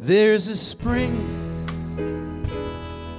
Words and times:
There's 0.00 0.46
a 0.46 0.54
spring 0.54 1.10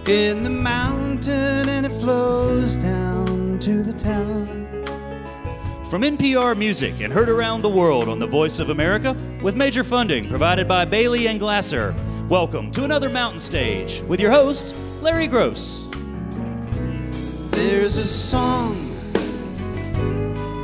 in 0.08 0.44
the 0.44 0.50
mountain 0.50 1.68
and 1.68 1.86
it 1.86 1.92
flows 2.00 2.78
down 2.78 3.60
to 3.60 3.84
the 3.84 3.92
town. 3.92 4.86
From 5.90 6.04
NPR 6.04 6.58
Music 6.58 7.02
and 7.02 7.12
heard 7.12 7.28
around 7.28 7.64
the 7.64 7.70
world 7.70 8.08
on 8.08 8.18
the 8.18 8.28
Voice 8.28 8.60
of 8.60 8.70
America, 8.70 9.14
with 9.44 9.58
major 9.58 9.84
funding 9.84 10.30
provided 10.30 10.70
by 10.70 10.86
Bailey 10.86 11.28
and 11.28 11.38
Glasser. 11.38 11.94
Welcome 12.30 12.72
to 12.72 12.86
another 12.86 13.10
Mountain 13.10 13.40
Stage 13.40 14.02
with 14.08 14.22
your 14.22 14.32
host, 14.32 14.74
Larry 15.02 15.28
Groce. 15.28 15.92
There's 17.52 17.98
a 17.98 18.08
song 18.08 18.78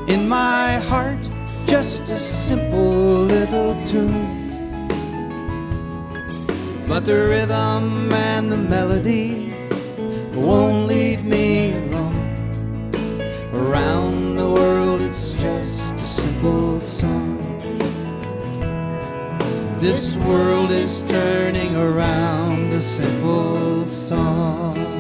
in 0.07 0.29
my 0.29 0.77
heart, 0.77 1.29
just 1.67 2.03
a 2.03 2.17
simple 2.17 3.25
little 3.25 3.85
tune. 3.85 4.44
But 6.87 7.03
the 7.03 7.27
rhythm 7.27 8.11
and 8.13 8.51
the 8.51 8.57
melody 8.57 9.51
won't 10.33 10.87
leave 10.87 11.25
me 11.25 11.73
alone. 11.73 12.91
Around 13.53 14.35
the 14.37 14.49
world, 14.49 15.01
it's 15.01 15.31
just 15.33 15.93
a 15.93 15.97
simple 15.97 16.79
song. 16.79 17.39
This 19.79 20.15
world 20.17 20.71
is 20.71 21.07
turning 21.09 21.75
around 21.75 22.73
a 22.73 22.81
simple 22.81 23.85
song. 23.85 24.94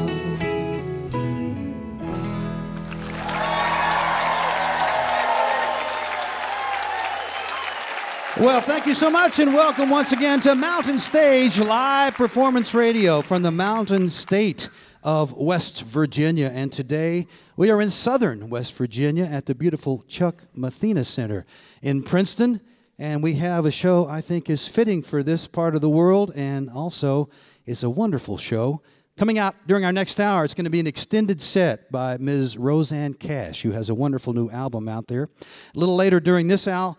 Well, 8.45 8.61
thank 8.61 8.85
you 8.85 8.93
so 8.93 9.09
much, 9.09 9.39
and 9.39 9.55
welcome 9.55 9.89
once 9.89 10.11
again 10.11 10.39
to 10.41 10.53
Mountain 10.53 10.99
Stage 10.99 11.57
Live 11.57 12.13
Performance 12.13 12.75
Radio 12.75 13.23
from 13.23 13.41
the 13.41 13.49
Mountain 13.49 14.11
State 14.11 14.69
of 15.01 15.33
West 15.33 15.81
Virginia. 15.81 16.51
And 16.53 16.71
today 16.71 17.25
we 17.57 17.71
are 17.71 17.81
in 17.81 17.89
southern 17.89 18.51
West 18.51 18.75
Virginia 18.75 19.23
at 19.23 19.47
the 19.47 19.55
beautiful 19.55 20.05
Chuck 20.07 20.43
Mathena 20.53 21.05
Center 21.05 21.43
in 21.81 22.03
Princeton. 22.03 22.61
And 22.99 23.23
we 23.23 23.33
have 23.33 23.65
a 23.65 23.71
show 23.71 24.07
I 24.07 24.21
think 24.21 24.47
is 24.47 24.67
fitting 24.67 25.01
for 25.01 25.23
this 25.23 25.47
part 25.47 25.73
of 25.73 25.81
the 25.81 25.89
world 25.89 26.31
and 26.35 26.69
also 26.69 27.29
is 27.65 27.81
a 27.81 27.89
wonderful 27.89 28.37
show. 28.37 28.79
Coming 29.17 29.39
out 29.39 29.55
during 29.65 29.85
our 29.85 29.93
next 29.93 30.19
hour, 30.19 30.43
it's 30.43 30.53
going 30.53 30.65
to 30.65 30.69
be 30.69 30.81
an 30.81 30.87
extended 30.87 31.41
set 31.41 31.89
by 31.89 32.17
Ms. 32.17 32.57
Rosanne 32.57 33.13
Cash, 33.13 33.61
who 33.61 33.71
has 33.71 33.89
a 33.89 33.95
wonderful 33.95 34.33
new 34.33 34.49
album 34.49 34.89
out 34.89 35.07
there. 35.07 35.29
A 35.73 35.79
little 35.79 35.95
later 35.95 36.19
during 36.19 36.49
this 36.49 36.67
hour, 36.67 36.97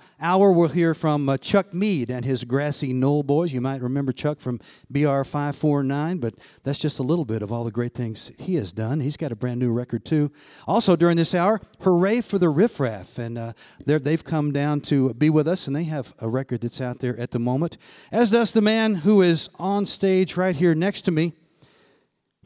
we'll 0.51 0.69
hear 0.69 0.95
from 0.95 1.29
uh, 1.29 1.37
Chuck 1.37 1.75
Mead 1.75 2.11
and 2.11 2.25
his 2.25 2.45
Grassy 2.45 2.95
Knoll 2.95 3.23
Boys. 3.23 3.53
You 3.53 3.61
might 3.61 3.83
remember 3.83 4.13
Chuck 4.13 4.41
from 4.41 4.61
BR 4.89 5.25
549, 5.25 6.17
but 6.17 6.37
that's 6.63 6.79
just 6.79 6.99
a 6.99 7.03
little 7.03 7.27
bit 7.27 7.43
of 7.43 7.53
all 7.53 7.65
the 7.65 7.71
great 7.71 7.93
things 7.93 8.33
he 8.39 8.55
has 8.55 8.73
done. 8.73 9.01
He's 9.01 9.19
got 9.19 9.31
a 9.31 9.37
brand 9.37 9.61
new 9.61 9.71
record, 9.71 10.07
too. 10.07 10.33
Also, 10.67 10.97
during 10.97 11.19
this 11.19 11.35
hour, 11.35 11.61
hooray 11.81 12.23
for 12.23 12.39
the 12.39 12.49
Riff 12.49 12.81
Raff. 12.81 13.19
And 13.19 13.37
uh, 13.37 13.53
they've 13.85 14.25
come 14.25 14.55
down 14.55 14.81
to 14.83 15.13
be 15.13 15.29
with 15.29 15.47
us, 15.47 15.67
and 15.67 15.77
they 15.77 15.85
have 15.85 16.15
a 16.19 16.31
record 16.31 16.63
that's 16.63 16.81
out 16.81 17.01
there 17.01 17.19
at 17.19 17.33
the 17.33 17.39
moment, 17.39 17.77
as 18.11 18.31
does 18.31 18.53
the 18.53 18.63
man 18.63 18.95
who 18.95 19.21
is 19.21 19.51
on 19.59 19.85
stage 19.85 20.39
right 20.39 20.57
here 20.57 20.75
next 20.75 21.03
to 21.03 21.11
me. 21.11 21.35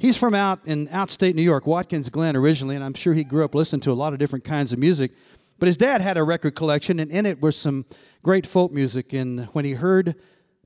He's 0.01 0.17
from 0.17 0.35
out 0.35 0.61
in 0.65 0.89
outstate 0.89 1.35
New 1.35 1.43
York, 1.43 1.67
Watkins 1.67 2.09
Glen 2.09 2.35
originally, 2.35 2.75
and 2.75 2.83
I'm 2.83 2.95
sure 2.95 3.13
he 3.13 3.23
grew 3.23 3.45
up 3.45 3.55
listening 3.55 3.83
to 3.83 3.93
a 3.93 3.93
lot 3.93 4.15
of 4.15 4.19
different 4.19 4.47
kinds 4.47 4.73
of 4.73 4.79
music. 4.79 5.13
But 5.59 5.67
his 5.67 5.77
dad 5.77 6.01
had 6.01 6.17
a 6.17 6.23
record 6.23 6.55
collection, 6.55 6.99
and 6.99 7.11
in 7.11 7.27
it 7.27 7.43
was 7.43 7.55
some 7.55 7.85
great 8.23 8.47
folk 8.47 8.73
music. 8.73 9.13
And 9.13 9.45
when 9.53 9.67
he 9.67 9.73
heard 9.75 10.15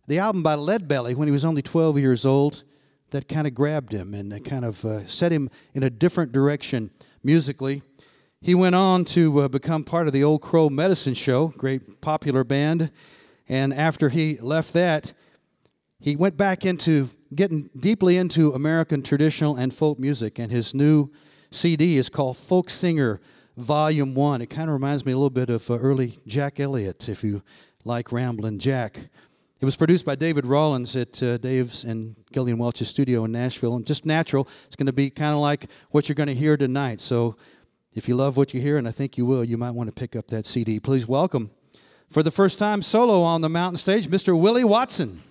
the 0.07 0.21
album 0.21 0.45
by 0.45 0.55
Leadbelly 0.55 1.17
when 1.17 1.27
he 1.27 1.33
was 1.33 1.45
only 1.45 1.63
12 1.63 1.99
years 1.99 2.25
old, 2.25 2.63
that 3.11 3.29
kind 3.29 3.49
of 3.49 3.57
grabbed 3.57 3.93
him 3.93 4.15
and 4.15 4.45
kind 4.45 4.65
of 4.65 4.85
uh, 4.85 5.05
set 5.09 5.33
him 5.33 5.51
in 5.75 5.83
a 5.83 5.91
different 5.91 6.31
direction 6.31 6.93
musically. 7.25 7.83
He 8.41 8.55
went 8.55 8.77
on 8.77 9.05
to 9.07 9.41
uh, 9.41 9.49
become 9.49 9.83
part 9.83 10.07
of 10.07 10.13
the 10.13 10.23
Old 10.23 10.43
Crow 10.43 10.71
Medicine 10.71 11.15
Show, 11.15 11.49
great 11.59 12.01
popular 12.01 12.45
band. 12.45 12.93
And 13.49 13.75
after 13.75 14.11
he 14.11 14.39
left 14.41 14.73
that, 14.75 15.13
he 15.99 16.15
went 16.15 16.37
back 16.37 16.65
into 16.65 17.11
getting 17.35 17.71
deeply 17.79 18.17
into 18.17 18.53
American 18.53 19.03
traditional 19.03 19.57
and 19.57 19.75
folk 19.75 19.99
music, 19.99 20.39
and 20.39 20.51
his 20.51 20.75
new 20.75 21.11
CD 21.51 21.97
is 21.97 22.09
called 22.09 22.37
Folk 22.37 22.71
Singer 22.71 23.21
Volume 23.57 24.15
1. 24.15 24.43
It 24.43 24.47
kind 24.47 24.69
of 24.69 24.75
reminds 24.75 25.05
me 25.05 25.13
a 25.13 25.17
little 25.17 25.31
bit 25.31 25.51
of 25.51 25.71
uh, 25.71 25.79
early 25.79 26.19
Jack 26.27 26.59
Elliott, 26.59 27.09
if 27.09 27.23
you 27.23 27.43
like 27.85 28.13
Ramblin' 28.13 28.59
Jack. 28.59 29.09
It 29.61 29.65
was 29.65 29.77
produced 29.77 30.05
by 30.05 30.15
David 30.15 30.45
Rawlings 30.45 30.97
at 30.97 31.23
uh, 31.23 31.39
Dave's 31.39 31.85
and 31.85 32.17
Gillian 32.33 32.59
Welch's 32.59 32.89
studio 32.89 33.25
in 33.25 33.33
Nashville, 33.33 33.77
and 33.77 33.87
just 33.87 34.05
natural. 34.05 34.49
It's 34.67 34.77
going 34.77 34.87
to 34.87 34.93
be 34.93 35.11
kind 35.11 35.33
of 35.33 35.41
like 35.41 35.69
what 35.91 36.09
you're 36.09 36.15
going 36.15 36.27
to 36.27 36.35
hear 36.35 36.57
tonight. 36.57 37.01
So 37.01 37.37
if 37.95 38.09
you 38.09 38.17
love 38.17 38.37
what 38.37 38.53
you 38.53 38.61
hear, 38.61 38.77
and 38.77 38.89
I 38.89 38.91
think 38.91 39.17
you 39.17 39.25
will, 39.25 39.45
you 39.45 39.57
might 39.57 39.71
want 39.71 39.89
to 39.89 39.93
pick 39.93 40.17
up 40.17 40.27
that 40.29 40.47
CD. 40.47 40.81
Please 40.81 41.07
welcome, 41.07 41.51
for 42.09 42.23
the 42.23 42.31
first 42.31 42.59
time 42.59 42.83
solo 42.83 43.23
on 43.23 43.41
the 43.41 43.49
mountain 43.49 43.79
stage, 43.79 44.09
Mr. 44.09 44.39
Willie 44.39 44.65
Watson. 44.65 45.23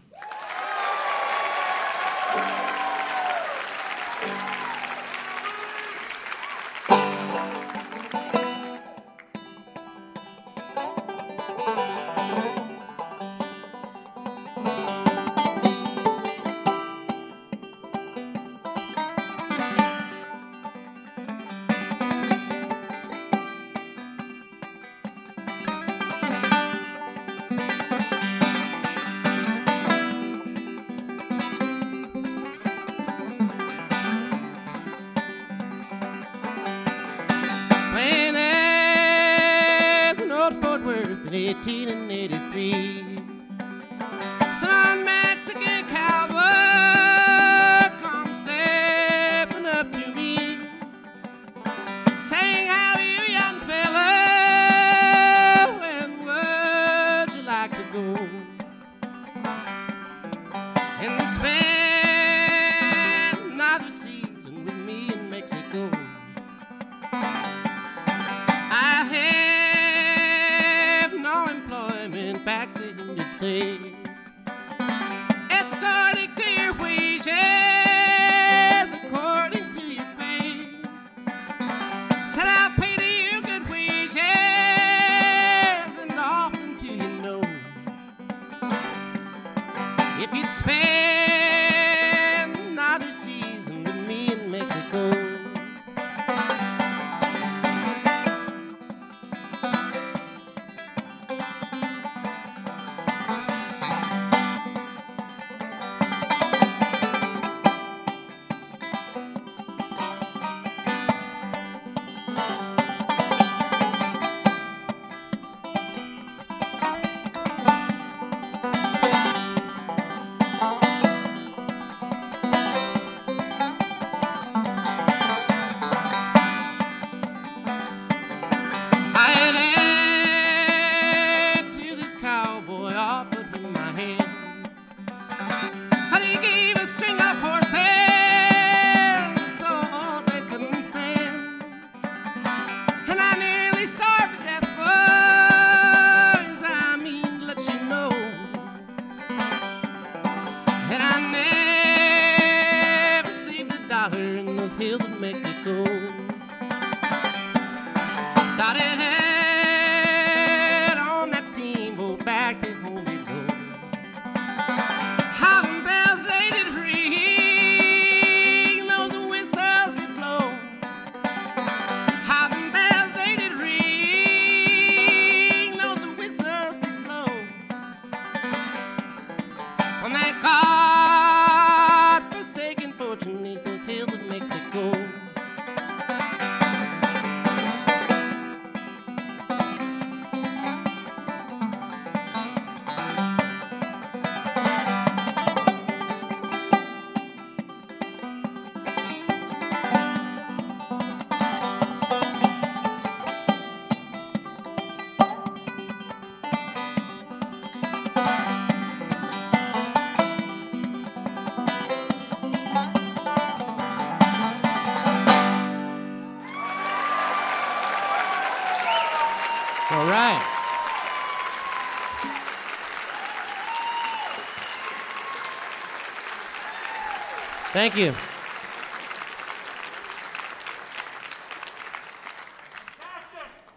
Thank 227.73 227.97
you. 227.97 228.13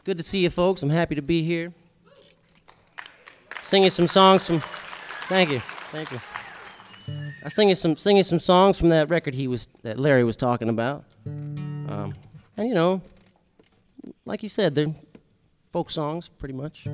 Good 0.04 0.18
to 0.18 0.22
see 0.22 0.40
you, 0.40 0.50
folks. 0.50 0.82
I'm 0.82 0.90
happy 0.90 1.14
to 1.14 1.22
be 1.22 1.42
here. 1.42 1.72
Singing 3.62 3.88
some 3.88 4.06
songs 4.06 4.46
from. 4.46 4.60
Thank 5.30 5.50
you. 5.50 5.60
Thank 5.90 6.12
you. 6.12 6.20
I 7.42 7.48
singing 7.48 7.74
some 7.74 7.96
singing 7.96 8.22
some 8.22 8.38
songs 8.38 8.78
from 8.78 8.90
that 8.90 9.08
record 9.08 9.34
he 9.34 9.48
was 9.48 9.66
that 9.82 9.98
Larry 9.98 10.24
was 10.24 10.36
talking 10.36 10.68
about. 10.68 11.04
Um, 11.26 12.14
and 12.58 12.68
you 12.68 12.74
know, 12.74 13.00
like 14.26 14.42
he 14.42 14.48
said, 14.48 14.74
they're 14.74 14.94
folk 15.72 15.90
songs, 15.90 16.28
pretty 16.28 16.54
much. 16.54 16.86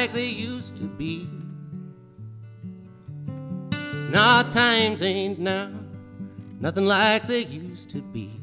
Like 0.00 0.14
they 0.14 0.28
used 0.28 0.78
to 0.78 0.84
be. 0.84 1.28
No, 4.10 4.42
times 4.50 5.02
ain't 5.02 5.38
now 5.38 5.70
nothing 6.58 6.86
like 6.86 7.28
they 7.28 7.44
used 7.44 7.90
to 7.90 8.00
be. 8.00 8.40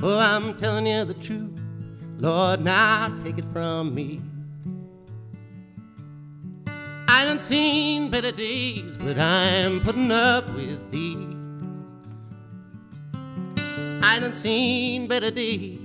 Oh, 0.00 0.16
I'm 0.16 0.56
telling 0.56 0.86
you 0.86 1.04
the 1.04 1.14
truth, 1.14 1.58
Lord, 2.18 2.60
now 2.60 3.12
take 3.18 3.38
it 3.38 3.44
from 3.52 3.92
me. 3.92 4.22
I 7.08 7.24
done 7.24 7.40
seen 7.40 8.08
better 8.08 8.30
days, 8.30 8.96
but 8.98 9.18
I'm 9.18 9.80
putting 9.80 10.12
up 10.12 10.48
with 10.50 10.92
these. 10.92 11.34
I 14.00 14.20
done 14.20 14.32
seen 14.32 15.08
better 15.08 15.32
days. 15.32 15.80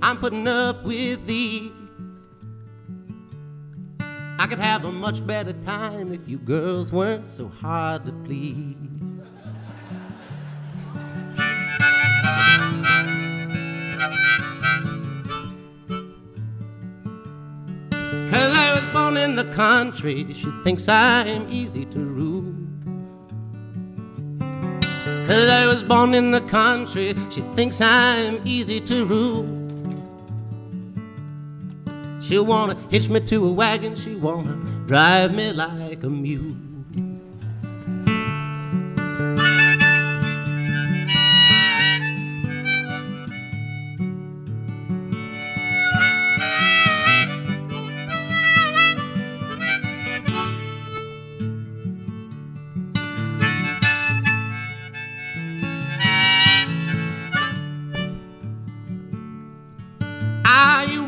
I'm 0.00 0.16
putting 0.16 0.46
up 0.46 0.84
with 0.84 1.26
these. 1.26 1.72
I 4.36 4.48
could 4.48 4.58
have 4.58 4.84
a 4.84 4.90
much 4.90 5.24
better 5.24 5.52
time 5.52 6.12
if 6.12 6.28
you 6.28 6.38
girls 6.38 6.92
weren't 6.92 7.26
so 7.26 7.46
hard 7.46 8.04
to 8.06 8.12
please. 8.12 8.74
Cause 18.30 18.54
I 18.56 18.72
was 18.74 18.84
born 18.92 19.16
in 19.16 19.36
the 19.36 19.48
country, 19.54 20.32
she 20.34 20.50
thinks 20.64 20.88
I'm 20.88 21.48
easy 21.48 21.84
to 21.86 22.00
rule. 22.00 22.52
Cause 25.28 25.48
I 25.48 25.64
was 25.66 25.84
born 25.84 26.12
in 26.12 26.32
the 26.32 26.40
country, 26.40 27.14
she 27.30 27.40
thinks 27.40 27.80
I'm 27.80 28.40
easy 28.44 28.80
to 28.80 29.04
rule. 29.04 29.63
She 32.24 32.38
wanna 32.38 32.74
hitch 32.90 33.10
me 33.10 33.20
to 33.20 33.46
a 33.46 33.52
wagon, 33.52 33.94
she 33.94 34.14
wanna 34.14 34.56
drive 34.86 35.34
me 35.34 35.52
like 35.52 36.02
a 36.02 36.08
mule. 36.08 36.63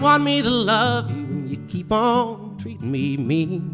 Want 0.06 0.22
me 0.22 0.40
to 0.40 0.48
love 0.48 1.10
you 1.10 1.24
and 1.24 1.50
you 1.50 1.56
keep 1.66 1.90
on 1.90 2.56
treating 2.58 2.92
me 2.92 3.16
mean. 3.16 3.72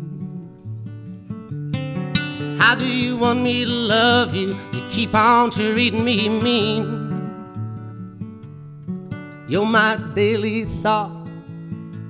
How 2.59 2.75
do 2.75 2.87
you 2.87 3.19
want 3.19 3.43
me 3.43 3.67
to 3.67 3.71
love 3.71 4.35
you? 4.35 4.57
You 4.73 4.83
keep 4.89 5.15
on 5.15 5.51
treating 5.51 6.03
me 6.03 6.31
mean. 6.31 6.87
You're 9.47 9.67
my 9.67 9.99
daily 10.15 10.65
thought 10.83 11.29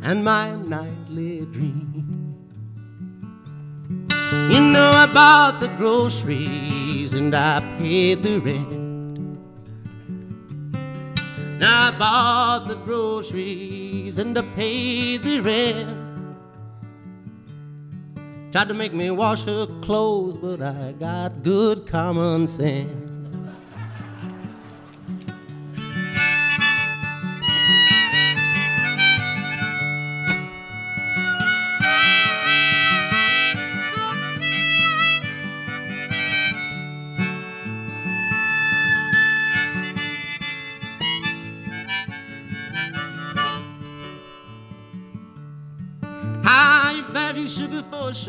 and 0.03 0.23
my 0.25 0.55
nightly 0.55 1.41
dream. 1.47 2.37
You 4.53 4.61
know 4.61 4.89
I 4.89 5.07
bought 5.13 5.59
the 5.59 5.67
groceries 5.79 7.15
and 7.15 7.35
I 7.35 7.59
paid 7.77 8.23
the 8.23 8.39
rent. 8.39 8.82
Now 11.63 11.93
I 11.93 11.97
bought 11.97 12.67
the 12.67 12.75
groceries 12.75 14.19
and 14.19 14.37
I 14.37 14.43
paid 14.57 15.23
the 15.23 15.39
rent. 15.39 15.97
Tried 18.51 18.67
to 18.67 18.75
make 18.75 18.93
me 18.93 19.13
wash 19.13 19.45
her 19.45 19.67
clothes, 19.81 20.37
but 20.37 20.61
I 20.61 20.91
got 20.99 21.45
good 21.45 21.87
common 21.87 22.49
sense. 22.49 23.12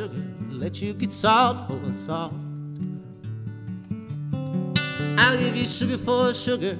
Sugar 0.03 0.23
let 0.49 0.81
you 0.81 0.93
get 0.93 1.11
salt 1.11 1.67
for 1.67 1.93
salt. 1.93 2.33
I'll 5.17 5.37
give 5.37 5.55
you 5.55 5.67
sugar 5.67 5.97
for 5.97 6.33
sugar, 6.33 6.77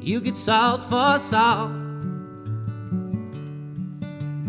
you 0.00 0.20
get 0.20 0.36
salt 0.36 0.82
for 0.84 1.18
salt. 1.18 1.70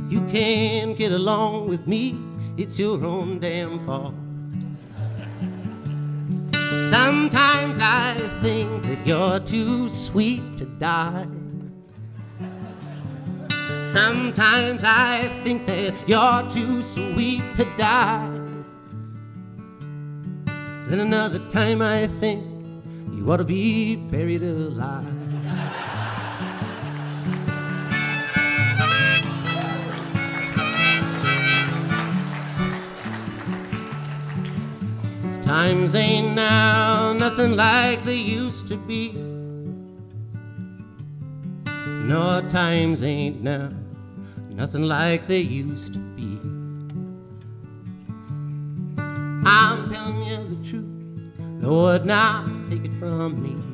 If 0.06 0.12
you 0.12 0.22
can't 0.28 0.98
get 0.98 1.12
along 1.12 1.70
with 1.70 1.88
me, 1.88 2.18
it's 2.58 2.80
your 2.80 3.04
own 3.06 3.40
damn 3.40 3.80
fault. 3.86 4.14
Sometimes 6.90 7.80
I 7.80 8.16
think 8.42 8.84
that 8.84 9.06
you're 9.06 9.40
too 9.40 9.90
sweet 9.90 10.58
to 10.58 10.66
die. 10.66 11.28
Sometimes 13.92 14.84
I 14.84 15.30
think 15.44 15.66
that 15.66 15.94
you're 16.08 16.50
too 16.50 16.82
sweet 16.82 17.44
to 17.56 17.66
die. 17.78 18.30
Then 20.88 21.00
another 21.00 21.40
time 21.50 21.82
I 21.82 22.08
think 22.20 22.46
you 23.12 23.32
ought 23.32 23.38
to 23.38 23.44
be 23.44 23.96
buried 23.96 24.44
alive. 24.44 25.14
Times 35.42 35.96
ain't 35.96 36.36
now 36.36 37.14
nothing 37.14 37.56
like 37.56 38.04
they 38.04 38.18
used 38.18 38.68
to 38.68 38.76
be. 38.76 39.27
No, 42.08 42.40
times 42.48 43.04
ain't 43.04 43.42
now 43.44 43.70
nothing 44.50 44.84
like 44.84 45.28
they 45.28 45.42
used 45.42 45.92
to 45.92 46.00
be. 46.00 46.40
I'm 49.46 49.90
telling 49.90 50.24
you 50.24 50.56
the 50.56 50.70
truth, 50.70 51.34
Lord, 51.62 52.06
now 52.06 52.46
take 52.70 52.86
it 52.86 52.94
from 52.94 53.44
me. 53.44 53.67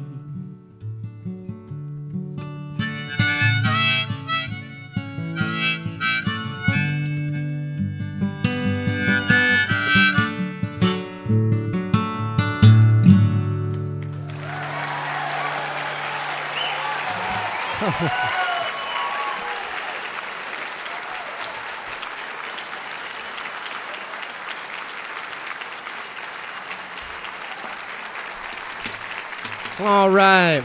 All 29.86 30.10
right. 30.10 30.64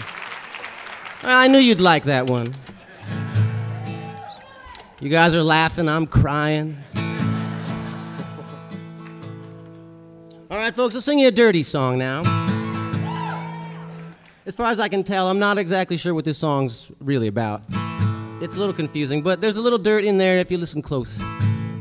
I 1.25 1.49
knew 1.49 1.59
you'd 1.59 1.81
like 1.81 2.05
that 2.05 2.29
one. 2.29 2.55
You 5.01 5.09
guys 5.09 5.35
are 5.35 5.43
laughing, 5.43 5.89
I'm 5.89 6.07
crying. 6.07 6.77
All 10.49 10.57
right, 10.57 10.73
folks, 10.73 10.95
I'll 10.95 11.01
sing 11.01 11.19
you 11.19 11.27
a 11.27 11.33
dirty 11.33 11.65
song 11.65 11.99
now. 11.99 12.23
As 14.47 14.55
far 14.55 14.71
as 14.71 14.79
I 14.79 14.89
can 14.89 15.03
tell, 15.03 15.29
I'm 15.29 15.41
not 15.41 15.59
exactly 15.59 15.97
sure 15.97 16.15
what 16.15 16.25
this 16.25 16.39
song's 16.39 16.93
really 17.01 17.27
about. 17.27 17.63
It's 18.41 18.55
a 18.55 18.59
little 18.61 18.73
confusing, 18.73 19.23
but 19.23 19.41
there's 19.41 19.57
a 19.57 19.61
little 19.61 19.81
dirt 19.81 20.05
in 20.05 20.19
there 20.19 20.39
if 20.39 20.49
you 20.49 20.59
listen 20.59 20.81
close. 20.81 21.21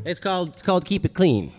It's 0.06 0.20
called, 0.20 0.50
it's 0.50 0.64
called 0.64 0.86
Keep 0.86 1.06
It 1.06 1.14
Clean. 1.14 1.54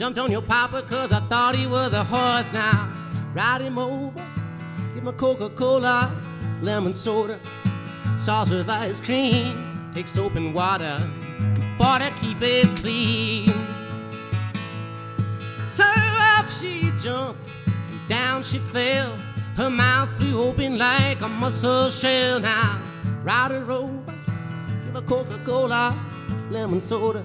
Jumped 0.00 0.18
on 0.18 0.32
your 0.32 0.40
papa 0.40 0.80
cause 0.88 1.12
I 1.12 1.20
thought 1.20 1.54
he 1.54 1.66
was 1.66 1.92
a 1.92 2.02
horse 2.02 2.50
now. 2.54 2.90
Ride 3.34 3.60
him 3.60 3.78
over. 3.78 4.24
Give 4.94 5.02
him 5.02 5.08
a 5.08 5.12
Coca-Cola, 5.12 6.10
lemon 6.62 6.94
soda, 6.94 7.38
sauce 8.16 8.48
with 8.48 8.70
ice 8.70 8.98
cream. 8.98 9.92
Take 9.92 10.08
soap 10.08 10.36
and 10.36 10.54
water. 10.54 10.98
For 11.76 11.98
to 11.98 12.10
keep 12.18 12.38
it 12.40 12.66
clean. 12.78 13.52
So 15.68 15.84
up 15.84 16.48
she 16.48 16.90
jumped, 16.98 17.46
down 18.08 18.42
she 18.42 18.58
fell. 18.58 19.14
Her 19.54 19.68
mouth 19.68 20.08
flew 20.16 20.40
open 20.40 20.78
like 20.78 21.20
a 21.20 21.28
mussel 21.28 21.90
shell. 21.90 22.40
Now, 22.40 22.80
ride 23.22 23.50
her 23.50 23.70
over, 23.70 24.14
give 24.86 24.94
her 24.94 25.02
Coca-Cola, 25.02 25.94
lemon 26.50 26.80
soda, 26.80 27.22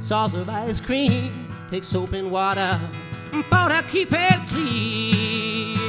sauce 0.00 0.32
with 0.32 0.48
ice 0.48 0.80
cream, 0.80 1.41
take 1.72 1.84
soap 1.84 2.12
and 2.12 2.30
water, 2.30 2.78
for 3.48 3.68
to 3.70 3.82
keep 3.88 4.12
it 4.12 4.48
clean. 4.50 5.81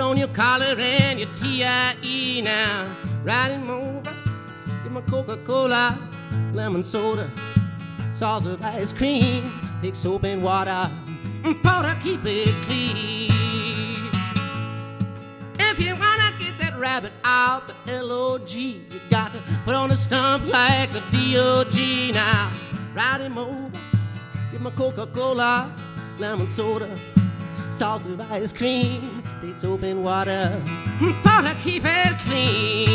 Put 0.00 0.06
on 0.06 0.16
your 0.16 0.28
collar 0.28 0.76
and 0.78 1.18
your 1.20 1.28
T-I-E 1.36 2.40
now. 2.40 2.96
Ride 3.22 3.50
him 3.50 3.68
over, 3.68 4.14
give 4.82 4.92
my 4.92 5.02
Coca-Cola, 5.02 5.98
lemon 6.54 6.82
soda, 6.82 7.30
sauce 8.10 8.46
of 8.46 8.62
ice 8.62 8.94
cream, 8.94 9.52
take 9.82 9.94
soap 9.94 10.24
and 10.24 10.42
water, 10.42 10.90
and 11.44 11.62
to 11.62 11.96
keep 12.02 12.20
it 12.24 12.54
clean. 12.64 13.30
If 15.58 15.78
you 15.78 15.94
wanna 15.94 16.32
get 16.38 16.58
that 16.60 16.78
rabbit 16.78 17.12
out 17.22 17.68
the 17.68 17.92
L-O-G, 17.92 18.86
you 18.90 19.00
got 19.10 19.34
to 19.34 19.40
put 19.66 19.74
on 19.74 19.90
a 19.90 19.96
stump 19.96 20.46
like 20.46 20.92
the 20.92 21.02
D-O-G 21.10 22.12
now. 22.12 22.50
Ride 22.94 23.20
him 23.20 23.36
over. 23.36 23.70
Give 24.50 24.62
my 24.62 24.70
Coca-Cola, 24.70 25.70
lemon 26.18 26.48
soda, 26.48 26.88
sauce 27.70 28.02
with 28.04 28.20
ice 28.22 28.52
cream, 28.52 29.19
take 29.40 29.64
open 29.64 30.02
water, 30.02 30.60
for 30.98 31.42
to 31.42 31.56
keep 31.62 31.82
it 31.84 32.18
clean. 32.20 32.86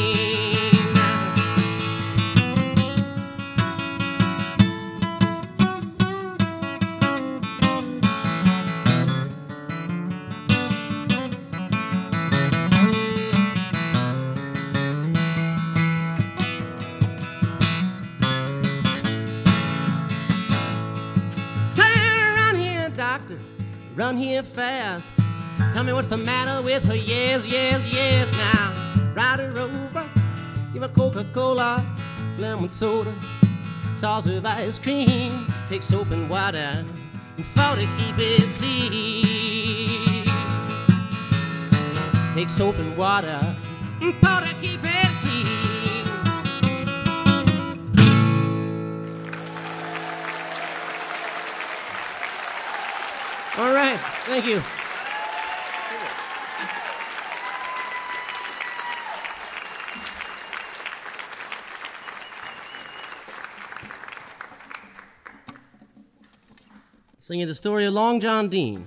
Run 23.97 24.17
here 24.17 24.43
fast. 24.43 25.24
Tell 25.75 25.83
me 25.83 25.91
what's 25.91 26.07
the 26.07 26.15
matter 26.15 26.61
with 26.63 26.85
her. 26.85 26.95
Yes, 26.95 27.45
yes, 27.45 27.83
yes. 27.91 28.31
Now, 28.31 28.73
ride 29.13 29.41
her 29.41 29.59
over, 29.59 30.09
give 30.71 30.81
her 30.83 30.87
Coca-Cola, 30.87 31.85
lemon 32.37 32.69
soda, 32.69 33.13
sauce 33.97 34.25
with 34.25 34.45
ice 34.45 34.79
cream, 34.79 35.45
take 35.67 35.83
soap 35.83 36.11
and 36.11 36.29
water, 36.29 36.85
for 37.53 37.75
to 37.75 37.85
keep 37.97 38.15
it 38.17 38.55
clean. 38.55 40.23
Take 42.35 42.49
soap 42.49 42.77
and 42.77 42.95
water, 42.95 43.41
for 43.99 44.39
to 44.47 44.55
keep 44.61 44.79
it 44.81 45.09
clean. 45.19 46.07
All 53.57 53.73
right, 53.73 53.99
thank 54.23 54.45
you. 54.45 54.61
Singing 67.27 67.47
the 67.47 67.55
story 67.55 67.85
of 67.85 67.93
Long 67.95 68.19
John 68.19 68.49
Dean. 68.49 68.85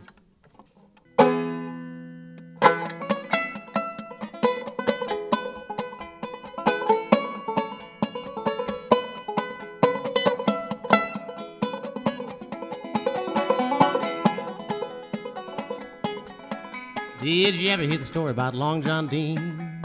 Did 17.21 17.57
you 17.57 17.71
ever 17.71 17.83
hear 17.83 17.99
the 17.99 18.05
story 18.05 18.31
about 18.31 18.55
Long 18.55 18.83
John 18.83 19.09
Dean? 19.09 19.83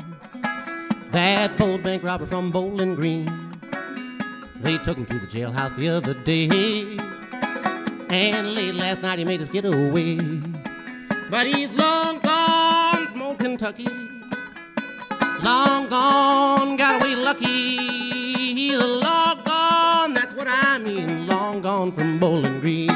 That 1.10 1.58
bold 1.58 1.82
bank 1.82 2.04
robber 2.04 2.28
from 2.28 2.52
Bowling 2.52 2.94
Green. 2.94 3.26
They 4.58 4.78
took 4.78 4.98
him 5.00 5.08
to 5.08 5.18
the 5.18 5.26
jailhouse 5.26 5.76
the 5.76 5.90
other 5.90 6.14
day. 6.14 7.00
And 8.10 8.56
late 8.56 8.76
last 8.76 9.02
night 9.02 9.20
he 9.20 9.26
made 9.26 9.40
his 9.40 9.50
getaway. 9.50 10.18
But 11.30 11.48
he's 11.48 11.72
long 11.72 12.20
gone 12.20 13.08
from 13.08 13.22
old 13.22 13.40
Kentucky. 13.40 13.88
Long 15.42 15.90
gone, 15.90 16.78
got 16.78 17.02
away 17.02 17.16
lucky. 17.16 17.78
He's 18.54 18.78
long 18.78 19.44
gone, 19.44 20.14
that's 20.14 20.34
what 20.34 20.48
I 20.48 20.78
mean. 20.78 21.28
Long 21.28 21.62
gone 21.62 21.92
from 21.92 22.20
Bowling 22.20 22.60
Green. 22.60 22.90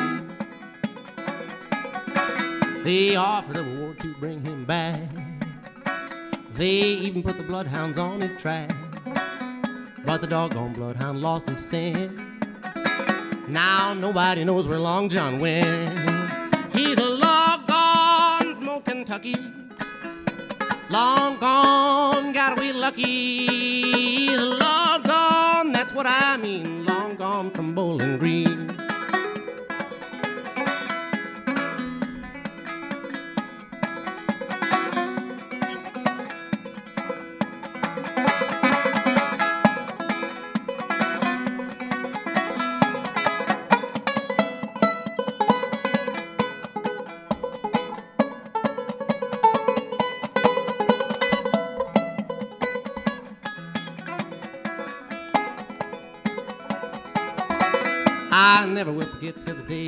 They 2.84 3.16
offered 3.16 3.58
a 3.58 3.64
reward 3.64 4.00
to 4.00 4.14
bring 4.16 4.42
him 4.42 4.64
back. 4.64 5.02
They 6.54 6.80
even 6.80 7.22
put 7.22 7.38
the 7.38 7.44
bloodhounds 7.44 7.98
on 7.98 8.22
his 8.22 8.36
track. 8.36 8.72
But 10.06 10.22
the 10.22 10.28
doggone 10.28 10.74
bloodhound 10.74 11.22
lost 11.22 11.50
his 11.50 11.60
scent. 11.60 12.37
Now 13.48 13.94
nobody 13.94 14.44
knows 14.44 14.68
where 14.68 14.78
Long 14.78 15.08
John 15.08 15.40
went. 15.40 15.90
He's 16.74 16.98
a 16.98 17.10
long 17.10 17.64
gone 17.66 18.56
from 18.56 18.82
Kentucky. 18.82 19.36
Long 20.90 21.38
gone, 21.40 22.34
got 22.34 22.58
away 22.58 22.74
lucky. 22.74 23.48
He's 24.28 24.42
long 24.42 25.02
gone, 25.04 25.72
that's 25.72 25.94
what 25.94 26.06
I 26.06 26.36
mean. 26.36 26.86
Long 26.86 27.16
gone 27.16 27.50
from 27.52 27.74
Bowling 27.74 28.18
Green. 28.18 28.57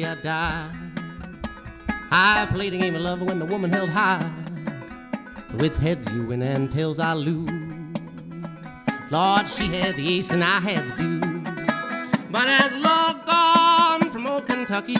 I 0.09 0.15
die. 0.15 0.71
I 2.09 2.47
played 2.49 2.73
a 2.73 2.79
game 2.79 2.95
of 2.95 3.01
love 3.01 3.21
when 3.21 3.37
the 3.37 3.45
woman 3.45 3.71
held 3.71 3.91
high. 3.91 4.27
So 5.51 5.63
it's 5.63 5.77
heads 5.77 6.09
you 6.11 6.25
win 6.25 6.41
and 6.41 6.71
tails 6.71 6.97
I 6.97 7.13
lose. 7.13 7.51
Lord, 9.11 9.47
she 9.47 9.67
had 9.67 9.95
the 9.97 10.17
ace 10.17 10.31
and 10.31 10.43
I 10.43 10.59
had 10.61 10.97
the 10.97 11.03
deuce. 11.03 12.25
But 12.31 12.47
as 12.47 12.71
long 12.73 13.21
gone 13.23 14.09
from 14.09 14.25
old 14.25 14.47
Kentucky, 14.47 14.97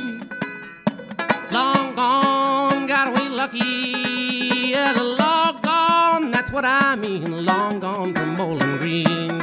long 1.52 1.96
gone, 1.96 2.86
got 2.86 3.08
away 3.08 3.30
lucky. 3.30 4.76
As 4.76 4.96
long 4.96 5.60
gone, 5.64 6.30
that's 6.30 6.52
what 6.52 6.66
I 6.66 6.96
mean. 6.96 7.46
Long 7.46 7.80
gone 7.80 8.14
from 8.14 8.38
Bowling 8.38 8.78
Green. 8.78 9.42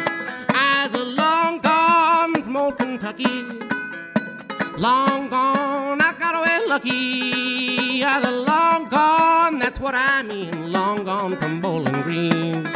As 0.50 0.94
long 0.94 1.58
gone 1.58 2.40
from 2.40 2.56
old 2.56 2.78
Kentucky. 2.78 3.66
Long 4.78 5.30
gone, 5.30 6.02
I 6.02 6.12
got 6.18 6.34
away 6.34 6.66
lucky. 6.66 8.04
I 8.04 8.18
was 8.18 8.46
long 8.46 8.90
gone, 8.90 9.58
that's 9.58 9.80
what 9.80 9.94
I 9.94 10.22
mean. 10.22 10.70
Long 10.70 11.04
gone 11.04 11.34
from 11.36 11.62
Bowling 11.62 12.02
Green. 12.02 12.75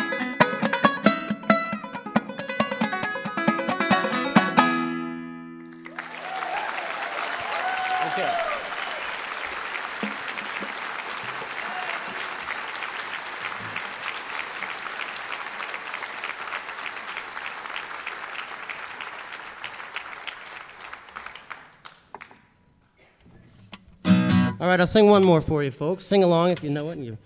Right, 24.71 24.81
I'll 24.81 24.87
sing 24.87 25.07
one 25.07 25.25
more 25.25 25.41
for 25.41 25.63
you, 25.65 25.71
folks. 25.71 26.05
Sing 26.05 26.23
along 26.23 26.51
if 26.51 26.63
you 26.63 26.71
know 26.71 26.91
it, 26.91 26.93
and 26.95 27.05
you, 27.05 27.19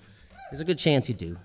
there's 0.50 0.60
a 0.60 0.64
good 0.64 0.78
chance 0.78 1.08
you 1.08 1.14
do. 1.14 1.36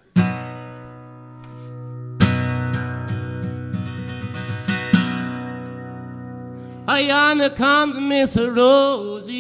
Yonder 7.00 7.50
comes 7.50 7.98
Miss 7.98 8.36
Rosie. 8.36 9.40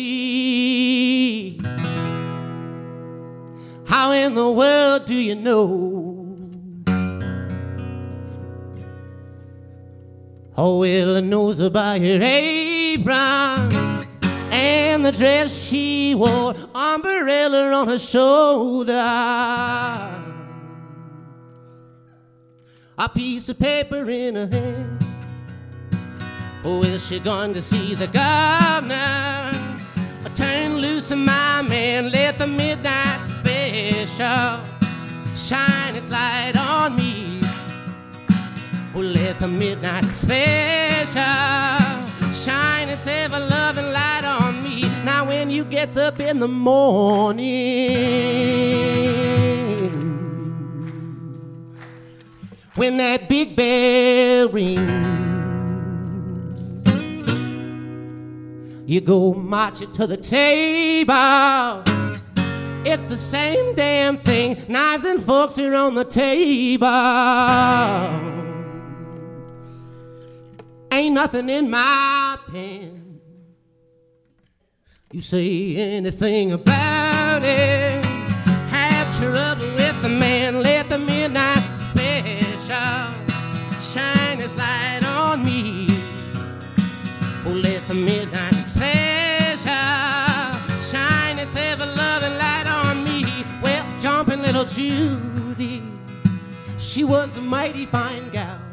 How 3.85 4.11
in 4.13 4.33
the 4.33 4.49
world 4.49 5.05
do 5.05 5.15
you 5.15 5.35
know? 5.35 6.15
Oh, 10.55 10.79
well, 10.79 11.17
I 11.17 11.21
knows 11.21 11.59
about 11.59 11.99
your 12.01 12.21
apron 12.21 13.78
and 14.51 15.05
the 15.05 15.11
dress 15.11 15.67
she 15.67 16.15
wore, 16.15 16.55
umbrella 16.73 17.71
on 17.71 17.87
her 17.87 17.99
shoulder. 17.99 18.93
A 22.97 23.07
piece 23.13 23.47
of 23.49 23.57
paper 23.57 24.09
in 24.09 24.35
her 24.35 24.47
hand. 24.47 25.05
Oh, 26.65 26.83
is 26.83 27.07
she 27.07 27.19
going 27.19 27.53
to 27.53 27.61
see 27.61 27.95
the 27.95 28.07
governor? 28.07 29.51
I 30.25 30.31
turn 30.35 30.77
loose 30.77 31.09
of 31.11 31.19
my 31.19 31.61
man, 31.61 32.11
let 32.11 32.37
the 32.37 32.47
midnight 32.47 33.19
special 33.39 34.59
shine 35.33 35.95
its 35.95 36.09
light 36.09 36.57
on 36.57 36.97
me. 36.97 37.41
Oh, 38.93 38.99
let 38.99 39.39
the 39.39 39.47
midnight 39.47 40.03
special 40.13 41.78
shine 42.89 42.97
its 42.97 43.07
ever 43.07 43.39
loving 43.39 43.91
light 43.91 44.23
on 44.23 44.63
me. 44.63 44.81
Now, 45.03 45.25
when 45.25 45.49
you 45.49 45.65
get 45.65 45.97
up 45.97 46.19
in 46.19 46.39
the 46.39 46.47
morning, 46.47 47.37
when 52.75 52.97
that 52.97 53.29
big 53.29 53.55
bell 53.55 54.49
rings, 54.49 54.79
you 58.85 59.01
go 59.01 59.33
marching 59.33 59.91
to 59.93 60.07
the 60.07 60.17
table. 60.17 61.83
It's 62.85 63.03
the 63.03 63.17
same 63.17 63.75
damn 63.75 64.17
thing. 64.17 64.65
Knives 64.67 65.03
and 65.03 65.21
forks 65.21 65.59
are 65.59 65.75
on 65.75 65.95
the 65.95 66.05
table. 66.05 66.87
Ain't 70.91 71.13
nothing 71.13 71.49
in 71.49 71.69
my 71.69 72.37
pen. 72.51 73.21
You 75.11 75.21
say 75.21 75.75
anything 75.75 76.51
about 76.51 77.43
it. 77.43 78.03
Have 78.69 79.17
trouble 79.19 79.65
with 79.75 80.01
the 80.01 80.09
man. 80.09 80.63
Let 80.63 80.89
the 80.89 80.97
midnight 80.97 81.63
special 81.89 83.13
shine 83.79 84.41
its 84.41 84.55
light 84.57 85.01
on 85.05 85.45
me. 85.45 85.87
Oh, 87.45 87.51
let 87.51 87.87
the 87.87 87.93
midnight 87.93 88.65
special 88.65 89.71
shine 90.79 91.37
its 91.39 91.55
ever 91.55 91.85
loving 91.85 92.37
light 92.37 92.67
on 92.67 93.03
me. 93.03 93.45
Well, 93.61 93.85
jumping 94.01 94.41
little 94.41 94.65
Judy, 94.65 95.83
she 96.79 97.03
was 97.03 97.35
a 97.37 97.41
mighty 97.41 97.85
fine 97.85 98.29
gal. 98.31 98.68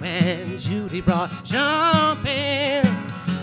When 0.00 0.58
Judy 0.58 1.02
brought 1.02 1.30
jumping 1.44 2.82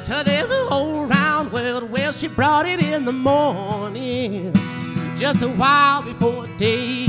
to 0.06 0.24
this 0.26 0.50
whole 0.50 1.06
round 1.06 1.52
world, 1.52 1.84
well, 1.92 2.12
she 2.12 2.28
brought 2.28 2.66
it 2.66 2.84
in 2.84 3.06
the 3.06 3.12
morning, 3.12 4.52
just 5.16 5.44
a 5.44 5.50
while 5.50 6.02
before 6.02 6.48
day. 6.58 7.06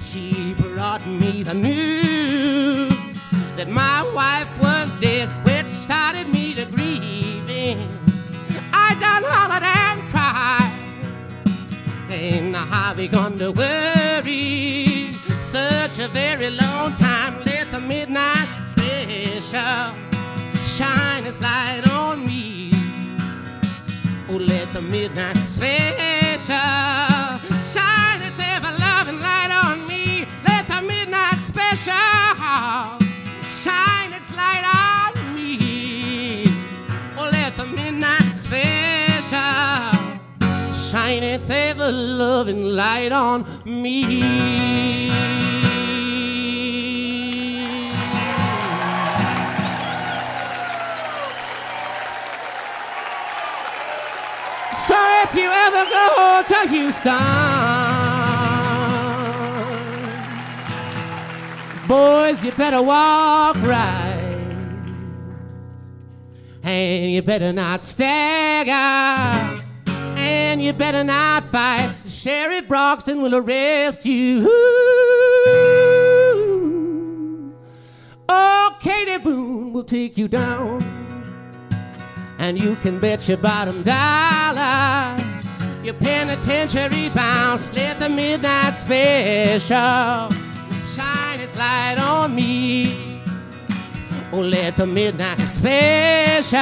She 0.00 0.54
brought 0.54 1.06
me 1.06 1.42
the 1.42 1.52
news 1.52 2.94
that 3.56 3.68
my 3.68 4.10
wife 4.14 4.48
was 4.58 4.90
dead, 5.00 5.28
which 5.44 5.66
started 5.66 6.28
me 6.30 6.54
to 6.54 6.64
grieving. 6.64 7.90
I 8.72 8.96
done 8.98 9.24
hollered 9.26 9.64
and 9.64 10.00
cried, 10.10 10.72
then 12.08 12.54
I 12.54 12.94
begun 12.94 13.38
to 13.38 13.52
worry. 13.52 14.87
Such 15.88 16.04
a 16.04 16.08
very 16.08 16.50
long 16.50 16.94
time, 16.96 17.42
let 17.44 17.70
the 17.70 17.80
midnight 17.80 18.46
special 18.72 19.94
shine 20.62 21.24
its 21.24 21.40
light 21.40 21.82
on 21.90 22.26
me. 22.26 22.70
Oh, 24.28 24.36
let 24.36 24.70
the 24.74 24.82
midnight 24.82 25.36
special. 25.36 26.56
Shine 27.72 28.20
its 28.22 28.38
ever 28.38 28.70
loving 28.78 29.18
light 29.20 29.50
on 29.50 29.86
me. 29.88 30.26
Let 30.46 30.68
the 30.68 30.82
midnight 30.82 31.36
special 31.36 31.94
shine 33.62 34.12
its 34.12 34.30
light 34.36 34.64
on 34.64 35.34
me. 35.34 36.44
Oh, 37.16 37.30
let 37.32 37.56
the 37.56 37.66
midnight 37.66 38.38
special 38.38 39.30
shine 40.74 41.22
its 41.22 41.48
ever 41.50 41.90
loving 41.90 42.62
light 42.62 43.10
on 43.10 43.46
me. 43.64 45.47
If 55.30 55.36
you 55.36 55.50
ever 55.50 55.84
go 55.90 56.42
to 56.48 56.68
Houston, 56.68 57.18
boys, 61.86 62.42
you 62.44 62.52
better 62.52 62.80
walk 62.82 63.56
right. 63.62 64.14
And 66.62 67.12
you 67.12 67.22
better 67.22 67.52
not 67.52 67.82
stagger. 67.82 69.62
And 70.16 70.62
you 70.62 70.72
better 70.72 71.04
not 71.04 71.44
fight. 71.44 71.94
Sheriff 72.06 72.66
Broxton 72.66 73.22
will 73.22 73.34
arrest 73.34 74.04
you. 74.04 74.46
Oh, 78.28 78.76
Katie 78.80 79.18
Boone 79.18 79.72
will 79.72 79.84
take 79.84 80.18
you 80.18 80.28
down. 80.28 81.07
And 82.38 82.58
you 82.58 82.76
can 82.76 82.98
bet 82.98 83.28
your 83.28 83.38
bottom 83.38 83.82
dollar 83.82 85.28
you're 85.88 85.94
penitentiary 85.94 87.08
bound. 87.14 87.62
Let 87.72 87.98
the 87.98 88.10
midnight 88.10 88.74
special 88.74 90.30
shine 90.86 91.40
its 91.40 91.56
light 91.56 91.96
on 91.98 92.34
me. 92.34 93.22
Oh, 94.30 94.40
let 94.40 94.76
the 94.76 94.86
midnight 94.86 95.40
special 95.48 96.60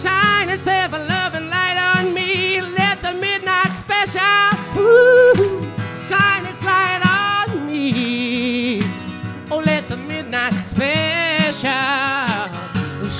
shine 0.00 0.48
its 0.48 0.68
ever 0.68 0.98
loving 0.98 1.48
light 1.48 1.76
on 1.76 2.14
me. 2.14 2.60
Let 2.60 3.02
the 3.02 3.14
midnight 3.14 3.72
special 3.72 4.50
woo, 4.76 5.62
shine 6.06 6.46
its 6.46 6.62
light 6.62 7.02
on 7.04 7.66
me. 7.66 8.80
Oh, 9.50 9.58
let 9.58 9.88
the 9.88 9.96
midnight 9.96 10.52
special 10.66 12.33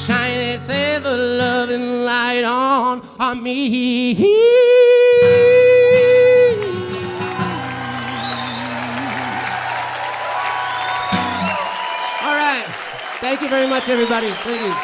shine 0.07 0.39
its 0.39 0.69
ever 0.69 1.17
loving 1.17 2.05
light 2.05 2.45
on, 2.45 3.01
on 3.19 3.43
me. 3.43 4.13
All 12.23 12.35
right. 12.37 12.67
Thank 13.21 13.41
you 13.41 13.49
very 13.49 13.67
much, 13.67 13.89
everybody. 13.89 14.29
Thank 14.29 14.61
you. 14.61 14.75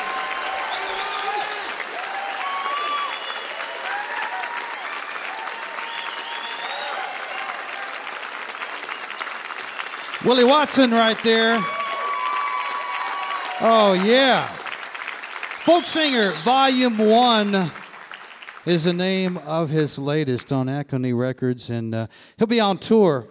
Willie 10.27 10.45
Watson 10.45 10.91
right 10.93 11.19
there. 11.23 11.59
Oh, 13.63 13.93
yeah. 14.03 14.49
Folk 15.61 15.87
Singer 15.87 16.31
Volume 16.42 16.96
1 16.96 17.70
is 18.64 18.85
the 18.85 18.94
name 18.94 19.37
of 19.37 19.68
his 19.68 19.99
latest 19.99 20.53
on 20.53 20.70
Acony 20.70 21.12
Records, 21.12 21.68
and 21.68 21.94
uh, 21.94 22.07
he'll 22.38 22.46
be 22.46 22.61
on 22.61 22.79
tour 22.79 23.29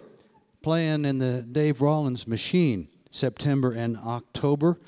playing 0.62 1.04
in 1.04 1.18
the 1.18 1.42
Dave 1.42 1.82
Rawlings 1.82 2.28
Machine 2.28 2.86
September 3.10 3.72
and 3.72 3.96
October, 3.96 4.78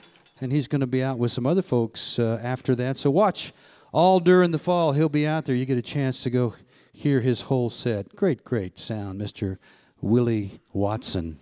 and 0.41 0.53
he's 0.53 0.69
going 0.69 0.83
to 0.83 0.87
be 0.87 1.03
out 1.03 1.19
with 1.19 1.33
some 1.33 1.45
other 1.45 1.63
folks 1.63 2.17
uh, 2.17 2.39
after 2.41 2.77
that. 2.77 2.97
So 2.97 3.11
watch 3.11 3.53
all 3.93 4.21
during 4.21 4.53
the 4.53 4.59
fall. 4.59 4.93
He'll 4.93 5.09
be 5.09 5.27
out 5.27 5.45
there. 5.45 5.57
You 5.57 5.67
get 5.67 5.77
a 5.77 5.83
chance 5.83 6.23
to 6.23 6.31
go 6.31 6.55
hear 6.93 7.21
his 7.21 7.43
whole 7.43 7.71
set. 7.71 8.15
Great, 8.15 8.45
great 8.45 8.79
sound, 8.79 9.21
Mr. 9.21 9.59
Willie 10.01 10.61
Watson. 10.73 11.41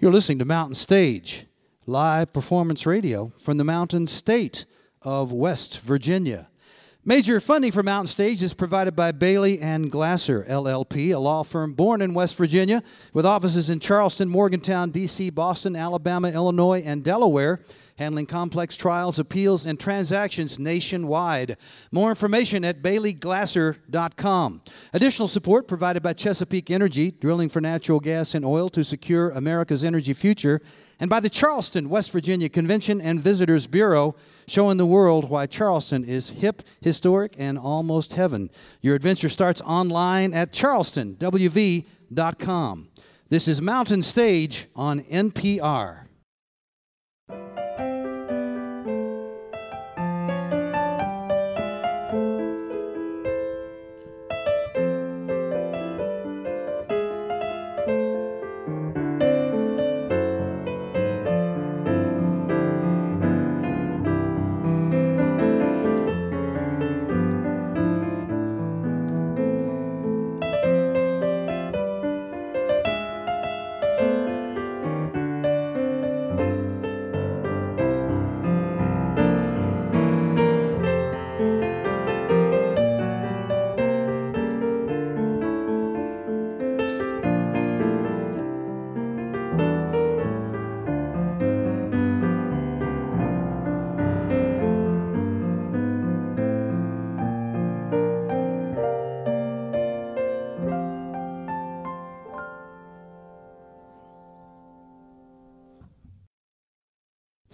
You're 0.00 0.12
listening 0.12 0.38
to 0.38 0.46
Mountain 0.46 0.76
Stage, 0.76 1.44
live 1.86 2.32
performance 2.32 2.84
radio 2.84 3.32
from 3.38 3.58
the 3.58 3.64
mountain 3.64 4.08
state 4.08 4.66
of 5.02 5.30
West 5.30 5.80
Virginia. 5.80 6.48
Major 7.04 7.38
funding 7.38 7.70
for 7.70 7.84
Mountain 7.84 8.08
Stage 8.08 8.42
is 8.42 8.52
provided 8.52 8.96
by 8.96 9.12
Bailey 9.12 9.60
and 9.60 9.92
Glasser 9.92 10.44
LLP, 10.48 11.14
a 11.14 11.18
law 11.20 11.44
firm 11.44 11.74
born 11.74 12.02
in 12.02 12.14
West 12.14 12.34
Virginia 12.34 12.82
with 13.12 13.24
offices 13.24 13.70
in 13.70 13.78
Charleston, 13.78 14.28
Morgantown, 14.28 14.90
D.C., 14.90 15.30
Boston, 15.30 15.76
Alabama, 15.76 16.32
Illinois, 16.32 16.82
and 16.84 17.04
Delaware, 17.04 17.60
handling 17.96 18.26
complex 18.26 18.76
trials, 18.76 19.20
appeals, 19.20 19.64
and 19.66 19.78
transactions 19.78 20.58
nationwide. 20.58 21.56
More 21.92 22.10
information 22.10 22.64
at 22.64 22.82
baileyglasser.com. 22.82 24.62
Additional 24.92 25.28
support 25.28 25.68
provided 25.68 26.02
by 26.02 26.12
Chesapeake 26.12 26.72
Energy, 26.72 27.12
drilling 27.12 27.48
for 27.48 27.60
natural 27.60 28.00
gas 28.00 28.34
and 28.34 28.44
oil 28.44 28.68
to 28.70 28.82
secure 28.82 29.30
America's 29.30 29.84
energy 29.84 30.12
future, 30.12 30.60
and 30.98 31.10
by 31.10 31.20
the 31.20 31.28
Charleston, 31.28 31.90
West 31.90 32.10
Virginia 32.10 32.48
Convention 32.48 32.98
and 33.00 33.22
Visitors 33.22 33.66
Bureau, 33.66 34.16
showing 34.46 34.78
the 34.78 34.86
world 34.86 35.28
why 35.28 35.44
Charleston 35.46 36.04
is 36.04 36.30
hip, 36.30 36.62
historic, 36.80 37.34
and 37.38 37.58
almost 37.58 38.14
heaven. 38.14 38.48
Your 38.80 38.94
adventure 38.94 39.28
starts 39.28 39.60
online 39.62 40.32
at 40.32 40.52
charlestonwv.com. 40.52 42.88
This 43.28 43.48
is 43.48 43.60
Mountain 43.60 44.02
Stage 44.02 44.68
on 44.74 45.02
NPR. 45.02 46.05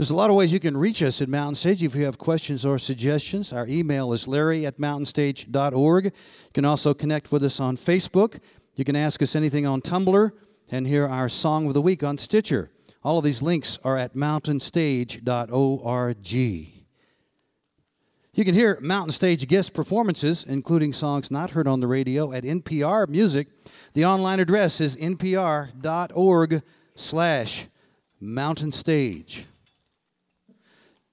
There's 0.02 0.10
a 0.10 0.16
lot 0.16 0.30
of 0.30 0.36
ways 0.36 0.52
you 0.52 0.58
can 0.58 0.76
reach 0.76 1.00
us 1.00 1.22
at 1.22 1.28
Mountain 1.28 1.54
Stage 1.54 1.84
if 1.84 1.94
you 1.94 2.04
have 2.06 2.18
questions 2.18 2.66
or 2.66 2.76
suggestions. 2.76 3.52
Our 3.52 3.68
email 3.68 4.12
is 4.12 4.26
larry 4.26 4.66
at 4.66 4.78
mountainstage.org. 4.78 6.04
You 6.06 6.12
can 6.52 6.64
also 6.64 6.92
connect 6.92 7.30
with 7.30 7.44
us 7.44 7.60
on 7.60 7.76
Facebook. 7.76 8.40
You 8.74 8.84
can 8.84 8.96
ask 8.96 9.22
us 9.22 9.36
anything 9.36 9.64
on 9.64 9.80
Tumblr 9.80 10.32
and 10.72 10.88
hear 10.88 11.06
our 11.06 11.28
Song 11.28 11.68
of 11.68 11.74
the 11.74 11.80
Week 11.80 12.02
on 12.02 12.18
Stitcher. 12.18 12.72
All 13.04 13.18
of 13.18 13.24
these 13.24 13.42
links 13.42 13.78
are 13.84 13.96
at 13.96 14.16
mountainstage.org. 14.16 16.26
You 18.34 18.44
can 18.44 18.54
hear 18.54 18.80
Mountain 18.80 19.12
Stage 19.12 19.46
guest 19.46 19.72
performances, 19.72 20.42
including 20.42 20.92
songs 20.92 21.30
not 21.30 21.50
heard 21.50 21.68
on 21.68 21.78
the 21.78 21.86
radio, 21.86 22.32
at 22.32 22.42
NPR 22.42 23.08
Music. 23.08 23.46
The 23.94 24.04
online 24.04 24.40
address 24.40 24.80
is 24.80 24.96
npr.org 24.96 26.62
slash 26.96 27.68
mountain 28.20 28.72
stage. 28.72 29.46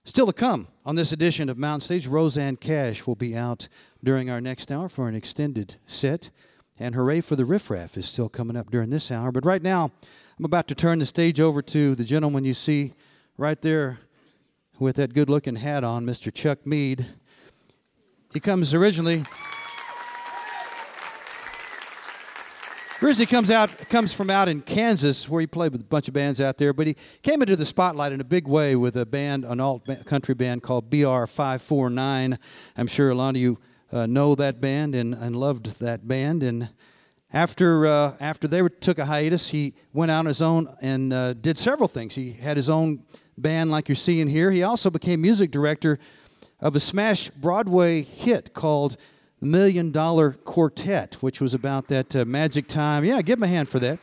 Still 0.10 0.26
to 0.26 0.34
come 0.34 0.69
on 0.88 0.95
this 0.95 1.12
edition 1.12 1.50
of 1.50 1.58
Mountain 1.60 1.82
Stage, 1.82 2.08
Rosanne 2.08 2.56
Cash 2.56 3.06
will 3.06 3.13
be 3.13 3.36
out 3.36 3.67
during 4.04 4.28
our 4.28 4.41
next 4.41 4.72
hour 4.72 4.89
for 4.89 5.08
an 5.08 5.13
extended 5.13 5.76
set. 5.86 6.32
And 6.80 6.95
Hooray 6.95 7.22
for 7.22 7.36
the 7.36 7.45
Riff 7.45 7.69
Raff 7.69 7.95
is 7.95 8.08
still 8.08 8.28
coming 8.28 8.58
up 8.58 8.72
during 8.72 8.89
this 8.89 9.12
hour. 9.12 9.32
But 9.32 9.45
right 9.45 9.62
now, 9.62 9.91
I'm 10.39 10.45
about 10.45 10.67
to 10.69 10.74
turn 10.74 10.98
the 10.98 11.06
stage 11.06 11.39
over 11.39 11.62
to 11.62 11.93
the 11.93 12.04
gentleman 12.04 12.43
you 12.43 12.56
see 12.56 12.95
right 13.38 13.62
there 13.62 14.00
with 14.80 14.95
that 14.95 15.13
good 15.13 15.30
looking 15.30 15.58
hat 15.58 15.84
on, 15.84 16.08
Mr. 16.08 16.34
Chuck 16.34 16.65
Mead. 16.65 17.06
He 18.34 18.39
comes 18.39 18.74
originally 18.74 19.26
Originally 23.02 23.28
comes 23.28 23.50
out 23.50 23.78
comes 23.88 24.12
from 24.12 24.30
out 24.30 24.50
in 24.50 24.62
Kansas, 24.62 25.30
where 25.30 25.40
he 25.40 25.48
played 25.48 25.72
with 25.72 25.80
a 25.80 25.86
bunch 25.86 26.10
of 26.10 26.14
bands 26.14 26.42
out 26.42 26.58
there. 26.58 26.74
But 26.74 26.86
he 26.86 26.98
came 27.22 27.42
into 27.42 27.56
the 27.56 27.64
spotlight 27.64 28.12
in 28.12 28.20
a 28.20 28.26
big 28.26 28.46
way 28.46 28.76
with 28.76 28.98
a 28.98 29.06
band, 29.06 29.46
an 29.46 29.62
alt 29.62 29.88
country 30.06 30.36
band 30.36 30.64
called 30.64 30.90
BR 30.90 31.26
Five 31.26 31.62
Four 31.62 31.90
Nine. 31.90 32.38
I'm 32.76 32.88
sure 32.88 33.10
a 33.10 33.16
lot 33.16 33.30
of 33.30 33.38
you 33.38 33.58
uh, 33.94 34.06
know 34.06 34.36
that 34.36 34.60
band 34.60 34.96
and, 34.96 35.14
and 35.14 35.34
loved 35.38 35.80
that 35.80 36.10
band. 36.10 36.44
And 36.44 36.72
after 37.32 37.88
uh, 37.88 38.18
after 38.20 38.50
they 38.50 38.62
were, 38.62 38.68
took 38.68 38.98
a 39.00 39.06
hiatus, 39.06 39.48
he 39.52 39.76
went 39.94 40.12
out 40.12 40.20
on 40.20 40.26
his 40.26 40.42
own 40.42 40.76
and 40.82 41.14
uh, 41.14 41.34
did 41.36 41.58
several 41.58 41.88
things. 41.88 42.16
He 42.16 42.34
had 42.34 42.58
his 42.58 42.70
own 42.70 43.06
band, 43.38 43.72
like 43.72 43.88
you're 43.88 43.96
seeing 43.96 44.28
here. 44.28 44.52
He 44.52 44.62
also 44.62 44.90
became 44.90 45.22
music 45.22 45.52
director 45.52 46.00
of 46.60 46.76
a 46.76 46.82
smash 46.82 47.30
Broadway 47.30 48.02
hit 48.02 48.54
called 48.54 48.98
the 49.39 49.45
Million 49.45 49.91
Dollar 49.91 50.32
Quartet, 50.32 51.15
which 51.21 51.39
was 51.39 51.54
about 51.54 51.88
that 51.88 52.15
uh, 52.15 52.25
magic 52.25 52.67
time. 52.67 53.06
Yeah, 53.06 53.21
give 53.21 53.39
him 53.39 53.43
a 53.43 53.47
hand 53.47 53.69
for 53.69 53.80
that. 53.80 53.99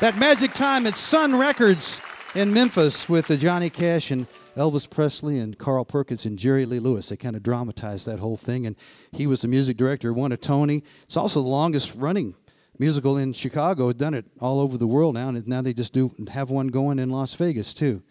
That 0.00 0.16
magic 0.16 0.54
time 0.54 0.86
at 0.86 0.94
Sun 0.94 1.36
Records 1.36 2.00
in 2.34 2.52
Memphis 2.52 3.08
with 3.08 3.30
uh, 3.30 3.36
Johnny 3.36 3.68
Cash 3.68 4.10
and 4.10 4.26
Elvis 4.56 4.88
Presley 4.88 5.38
and 5.38 5.58
Carl 5.58 5.84
Perkins 5.84 6.24
and 6.24 6.38
Jerry 6.38 6.66
Lee 6.66 6.78
Lewis. 6.78 7.08
They 7.08 7.16
kind 7.16 7.36
of 7.36 7.42
dramatized 7.42 8.06
that 8.06 8.18
whole 8.18 8.36
thing, 8.36 8.66
and 8.66 8.76
he 9.12 9.26
was 9.26 9.42
the 9.42 9.48
music 9.48 9.76
director, 9.76 10.12
won 10.12 10.32
a 10.32 10.36
Tony. 10.36 10.82
It's 11.04 11.16
also 11.16 11.42
the 11.42 11.48
longest 11.48 11.94
running 11.94 12.34
musical 12.78 13.16
in 13.16 13.32
Chicago. 13.32 13.88
It's 13.88 13.98
Done 13.98 14.14
it 14.14 14.26
all 14.40 14.60
over 14.60 14.78
the 14.78 14.86
world 14.86 15.14
now, 15.14 15.28
and 15.28 15.46
now 15.46 15.62
they 15.62 15.74
just 15.74 15.92
do 15.92 16.14
have 16.30 16.50
one 16.50 16.68
going 16.68 16.98
in 16.98 17.10
Las 17.10 17.34
Vegas 17.34 17.74
too. 17.74 18.02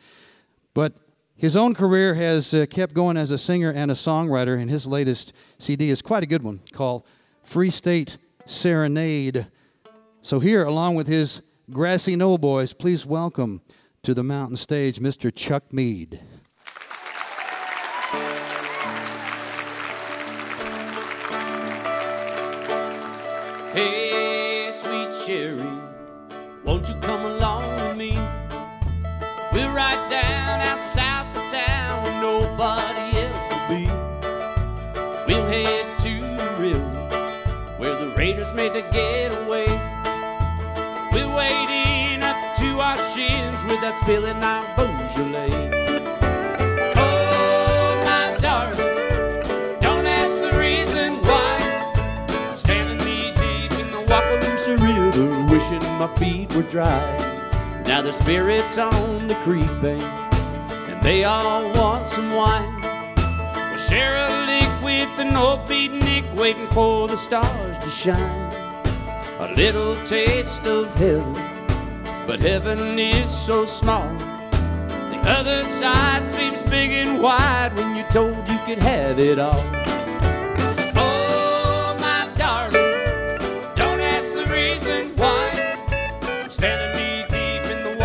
But 0.73 0.93
his 1.37 1.55
own 1.55 1.75
career 1.75 2.15
has 2.15 2.51
uh, 2.53 2.65
kept 2.67 2.95
going 2.95 3.15
as 3.15 3.29
a 3.29 3.37
singer 3.37 3.69
and 3.71 3.91
a 3.91 3.93
songwriter, 3.93 4.59
and 4.59 4.71
his 4.71 4.87
latest 4.87 5.33
CD 5.59 5.91
is 5.91 6.01
quite 6.01 6.23
a 6.23 6.25
good 6.25 6.41
one 6.41 6.61
called 6.71 7.05
Free 7.43 7.69
State 7.69 8.17
Serenade. 8.47 9.45
So, 10.23 10.39
here, 10.39 10.63
along 10.63 10.95
with 10.95 11.05
his 11.05 11.43
Grassy 11.69 12.15
Knoll 12.15 12.39
Boys, 12.39 12.73
please 12.73 13.05
welcome 13.05 13.61
to 14.01 14.15
the 14.15 14.23
mountain 14.23 14.57
stage 14.57 14.99
Mr. 14.99 15.33
Chuck 15.33 15.71
Mead. 15.71 16.21
Hey, 23.73 24.71
sweet 24.81 25.25
Sherry, 25.27 25.69
won't 26.63 26.89
you 26.89 26.95
Made 38.67 38.83
the 38.83 38.91
getaway. 38.91 39.67
We'll 41.13 41.33
wade 41.33 41.69
in 41.69 42.21
up 42.21 42.35
to 42.57 42.81
our 42.81 42.97
shins 43.13 43.55
without 43.63 43.95
spilling 44.01 44.43
our 44.43 44.65
Beaujolais. 44.75 45.71
Oh, 46.97 48.01
my 48.03 48.37
darling, 48.41 49.79
don't 49.79 50.05
ask 50.05 50.41
the 50.41 50.59
reason 50.59 51.21
why. 51.21 52.55
Standing 52.57 52.97
knee 53.07 53.31
deep 53.35 53.71
in 53.79 53.89
the 53.89 54.03
River, 54.67 55.45
wishing 55.45 55.83
my 55.97 56.13
feet 56.17 56.53
were 56.53 56.63
dry. 56.63 57.15
Now 57.85 58.01
the 58.01 58.11
spirits 58.11 58.77
on 58.77 59.27
the 59.27 59.35
creek 59.45 59.71
bank, 59.81 60.01
and 60.89 61.01
they 61.01 61.23
all 61.23 61.71
want 61.73 62.05
some 62.09 62.33
wine. 62.33 62.81
We'll 63.69 63.77
share 63.77 64.17
a 64.17 64.45
lick 64.45 64.83
with 64.83 65.19
an 65.19 65.37
old 65.37 65.65
beatnik, 65.69 66.25
waiting 66.35 66.67
for 66.71 67.07
the 67.07 67.15
stars 67.15 67.77
to 67.77 67.89
shine. 67.89 68.46
Little 69.57 69.95
taste 70.05 70.67
of 70.67 70.93
heaven, 70.93 71.33
but 72.27 72.39
heaven 72.39 72.99
is 72.99 73.27
so 73.27 73.65
small. 73.65 74.07
The 75.09 75.19
other 75.25 75.63
side 75.63 76.29
seems 76.29 76.61
big 76.69 76.91
and 76.91 77.23
wide 77.23 77.75
when 77.75 77.95
you're 77.95 78.07
told 78.09 78.37
you 78.47 78.59
could 78.67 78.77
have 78.77 79.19
it 79.19 79.39
all. 79.39 79.63
Oh, 80.95 81.97
my 81.99 82.29
darling, 82.35 83.39
don't 83.75 83.99
ask 83.99 84.31
the 84.35 84.45
reason 84.45 85.15
why. 85.15 85.49
I'm 86.21 86.51
standing 86.51 86.91
knee 87.01 87.23
deep 87.23 87.65
in 87.71 87.83
the 87.83 87.95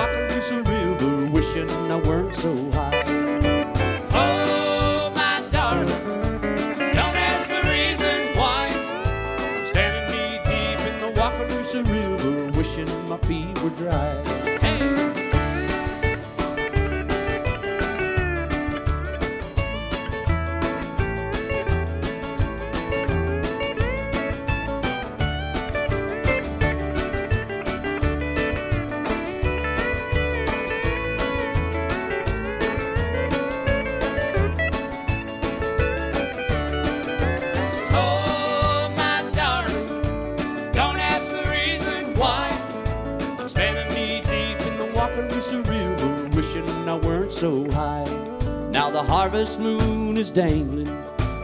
River, 0.65 1.27
wishing 1.27 1.71
I 1.71 1.97
weren't 1.97 2.35
so 2.35 2.72
my 13.13 13.19
feet 13.27 13.63
were 13.63 13.69
dry. 13.71 14.32
So 47.43 47.69
high. 47.73 48.05
Now 48.71 48.89
the 48.89 49.03
harvest 49.03 49.59
moon 49.59 50.17
is 50.17 50.31
dangling 50.31 50.87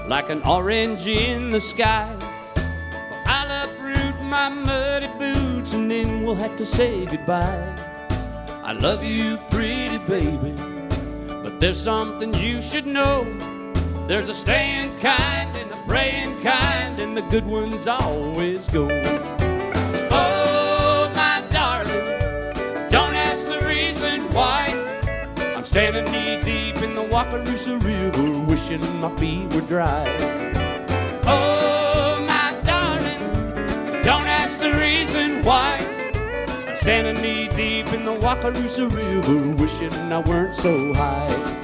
like 0.08 0.30
an 0.30 0.46
orange 0.46 1.08
in 1.08 1.48
the 1.48 1.60
sky. 1.60 2.16
I'll 3.26 3.64
uproot 3.64 4.14
my 4.22 4.48
muddy 4.48 5.08
boots 5.18 5.72
and 5.72 5.90
then 5.90 6.22
we'll 6.22 6.36
have 6.36 6.56
to 6.58 6.64
say 6.64 7.04
goodbye. 7.04 7.74
I 8.62 8.74
love 8.74 9.02
you, 9.02 9.38
pretty 9.50 9.98
baby, 10.06 10.54
but 11.42 11.58
there's 11.58 11.80
something 11.80 12.32
you 12.34 12.60
should 12.60 12.86
know. 12.86 13.24
There's 14.06 14.28
a 14.28 14.34
staying 14.34 14.96
kind 15.00 15.50
and 15.56 15.72
a 15.72 15.82
praying 15.88 16.40
kind, 16.42 17.00
and 17.00 17.16
the 17.16 17.22
good 17.22 17.44
ones 17.44 17.88
always 17.88 18.68
go. 18.68 18.86
Standing 25.78 26.12
knee 26.12 26.40
deep 26.40 26.82
in 26.82 26.96
the 26.96 27.04
Wakarusa 27.04 27.80
River, 27.84 28.40
wishing 28.50 28.82
my 29.00 29.14
feet 29.14 29.54
were 29.54 29.60
dry. 29.60 30.08
Oh, 31.22 32.20
my 32.26 32.52
darling, 32.64 33.22
don't 34.02 34.26
ask 34.26 34.58
the 34.58 34.72
reason 34.72 35.40
why. 35.44 35.78
I'm 36.66 36.76
standing 36.76 37.22
knee 37.22 37.46
deep 37.46 37.92
in 37.92 38.04
the 38.04 38.16
Wakarusa 38.18 38.90
River, 38.90 39.62
wishing 39.62 39.94
I 40.12 40.18
weren't 40.18 40.56
so 40.56 40.92
high. 40.94 41.57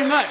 very 0.00 0.08
much. 0.08 0.28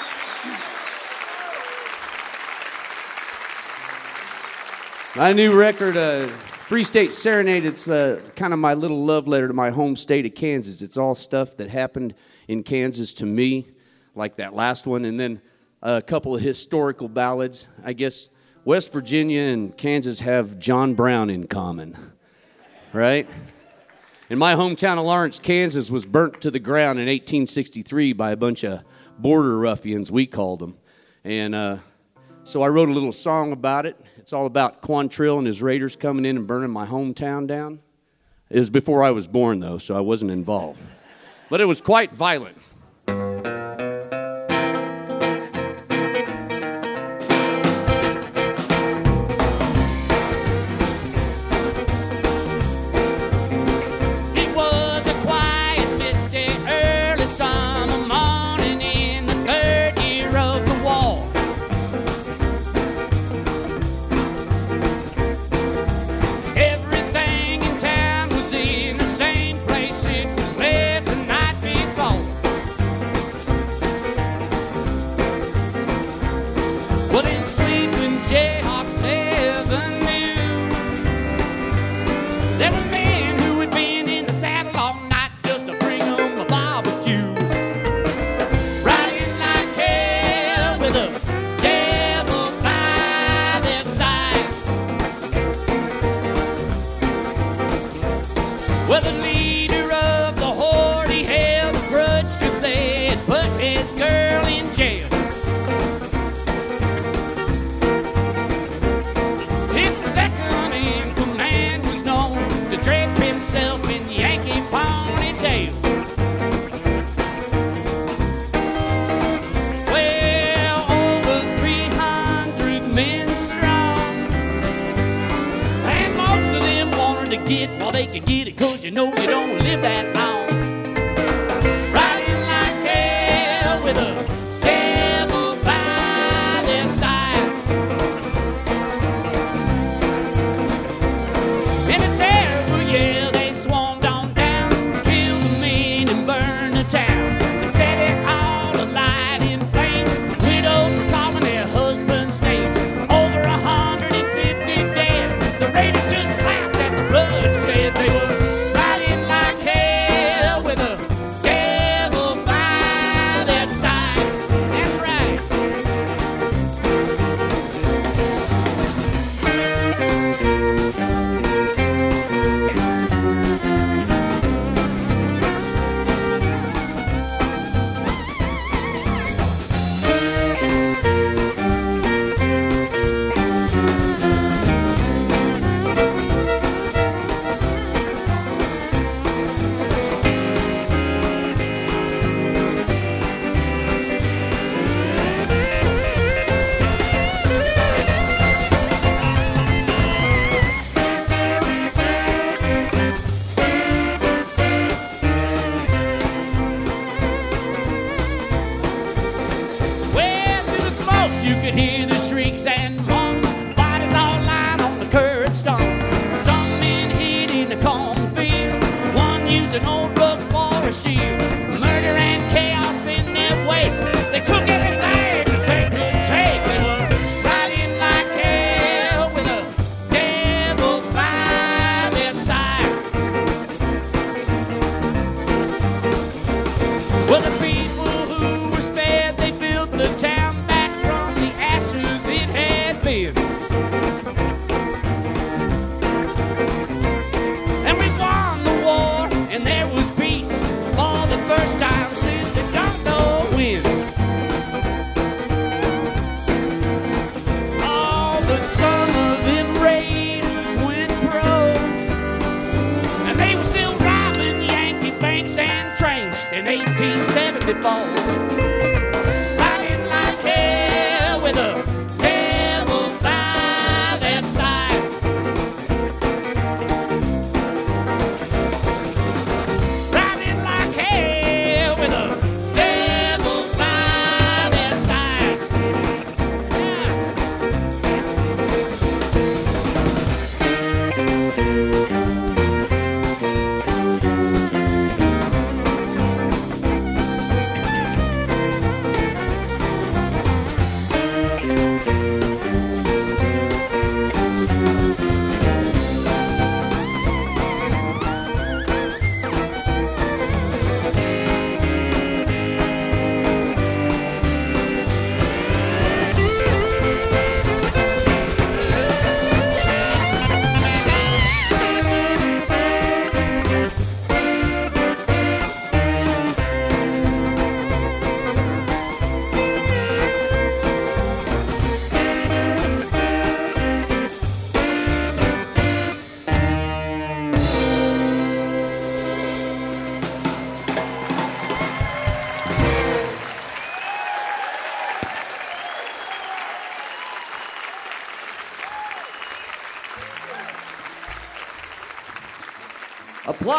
My 5.15 5.33
new 5.33 5.57
record, 5.57 5.97
uh, 5.97 6.27
Free 6.27 6.83
State 6.83 7.13
Serenade, 7.13 7.65
it's 7.65 7.87
uh, 7.87 8.21
kind 8.35 8.53
of 8.53 8.59
my 8.59 8.73
little 8.73 9.03
love 9.05 9.27
letter 9.27 9.47
to 9.47 9.53
my 9.53 9.69
home 9.69 9.95
state 9.95 10.25
of 10.25 10.35
Kansas. 10.35 10.81
It's 10.81 10.97
all 10.97 11.15
stuff 11.15 11.57
that 11.57 11.69
happened 11.69 12.13
in 12.47 12.63
Kansas 12.63 13.13
to 13.15 13.25
me, 13.25 13.67
like 14.15 14.37
that 14.37 14.53
last 14.53 14.87
one, 14.87 15.05
and 15.05 15.19
then 15.19 15.41
a 15.81 16.01
couple 16.01 16.35
of 16.35 16.41
historical 16.41 17.07
ballads. 17.07 17.65
I 17.83 17.93
guess 17.93 18.29
West 18.65 18.91
Virginia 18.91 19.41
and 19.41 19.75
Kansas 19.75 20.19
have 20.21 20.59
John 20.59 20.93
Brown 20.93 21.29
in 21.29 21.47
common, 21.47 21.97
right? 22.93 23.27
And 24.29 24.37
my 24.37 24.53
hometown 24.53 24.99
of 24.99 25.05
Lawrence, 25.05 25.39
Kansas 25.39 25.89
was 25.89 26.05
burnt 26.05 26.41
to 26.41 26.51
the 26.51 26.59
ground 26.59 26.99
in 26.99 27.07
1863 27.07 28.13
by 28.13 28.31
a 28.31 28.37
bunch 28.37 28.63
of 28.63 28.81
border 29.21 29.57
ruffians, 29.57 30.11
we 30.11 30.25
called 30.25 30.59
them. 30.59 30.77
And 31.23 31.53
uh, 31.53 31.77
so 32.43 32.61
I 32.61 32.69
wrote 32.69 32.89
a 32.89 32.93
little 32.93 33.11
song 33.11 33.51
about 33.51 33.85
it. 33.85 33.99
It's 34.17 34.33
all 34.33 34.45
about 34.45 34.81
Quantrill 34.81 35.37
and 35.37 35.47
his 35.47 35.61
raiders 35.61 35.95
coming 35.95 36.25
in 36.25 36.37
and 36.37 36.47
burning 36.47 36.71
my 36.71 36.85
hometown 36.85 37.47
down. 37.47 37.79
It 38.49 38.59
was 38.59 38.69
before 38.69 39.03
I 39.03 39.11
was 39.11 39.27
born, 39.27 39.59
though, 39.59 39.77
so 39.77 39.95
I 39.95 39.99
wasn't 39.99 40.31
involved. 40.31 40.79
but 41.49 41.61
it 41.61 41.65
was 41.65 41.81
quite 41.81 42.11
violent. 42.13 42.57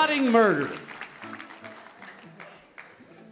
Plotting 0.01 0.33
murder. 0.33 0.71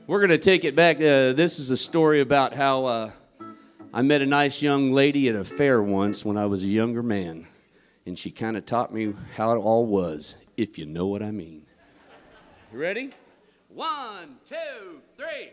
We're 0.06 0.18
going 0.18 0.28
to 0.28 0.36
take 0.36 0.66
it 0.66 0.76
back. 0.76 0.98
Uh, 0.98 1.32
this 1.32 1.58
is 1.58 1.70
a 1.70 1.78
story 1.78 2.20
about 2.20 2.52
how 2.52 2.84
uh, 2.84 3.10
I 3.94 4.02
met 4.02 4.20
a 4.20 4.26
nice 4.26 4.60
young 4.60 4.92
lady 4.92 5.30
at 5.30 5.34
a 5.34 5.46
fair 5.46 5.82
once 5.82 6.26
when 6.26 6.36
I 6.36 6.44
was 6.44 6.62
a 6.64 6.66
younger 6.66 7.02
man. 7.02 7.46
And 8.04 8.18
she 8.18 8.30
kind 8.30 8.54
of 8.54 8.66
taught 8.66 8.92
me 8.92 9.14
how 9.34 9.52
it 9.52 9.56
all 9.56 9.86
was, 9.86 10.36
if 10.58 10.76
you 10.76 10.84
know 10.84 11.06
what 11.06 11.22
I 11.22 11.30
mean. 11.30 11.62
You 12.70 12.78
ready? 12.78 13.12
One, 13.70 14.36
two, 14.44 15.00
three. 15.16 15.48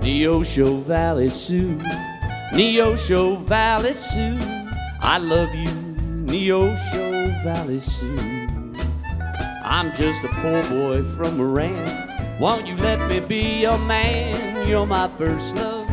Neosho 0.00 0.82
Valley 0.84 1.28
Sue, 1.28 1.78
Neosho 2.54 3.42
Valley 3.42 3.92
Sue, 3.92 4.55
I 5.08 5.18
love 5.18 5.54
you, 5.54 5.68
Neosho 6.26 7.44
Valley 7.44 7.78
Sue. 7.78 8.48
I'm 9.62 9.94
just 9.94 10.24
a 10.24 10.28
poor 10.28 10.60
boy 10.64 11.04
from 11.04 11.36
Moran. 11.36 12.38
Won't 12.40 12.66
you 12.66 12.76
let 12.78 13.08
me 13.08 13.20
be 13.20 13.60
your 13.60 13.78
man? 13.78 14.66
You're 14.68 14.84
my 14.84 15.06
first 15.16 15.54
love, 15.54 15.86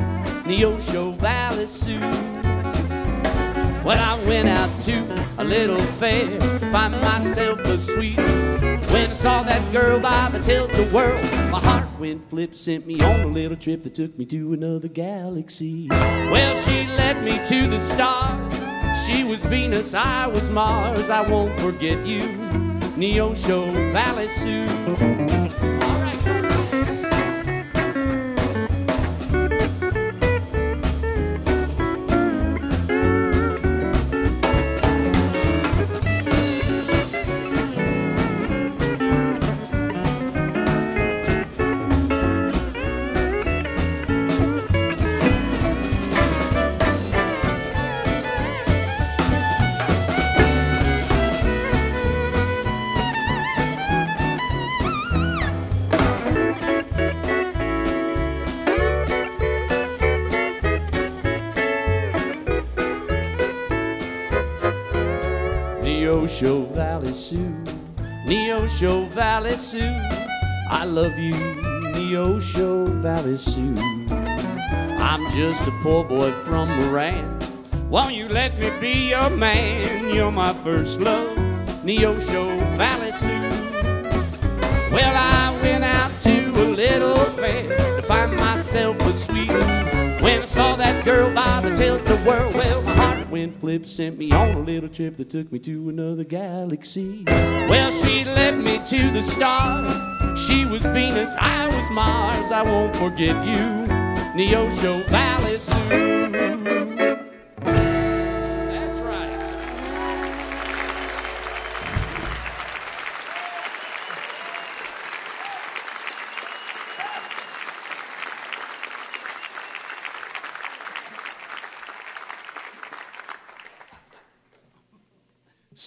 Neosho 0.45 1.15
Valley 1.19 1.67
Sue. 1.67 1.99
Well, 3.85 3.99
I 3.99 4.19
went 4.25 4.49
out 4.49 4.71
to 4.85 5.25
a 5.37 5.43
little 5.43 5.77
fair, 5.77 6.41
find 6.71 6.99
myself 6.99 7.59
a 7.59 7.77
sweet. 7.77 8.17
When 8.17 9.11
I 9.11 9.13
saw 9.13 9.43
that 9.43 9.71
girl 9.71 9.99
by 9.99 10.29
the 10.31 10.39
tilt-a-whirl, 10.39 11.21
my 11.51 11.59
heart 11.59 11.87
went 11.99 12.27
flip, 12.31 12.55
sent 12.55 12.87
me 12.87 12.99
on 13.01 13.21
a 13.21 13.27
little 13.27 13.57
trip 13.57 13.83
that 13.83 13.93
took 13.93 14.17
me 14.17 14.25
to 14.25 14.53
another 14.53 14.87
galaxy. 14.87 15.87
Well, 15.91 16.59
she 16.63 16.87
led 16.87 17.23
me 17.23 17.39
to 17.45 17.67
the 17.67 17.79
stars. 17.79 18.72
She 19.05 19.25
was 19.25 19.41
Venus, 19.41 19.93
I 19.93 20.27
was 20.27 20.49
Mars. 20.49 21.09
I 21.09 21.29
won't 21.29 21.59
forget 21.59 22.05
you, 22.07 22.21
Neosho 22.95 23.73
Valley 23.91 24.29
Sue. 24.29 25.72
Valley 67.03 67.67
Neosho 68.25 69.09
Valley 69.09 69.57
Sue, 69.57 69.81
I 70.69 70.85
love 70.85 71.17
you, 71.19 71.33
Neosho 71.33 72.87
Valley 73.01 73.35
Sue. 73.35 73.75
I'm 74.99 75.29
just 75.31 75.67
a 75.67 75.71
poor 75.81 76.05
boy 76.05 76.31
from 76.45 76.69
Moran. 76.69 77.39
Won't 77.89 78.15
you 78.15 78.29
let 78.29 78.57
me 78.57 78.71
be 78.79 79.09
your 79.09 79.29
man? 79.29 80.15
You're 80.15 80.31
my 80.31 80.53
first 80.63 81.01
love, 81.01 81.35
Neosho 81.83 82.57
Valley 82.77 83.11
Sue. 83.11 83.49
Well, 84.93 85.13
I 85.15 85.59
went 85.61 85.83
out 85.83 86.11
to 86.23 86.49
a 86.51 86.67
little 86.69 87.17
fair 87.17 87.67
to 87.97 88.01
find 88.03 88.33
myself 88.37 88.97
a 89.01 89.13
sweet. 89.13 89.49
When 89.49 90.41
I 90.41 90.45
saw 90.45 90.77
that 90.77 91.03
girl 91.03 91.33
by 91.33 91.59
the 91.61 91.75
tilt-a-whirl, 91.75 92.53
well, 92.53 92.81
my 92.83 92.93
heart 92.93 93.12
went 93.33 93.59
flip, 93.59 93.87
sent 93.87 94.15
me 94.15 94.31
on 94.31 94.51
a 94.51 94.59
little 94.59 94.87
trip 94.87 95.17
that 95.17 95.27
took 95.27 95.51
me 95.51 95.57
to 95.57 95.89
another 95.89 96.23
galaxy. 96.23 97.23
Well, 97.25 97.91
she 98.03 98.23
led 98.25 98.59
me 98.59 98.77
to 98.85 99.09
the 99.09 99.23
stars. 99.23 99.91
She 100.45 100.65
was 100.65 100.85
Venus, 100.85 101.35
I 101.39 101.65
was 101.65 101.89
Mars. 101.89 102.51
I 102.51 102.61
won't 102.61 102.95
forget 102.95 103.43
you, 103.43 103.87
Neosho 104.37 105.03
Valley 105.09 105.57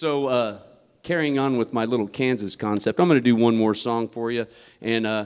So, 0.07 0.27
uh, 0.27 0.59
carrying 1.03 1.37
on 1.37 1.57
with 1.57 1.73
my 1.73 1.83
little 1.83 2.07
Kansas 2.07 2.55
concept, 2.55 2.97
I'm 2.97 3.09
going 3.09 3.17
to 3.17 3.21
do 3.21 3.35
one 3.35 3.57
more 3.57 3.73
song 3.73 4.07
for 4.07 4.31
you. 4.31 4.47
And 4.81 5.05
uh, 5.05 5.25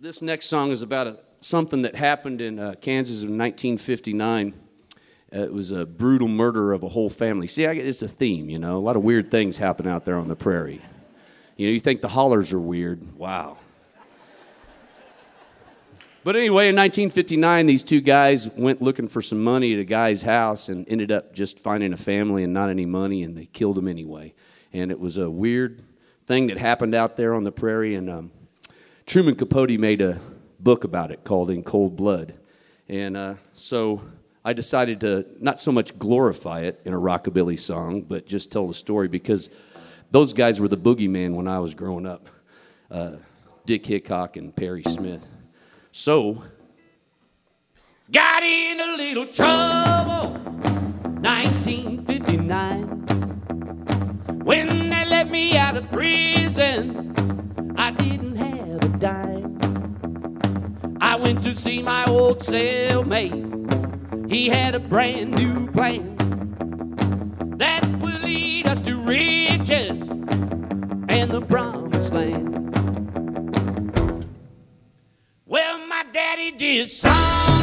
this 0.00 0.22
next 0.22 0.46
song 0.46 0.70
is 0.70 0.80
about 0.80 1.06
a, 1.08 1.18
something 1.42 1.82
that 1.82 1.94
happened 1.94 2.40
in 2.40 2.58
uh, 2.58 2.76
Kansas 2.80 3.20
in 3.20 3.36
1959. 3.36 4.54
Uh, 5.30 5.40
it 5.40 5.52
was 5.52 5.72
a 5.72 5.84
brutal 5.84 6.26
murder 6.26 6.72
of 6.72 6.82
a 6.82 6.88
whole 6.88 7.10
family. 7.10 7.46
See, 7.46 7.66
I, 7.66 7.72
it's 7.72 8.00
a 8.00 8.08
theme, 8.08 8.48
you 8.48 8.58
know. 8.58 8.78
A 8.78 8.80
lot 8.80 8.96
of 8.96 9.02
weird 9.02 9.30
things 9.30 9.58
happen 9.58 9.86
out 9.86 10.06
there 10.06 10.16
on 10.16 10.28
the 10.28 10.36
prairie. 10.36 10.80
You 11.58 11.66
know, 11.66 11.72
you 11.74 11.80
think 11.80 12.00
the 12.00 12.08
hollers 12.08 12.54
are 12.54 12.58
weird. 12.58 13.18
Wow. 13.18 13.58
But 16.22 16.36
anyway, 16.36 16.68
in 16.68 16.76
1959, 16.76 17.64
these 17.64 17.82
two 17.82 18.02
guys 18.02 18.46
went 18.50 18.82
looking 18.82 19.08
for 19.08 19.22
some 19.22 19.42
money 19.42 19.72
at 19.72 19.78
a 19.78 19.84
guy's 19.84 20.20
house 20.20 20.68
and 20.68 20.86
ended 20.86 21.10
up 21.10 21.32
just 21.32 21.58
finding 21.58 21.94
a 21.94 21.96
family 21.96 22.44
and 22.44 22.52
not 22.52 22.68
any 22.68 22.84
money, 22.84 23.22
and 23.22 23.34
they 23.34 23.46
killed 23.46 23.78
him 23.78 23.88
anyway. 23.88 24.34
And 24.70 24.90
it 24.90 25.00
was 25.00 25.16
a 25.16 25.30
weird 25.30 25.82
thing 26.26 26.48
that 26.48 26.58
happened 26.58 26.94
out 26.94 27.16
there 27.16 27.34
on 27.34 27.44
the 27.44 27.52
prairie. 27.52 27.94
And 27.94 28.10
um, 28.10 28.32
Truman 29.06 29.34
Capote 29.34 29.70
made 29.70 30.02
a 30.02 30.20
book 30.58 30.84
about 30.84 31.10
it 31.10 31.24
called 31.24 31.48
In 31.48 31.62
Cold 31.62 31.96
Blood. 31.96 32.34
And 32.86 33.16
uh, 33.16 33.34
so 33.54 34.02
I 34.44 34.52
decided 34.52 35.00
to 35.00 35.24
not 35.40 35.58
so 35.58 35.72
much 35.72 35.98
glorify 35.98 36.60
it 36.60 36.82
in 36.84 36.92
a 36.92 36.98
rockabilly 36.98 37.58
song, 37.58 38.02
but 38.02 38.26
just 38.26 38.52
tell 38.52 38.66
the 38.66 38.74
story 38.74 39.08
because 39.08 39.48
those 40.10 40.34
guys 40.34 40.60
were 40.60 40.68
the 40.68 40.76
boogeyman 40.76 41.34
when 41.34 41.48
I 41.48 41.60
was 41.60 41.72
growing 41.72 42.04
up 42.04 42.28
uh, 42.90 43.12
Dick 43.64 43.84
Hickock 43.84 44.36
and 44.36 44.54
Perry 44.54 44.82
Smith. 44.82 45.26
So, 45.92 46.44
got 48.12 48.44
in 48.44 48.78
a 48.78 48.96
little 48.96 49.26
trouble, 49.26 50.34
1959. 51.20 52.84
When 54.44 54.88
they 54.88 55.04
let 55.04 55.30
me 55.30 55.56
out 55.56 55.76
of 55.76 55.90
prison, 55.90 57.12
I 57.76 57.90
didn't 57.90 58.36
have 58.36 58.84
a 58.84 58.88
dime. 58.98 59.58
I 61.00 61.16
went 61.16 61.42
to 61.42 61.52
see 61.52 61.82
my 61.82 62.04
old 62.04 62.38
cellmate. 62.38 64.30
He 64.30 64.48
had 64.48 64.76
a 64.76 64.80
brand 64.80 65.34
new 65.34 65.68
plan 65.72 66.16
that 67.58 67.84
will 68.00 68.20
lead 68.20 68.68
us 68.68 68.78
to 68.82 68.96
riches 68.96 70.08
and 71.08 71.32
the 71.32 71.44
promised 71.48 72.12
land. 72.12 72.49
Daddy 76.60 76.78
disowned 76.78 77.59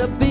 He 0.00 0.06
had 0.06 0.29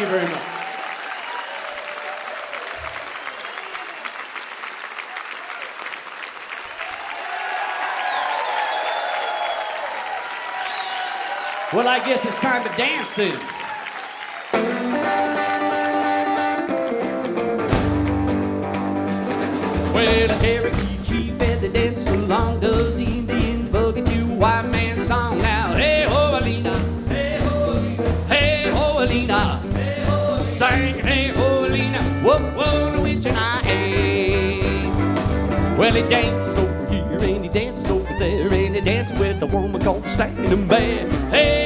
you 0.00 0.06
very 0.06 0.22
much. 0.22 0.42
Well, 11.72 11.86
I 11.86 12.02
guess 12.06 12.24
it's 12.24 12.40
time 12.40 12.62
to 12.66 12.76
dance 12.76 13.14
then. 13.14 13.38
Well, 19.92 20.40
Cherokee 20.40 21.02
chief 21.04 21.40
as 21.42 21.60
he 21.62 21.68
dances 21.68 22.06
along 22.06 22.60
does 22.60 22.96
he 22.96 23.09
he 36.02 36.08
dances 36.08 36.58
over 36.58 36.86
here 36.86 37.34
and 37.34 37.44
he 37.44 37.50
dances 37.50 37.90
over 37.90 38.18
there 38.18 38.52
and 38.52 38.74
he 38.74 38.80
dances 38.80 39.18
with 39.18 39.42
a 39.42 39.46
woman 39.46 39.80
called 39.80 40.06
Standing 40.06 40.66
Bear. 40.66 41.10
Hey. 41.30 41.59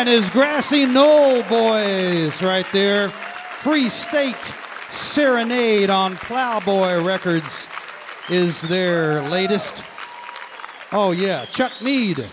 And 0.00 0.08
his 0.08 0.30
Grassy 0.30 0.86
Knoll 0.86 1.42
Boys 1.42 2.40
right 2.40 2.64
there. 2.72 3.10
Free 3.10 3.90
State 3.90 4.34
Serenade 4.88 5.90
on 5.90 6.16
Plowboy 6.16 7.04
Records 7.04 7.68
is 8.30 8.62
their 8.62 9.20
latest. 9.28 9.84
Oh, 10.90 11.10
yeah, 11.10 11.44
Chuck 11.44 11.72
Mead 11.82 12.26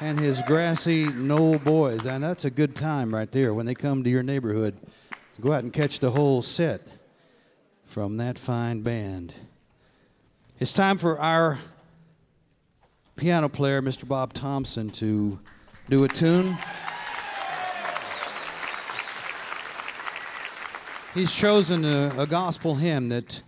and 0.00 0.18
his 0.18 0.42
Grassy 0.48 1.04
Knoll 1.04 1.60
Boys. 1.60 2.04
And 2.04 2.24
that's 2.24 2.44
a 2.44 2.50
good 2.50 2.74
time 2.74 3.14
right 3.14 3.30
there 3.30 3.54
when 3.54 3.64
they 3.64 3.76
come 3.76 4.02
to 4.02 4.10
your 4.10 4.24
neighborhood. 4.24 4.76
Go 5.40 5.52
out 5.52 5.62
and 5.62 5.72
catch 5.72 6.00
the 6.00 6.10
whole 6.10 6.42
set 6.42 6.80
from 7.86 8.16
that 8.16 8.40
fine 8.40 8.80
band. 8.80 9.34
It's 10.58 10.72
time 10.72 10.98
for 10.98 11.20
our 11.20 11.60
piano 13.14 13.48
player, 13.48 13.80
Mr. 13.80 14.08
Bob 14.08 14.32
Thompson, 14.32 14.90
to 14.90 15.38
do 15.88 16.02
a 16.02 16.08
tune. 16.08 16.56
He's 21.14 21.32
chosen 21.32 21.84
a, 21.84 22.12
a, 22.18 22.26
gospel 22.26 22.74
hymn 22.74 23.08
that 23.10 23.44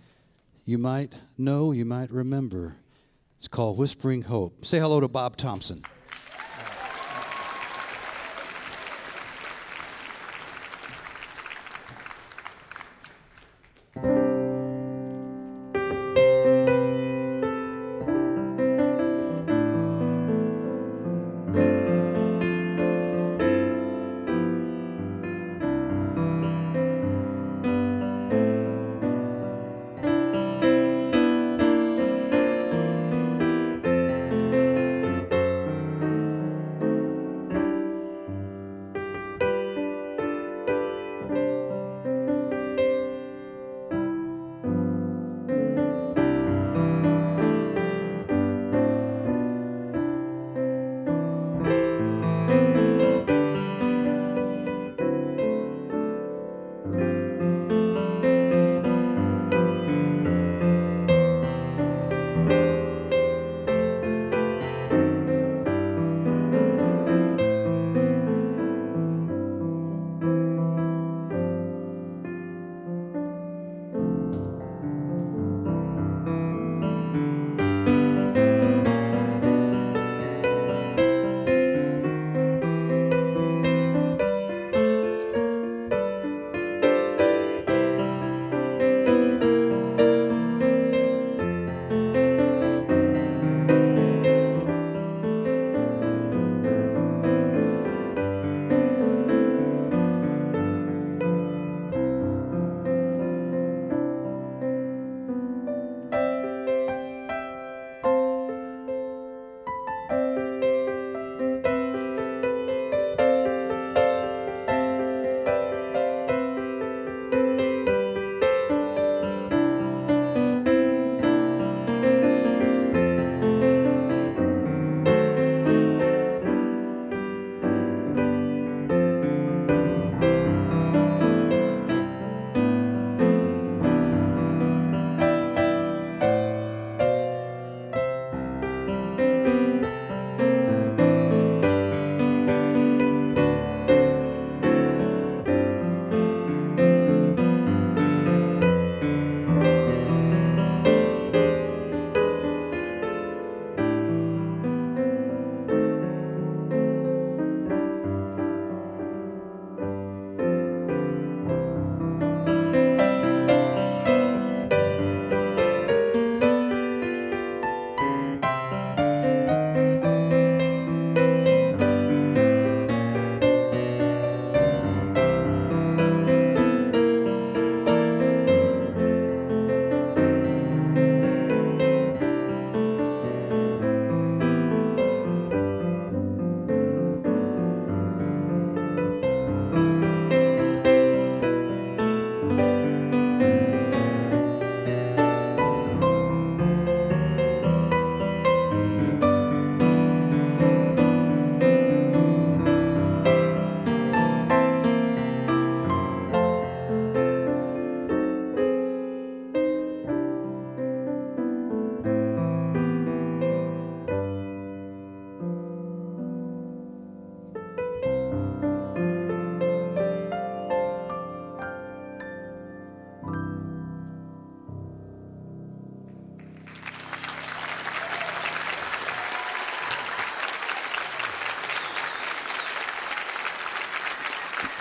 you 0.63 0.77
might 0.77 1.11
know, 1.37 1.73
you 1.73 1.83
might 1.83 2.09
remember. 2.09 2.77
It's 3.39 3.49
called 3.49 3.77
Whispering 3.77 4.21
Hope. 4.21 4.65
Say 4.65 4.79
hello 4.79 5.01
to 5.01 5.09
Bob 5.09 5.35
Thompson. 5.35 5.83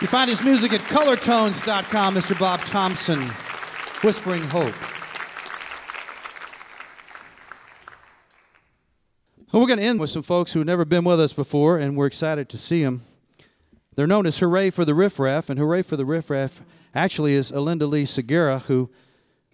You 0.07 0.11
find 0.11 0.31
his 0.31 0.45
music 0.45 0.73
at 0.73 0.83
colortones.com, 0.83 2.15
Mr. 2.15 2.39
Bob 2.39 2.61
Thompson, 2.61 3.19
Whispering 4.05 4.43
Hope. 4.43 4.73
Well, 9.51 9.63
we're 9.63 9.67
going 9.67 9.81
to 9.81 9.85
end 9.85 9.99
with 9.99 10.11
some 10.11 10.23
folks 10.23 10.53
who've 10.53 10.65
never 10.65 10.85
been 10.85 11.03
with 11.03 11.19
us 11.19 11.33
before, 11.33 11.79
and 11.79 11.97
we're 11.97 12.07
excited 12.07 12.49
to 12.51 12.57
see 12.57 12.85
them. 12.85 13.05
They're 13.97 14.07
known 14.07 14.27
as 14.27 14.39
Hurray 14.39 14.71
for 14.71 14.85
the 14.85 14.95
Riff 14.95 15.19
Raff, 15.19 15.51
and 15.51 15.59
Hurray 15.59 15.83
for 15.83 15.97
the 15.97 16.07
Riff 16.07 16.31
Raff 16.31 16.63
actually 16.95 17.35
is 17.35 17.51
Alynda 17.51 17.91
Lee 17.91 18.05
Segarra, 18.05 18.63
who 18.63 18.89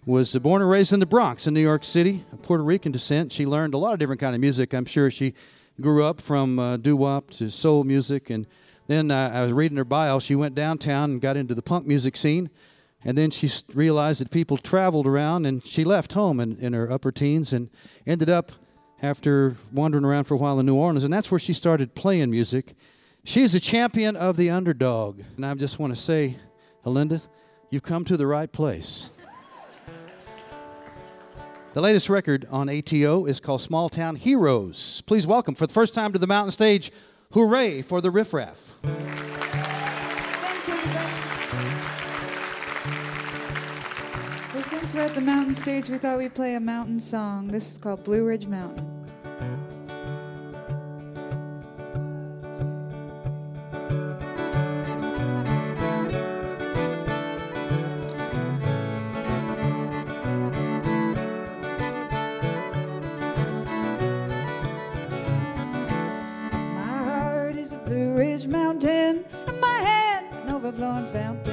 was 0.05 0.37
born 0.37 0.61
and 0.61 0.69
raised 0.69 0.93
in 0.93 0.99
the 0.99 1.07
Bronx 1.07 1.47
in 1.47 1.55
New 1.55 1.61
York 1.61 1.83
City, 1.83 2.25
of 2.31 2.43
Puerto 2.43 2.63
Rican 2.63 2.91
descent. 2.91 3.31
She 3.31 3.47
learned 3.47 3.73
a 3.73 3.79
lot 3.79 3.93
of 3.93 3.97
different 3.97 4.21
kind 4.21 4.35
of 4.35 4.41
music. 4.41 4.71
I'm 4.75 4.85
sure 4.85 5.09
she 5.09 5.33
grew 5.81 6.03
up 6.03 6.21
from 6.21 6.59
uh, 6.59 6.77
doo-wop 6.77 7.31
to 7.31 7.49
soul 7.49 7.83
music 7.83 8.29
and 8.29 8.45
then 8.87 9.11
uh, 9.11 9.31
I 9.33 9.41
was 9.41 9.51
reading 9.51 9.77
her 9.77 9.85
bio. 9.85 10.19
She 10.19 10.35
went 10.35 10.55
downtown 10.55 11.11
and 11.11 11.21
got 11.21 11.37
into 11.37 11.55
the 11.55 11.61
punk 11.61 11.85
music 11.85 12.15
scene. 12.15 12.49
And 13.05 13.17
then 13.17 13.31
she 13.31 13.51
realized 13.73 14.21
that 14.21 14.31
people 14.31 14.57
traveled 14.57 15.05
around 15.05 15.45
and 15.45 15.65
she 15.65 15.83
left 15.83 16.13
home 16.13 16.39
in, 16.39 16.57
in 16.57 16.73
her 16.73 16.89
upper 16.89 17.11
teens 17.11 17.51
and 17.51 17.69
ended 18.07 18.29
up 18.29 18.53
after 19.01 19.57
wandering 19.73 20.05
around 20.05 20.23
for 20.23 20.35
a 20.35 20.37
while 20.37 20.59
in 20.59 20.65
New 20.65 20.75
Orleans. 20.75 21.03
And 21.03 21.13
that's 21.13 21.29
where 21.29 21.39
she 21.39 21.51
started 21.51 21.95
playing 21.95 22.31
music. 22.31 22.75
She's 23.25 23.53
a 23.53 23.59
champion 23.59 24.15
of 24.15 24.37
the 24.37 24.49
underdog. 24.49 25.21
And 25.35 25.45
I 25.45 25.53
just 25.55 25.79
want 25.79 25.93
to 25.93 26.01
say, 26.01 26.37
Alynda, 26.85 27.21
you've 27.69 27.83
come 27.83 28.05
to 28.05 28.15
the 28.15 28.27
right 28.27 28.51
place. 28.51 29.09
the 31.73 31.81
latest 31.81 32.09
record 32.09 32.47
on 32.49 32.69
ATO 32.69 33.25
is 33.25 33.41
called 33.41 33.61
Small 33.61 33.89
Town 33.89 34.15
Heroes. 34.15 35.01
Please 35.01 35.27
welcome, 35.27 35.55
for 35.55 35.67
the 35.67 35.73
first 35.73 35.93
time 35.93 36.13
to 36.13 36.19
the 36.19 36.27
mountain 36.27 36.51
stage, 36.51 36.91
Hurray 37.33 37.81
for 37.81 37.99
the 37.99 38.11
Riff 38.11 38.31
Raff. 38.31 38.75
Thanks, 38.83 40.69
everybody. 40.69 41.07
Well, 44.53 44.63
since 44.63 44.93
we're 44.93 45.01
at 45.01 45.15
the 45.15 45.21
mountain 45.21 45.55
stage, 45.55 45.89
we 45.89 45.97
thought 45.97 46.19
we'd 46.19 46.35
play 46.35 46.53
a 46.53 46.59
mountain 46.59 46.99
song. 46.99 47.47
This 47.47 47.71
is 47.71 47.79
called 47.79 48.03
Blue 48.03 48.23
Ridge 48.23 48.45
Mountain. 48.45 48.92
Lord 70.79 71.05
Vamp 71.13 71.52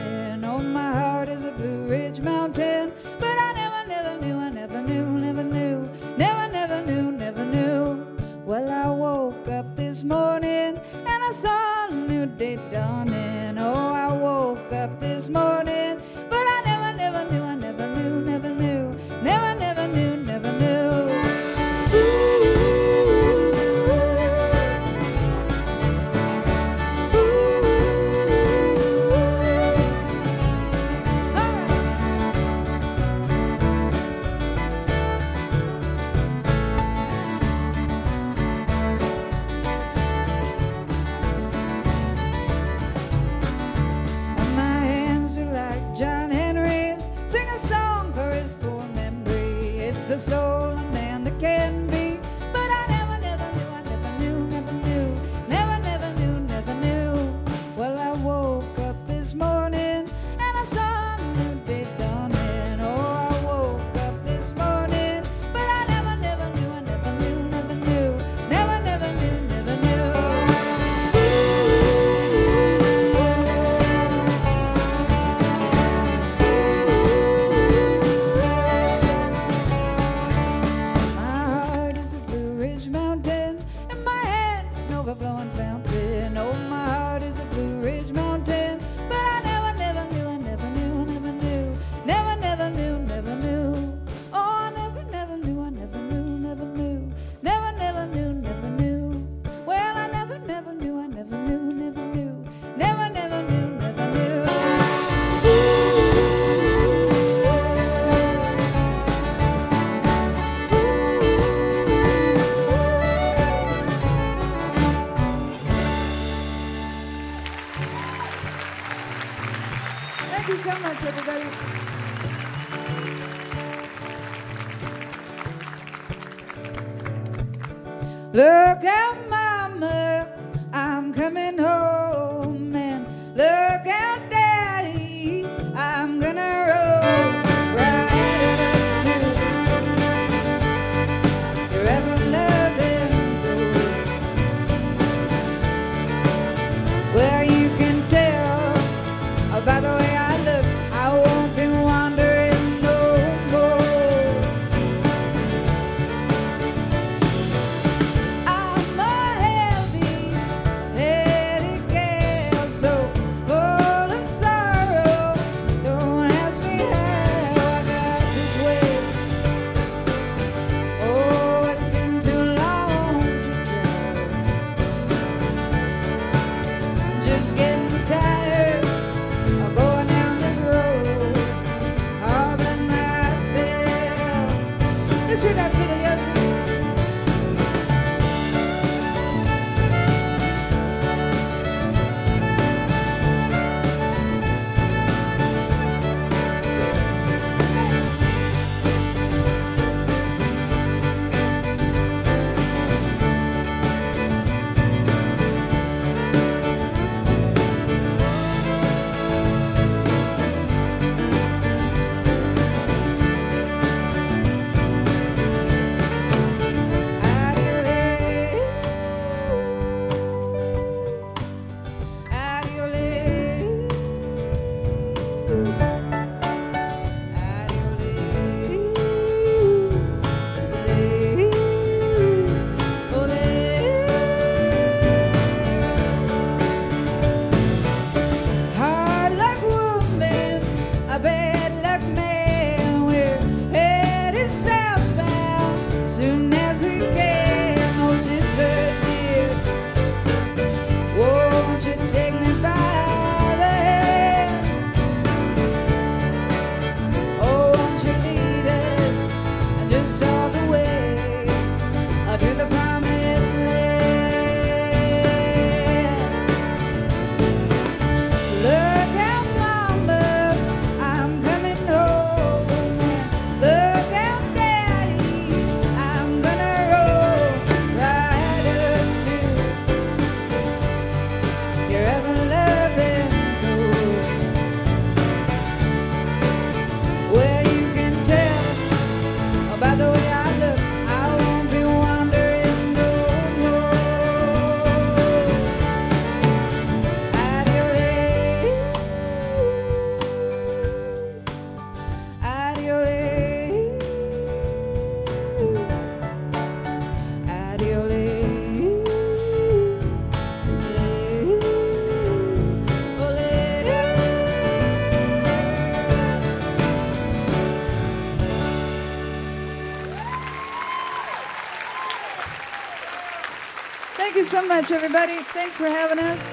so 324.51 324.67
much, 324.67 324.91
everybody. 324.91 325.37
Thanks 325.55 325.77
for 325.77 325.87
having 325.87 326.19
us. 326.19 326.53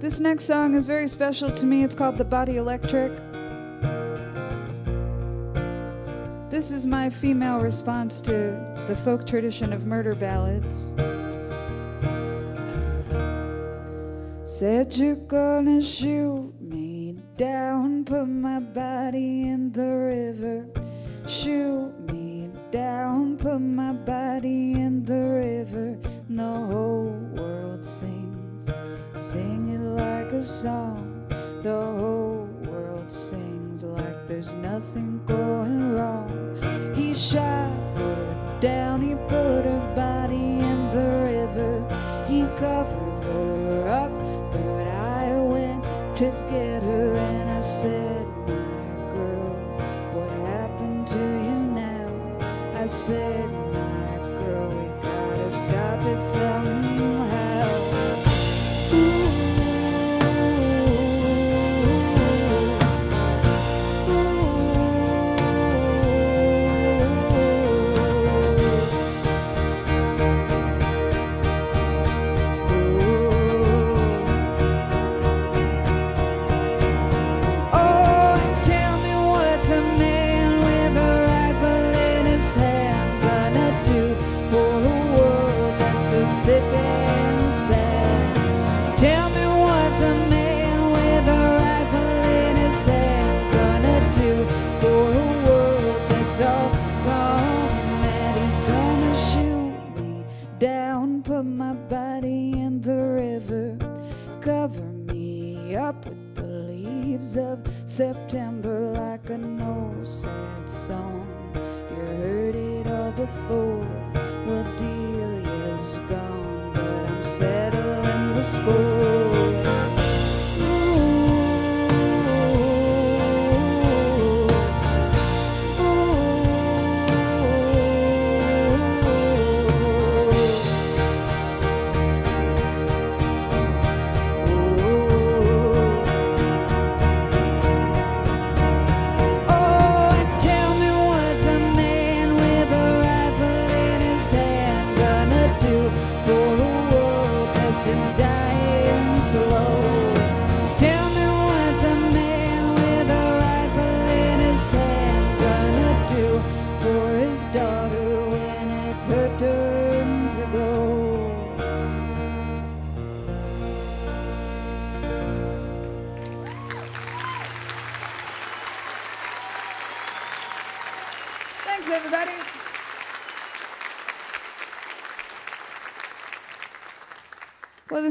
This 0.00 0.18
next 0.18 0.44
song 0.44 0.74
is 0.74 0.86
very 0.86 1.06
special 1.06 1.52
to 1.52 1.64
me. 1.64 1.84
It's 1.84 1.94
called 1.94 2.18
The 2.18 2.24
Body 2.24 2.56
Electric. 2.56 3.12
This 6.50 6.72
is 6.72 6.84
my 6.84 7.08
female 7.10 7.60
response 7.60 8.20
to 8.22 8.84
the 8.88 8.96
folk 9.04 9.24
tradition 9.24 9.72
of 9.72 9.86
murder 9.86 10.16
ballads. 10.16 10.92
Said 14.42 14.96
you're 14.96 15.14
gonna 15.14 15.80
shoot 15.80 16.43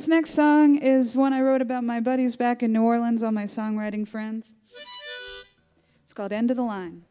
This 0.04 0.10
next 0.10 0.32
song 0.32 0.76
is 0.76 1.16
one 1.16 1.32
I 1.32 1.40
wrote 1.40 1.62
about 1.62 1.86
my 1.86 2.02
buddies 2.02 2.36
back 2.36 2.62
in 2.62 2.74
New 2.74 2.84
Orleans, 2.84 3.24
all 3.24 3.32
my 3.32 3.46
songwriting 3.46 4.06
friends. 4.06 4.52
It's 6.04 6.14
called 6.14 6.34
End 6.34 6.52
of 6.52 6.58
the 6.58 6.64
Line. 6.64 7.04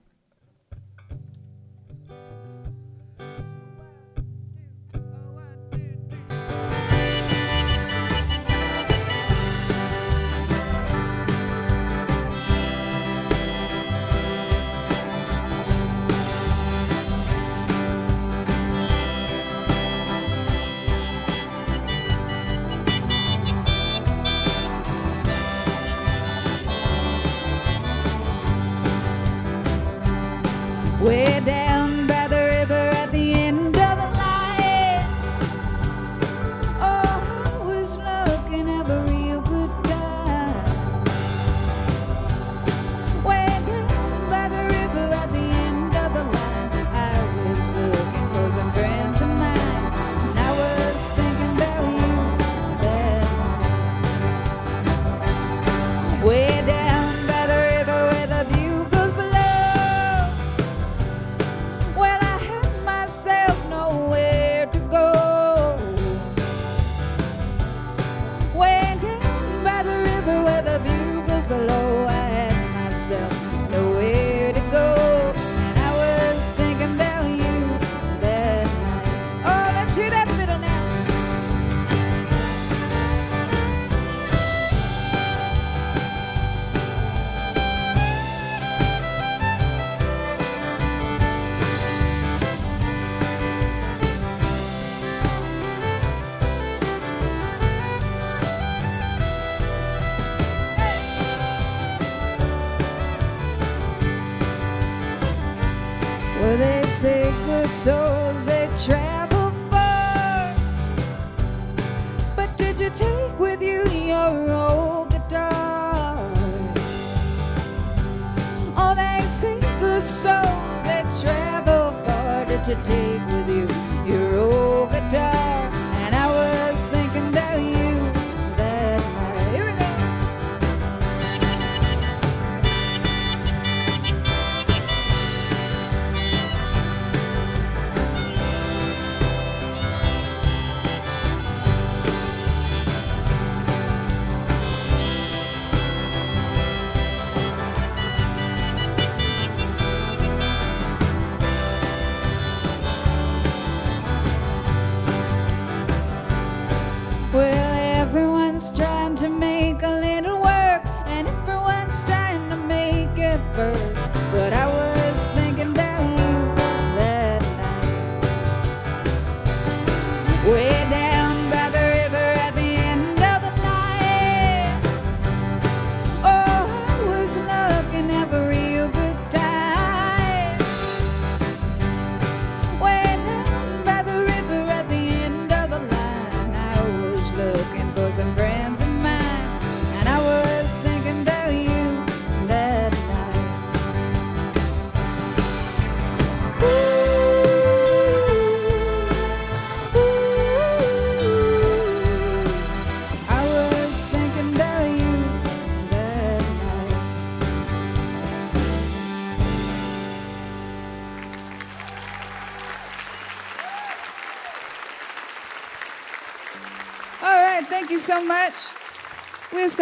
it's 107.64 107.76
so 107.76 108.11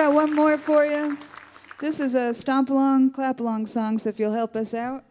got 0.01 0.15
one 0.15 0.35
more 0.35 0.57
for 0.57 0.87
you. 0.87 1.19
This 1.79 2.01
is 2.01 2.15
a 2.15 2.33
stomp 2.33 2.71
along, 2.71 3.11
clap 3.11 3.39
along 3.39 3.67
song, 3.67 3.99
so 3.99 4.09
if 4.09 4.19
you'll 4.19 4.33
help 4.33 4.57
us 4.57 4.73
out. 4.73 5.05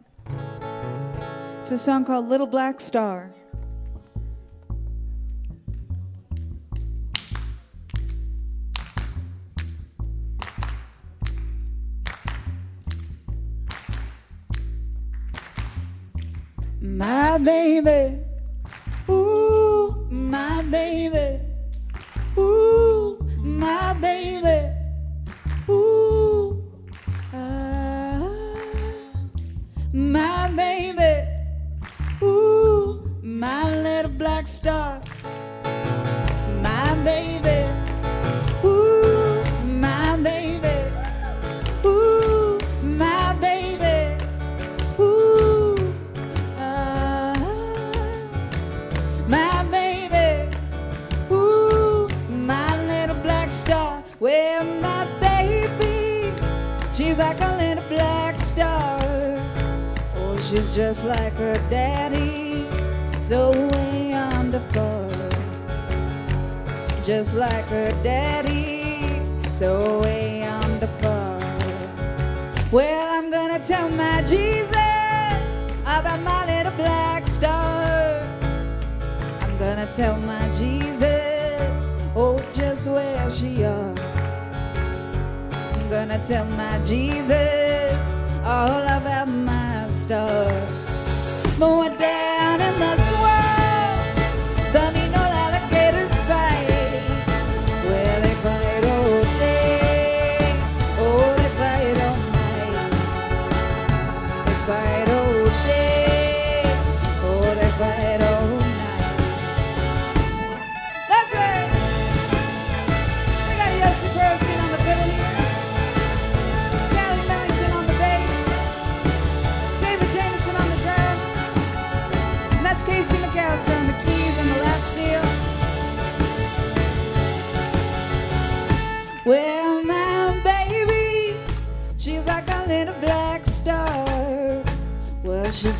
It's 1.59 1.69
a 1.69 1.77
song 1.77 2.05
called 2.05 2.27
Little 2.27 2.47
Black 2.47 2.81
Star. 2.81 3.31
a 34.05 34.07
black 34.07 34.47
star. 34.47 35.01
My 36.61 36.95
baby, 37.03 37.67
ooh, 38.63 39.43
my 39.65 40.15
baby, 40.17 40.77
ooh, 41.85 42.59
my 42.81 43.35
baby, 43.41 44.23
ooh, 44.99 45.93
uh-huh. 46.57 47.35
my 49.27 49.63
baby, 49.71 50.55
ooh, 51.31 52.07
my 52.29 52.85
little 52.85 53.21
black 53.23 53.51
star. 53.51 54.03
Well, 54.19 54.63
my 54.81 55.07
baby, 55.19 56.31
she's 56.93 57.17
like 57.17 57.41
a 57.41 57.57
little 57.57 57.83
black 57.89 58.39
star. 58.39 59.01
Oh, 60.15 60.37
she's 60.39 60.73
just 60.73 61.05
like 61.05 61.33
her 61.33 61.57
daddy. 61.69 62.67
So. 63.21 63.88
just 67.09 67.33
like 67.33 67.65
her 67.69 67.91
daddy, 68.03 69.19
so 69.51 69.99
way 70.01 70.43
on 70.43 70.79
the 70.79 70.87
far. 71.01 71.39
Well, 72.71 73.17
I'm 73.17 73.31
gonna 73.31 73.57
tell 73.57 73.89
my 73.89 74.21
Jesus 74.21 74.75
about 75.81 76.21
my 76.21 76.45
little 76.45 76.71
black 76.73 77.25
star. 77.25 78.21
I'm 79.41 79.57
gonna 79.57 79.87
tell 79.87 80.17
my 80.17 80.53
Jesus, 80.53 81.81
oh, 82.15 82.37
just 82.53 82.87
where 82.87 83.29
she 83.31 83.63
are. 83.63 83.95
I'm 85.73 85.89
gonna 85.89 86.19
tell 86.23 86.45
my 86.45 86.77
Jesus 86.83 87.97
all 88.45 88.83
about 88.85 89.29
my 89.29 89.89
star. 89.89 90.45
But 91.57 91.97
down 91.97 92.61
in 92.61 92.79
the 92.79 92.98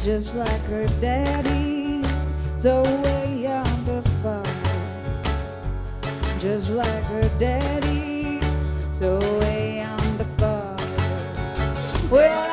just 0.03 0.33
like 0.35 0.61
her 0.65 0.87
daddy, 1.01 2.03
so 2.57 2.83
way 3.03 3.47
on 3.47 3.85
the 3.85 4.01
far. 4.23 4.43
Just 6.39 6.69
like 6.69 7.03
her 7.05 7.29
daddy, 7.37 8.39
so 8.91 9.19
way 9.39 9.81
on 9.81 10.17
the 10.17 10.25
far. 10.37 10.75
Well. 12.09 12.48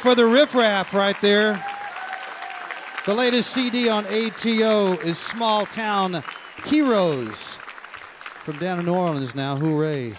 For 0.00 0.14
the 0.14 0.26
riffraff 0.26 0.94
right 0.94 1.20
there. 1.20 1.60
The 3.06 3.14
latest 3.14 3.50
CD 3.50 3.88
on 3.88 4.06
ATO 4.06 4.92
is 4.98 5.18
Small 5.18 5.66
Town 5.66 6.22
Heroes. 6.64 7.54
From 8.44 8.56
down 8.58 8.78
in 8.78 8.86
New 8.86 8.94
Orleans 8.94 9.34
now, 9.34 9.56
hooray 9.56 10.14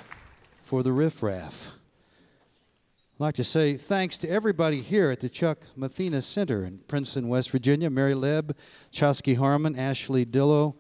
for 0.62 0.84
the 0.84 0.92
riffraff. 0.92 1.72
I'd 3.16 3.20
like 3.20 3.36
to 3.36 3.46
say 3.46 3.78
thanks 3.78 4.18
to 4.18 4.30
everybody 4.30 4.82
here 4.82 5.10
at 5.10 5.22
the 5.22 5.30
Chuck 5.30 5.60
Mathena 5.78 6.22
Center 6.22 6.66
in 6.66 6.80
Princeton, 6.90 7.30
West 7.30 7.52
Virginia. 7.52 7.90
Mary 7.90 8.14
Leb, 8.14 8.56
Chosky 8.92 9.38
Harmon, 9.38 9.78
Ashley 9.78 10.26
Dillo, 10.26 10.76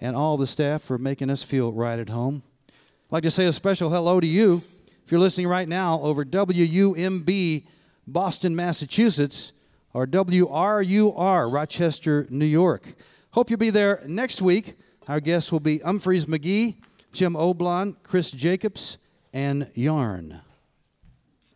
and 0.00 0.16
all 0.16 0.38
the 0.38 0.46
staff 0.46 0.82
for 0.82 0.96
making 0.96 1.28
us 1.28 1.42
feel 1.42 1.72
right 1.72 1.98
at 1.98 2.08
home. 2.08 2.42
I'd 2.68 3.12
like 3.12 3.22
to 3.24 3.30
say 3.30 3.44
a 3.46 3.52
special 3.52 3.90
hello 3.90 4.18
to 4.18 4.26
you. 4.26 4.62
If 5.04 5.12
you're 5.12 5.20
listening 5.20 5.48
right 5.48 5.68
now 5.68 6.00
over 6.00 6.24
WUMB 6.24 7.66
Boston, 8.06 8.54
Massachusetts, 8.54 9.52
or 9.92 10.06
WRUR 10.06 11.52
Rochester, 11.52 12.26
New 12.30 12.44
York. 12.44 12.94
Hope 13.32 13.50
you'll 13.50 13.58
be 13.58 13.70
there 13.70 14.02
next 14.06 14.40
week. 14.40 14.76
Our 15.08 15.20
guests 15.20 15.50
will 15.50 15.60
be 15.60 15.78
Umphrey's 15.80 16.26
McGee, 16.26 16.76
Jim 17.12 17.34
Oblon, 17.34 17.96
Chris 18.02 18.30
Jacobs, 18.30 18.98
and 19.32 19.70
Yarn. 19.74 20.40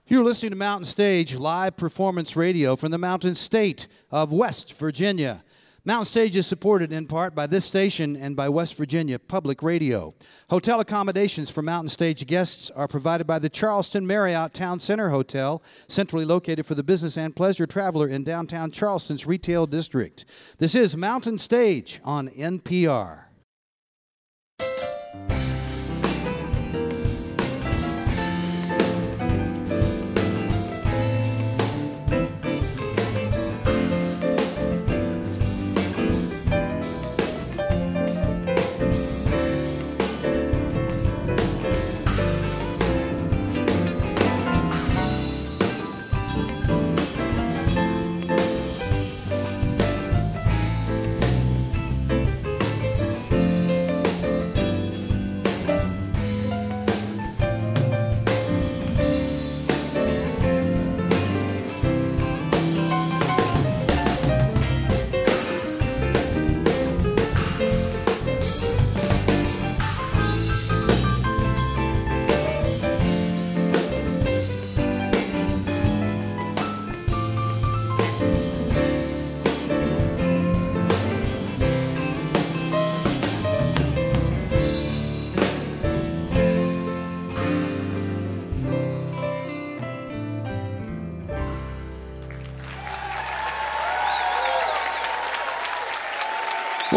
You're 0.07 0.25
listening 0.25 0.51
to 0.51 0.57
Mountain 0.57 0.87
Stage 0.87 1.37
live 1.37 1.77
performance 1.77 2.35
radio 2.35 2.75
from 2.77 2.91
the 2.91 2.99
Mountain 2.99 3.37
State 3.37 3.87
of 4.11 4.33
West 4.33 4.73
Virginia. 4.73 5.45
Mountain 5.83 6.05
Stage 6.05 6.37
is 6.37 6.47
supported 6.47 6.93
in 6.93 7.07
part 7.07 7.35
by 7.35 7.47
this 7.47 7.65
station 7.65 8.15
and 8.15 8.37
by 8.37 8.51
West 8.51 8.75
Virginia 8.75 9.19
Public 9.19 9.63
Radio. 9.63 10.15
Hotel 10.51 10.79
accommodations 10.79 11.49
for 11.49 11.63
Mountain 11.63 11.89
Stage 11.89 12.27
guests 12.27 12.71
are 12.73 12.87
provided 12.87 13.27
by 13.27 13.39
the 13.39 13.49
Charleston 13.49 14.07
Marriott 14.07 14.53
Town 14.53 14.79
Center 14.79 15.09
Hotel, 15.09 15.63
centrally 15.89 16.27
located 16.27 16.67
for 16.67 16.75
the 16.75 16.83
business 16.83 17.17
and 17.17 17.35
pleasure 17.35 17.67
traveler 17.67 18.09
in 18.09 18.25
downtown 18.25 18.71
Charleston's 18.71 19.27
retail 19.27 19.67
district. 19.67 20.27
This 20.59 20.75
is 20.75 20.99
Mountain 20.99 21.39
Stage 21.39 21.99
on 22.05 22.29
NPR. 22.29 23.30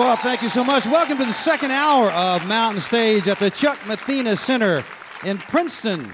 Well, 0.03 0.17
thank 0.17 0.41
you 0.41 0.49
so 0.49 0.65
much. 0.65 0.85
Welcome 0.85 1.17
to 1.19 1.25
the 1.25 1.31
second 1.31 1.71
hour 1.71 2.11
of 2.11 2.45
Mountain 2.45 2.81
Stage 2.81 3.29
at 3.29 3.39
the 3.39 3.49
Chuck 3.49 3.79
Mathena 3.87 4.35
Center 4.35 4.83
in 5.23 5.37
Princeton, 5.37 6.13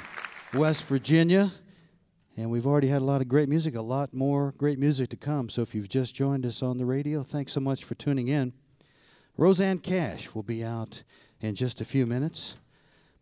West 0.53 0.85
Virginia. 0.85 1.51
And 2.37 2.51
we've 2.51 2.67
already 2.67 2.89
had 2.89 3.01
a 3.01 3.05
lot 3.05 3.19
of 3.19 3.27
great 3.27 3.49
music, 3.49 3.73
a 3.73 3.81
lot 3.81 4.13
more 4.13 4.53
great 4.59 4.77
music 4.77 5.09
to 5.09 5.17
come. 5.17 5.49
So 5.49 5.63
if 5.63 5.73
you've 5.73 5.89
just 5.89 6.13
joined 6.13 6.45
us 6.45 6.61
on 6.61 6.77
the 6.77 6.85
radio, 6.85 7.23
thanks 7.23 7.53
so 7.53 7.61
much 7.61 7.83
for 7.83 7.95
tuning 7.95 8.27
in. 8.27 8.53
Rosanne 9.37 9.79
Cash 9.79 10.35
will 10.35 10.43
be 10.43 10.63
out 10.63 11.01
in 11.41 11.55
just 11.55 11.81
a 11.81 11.85
few 11.85 12.05
minutes. 12.05 12.53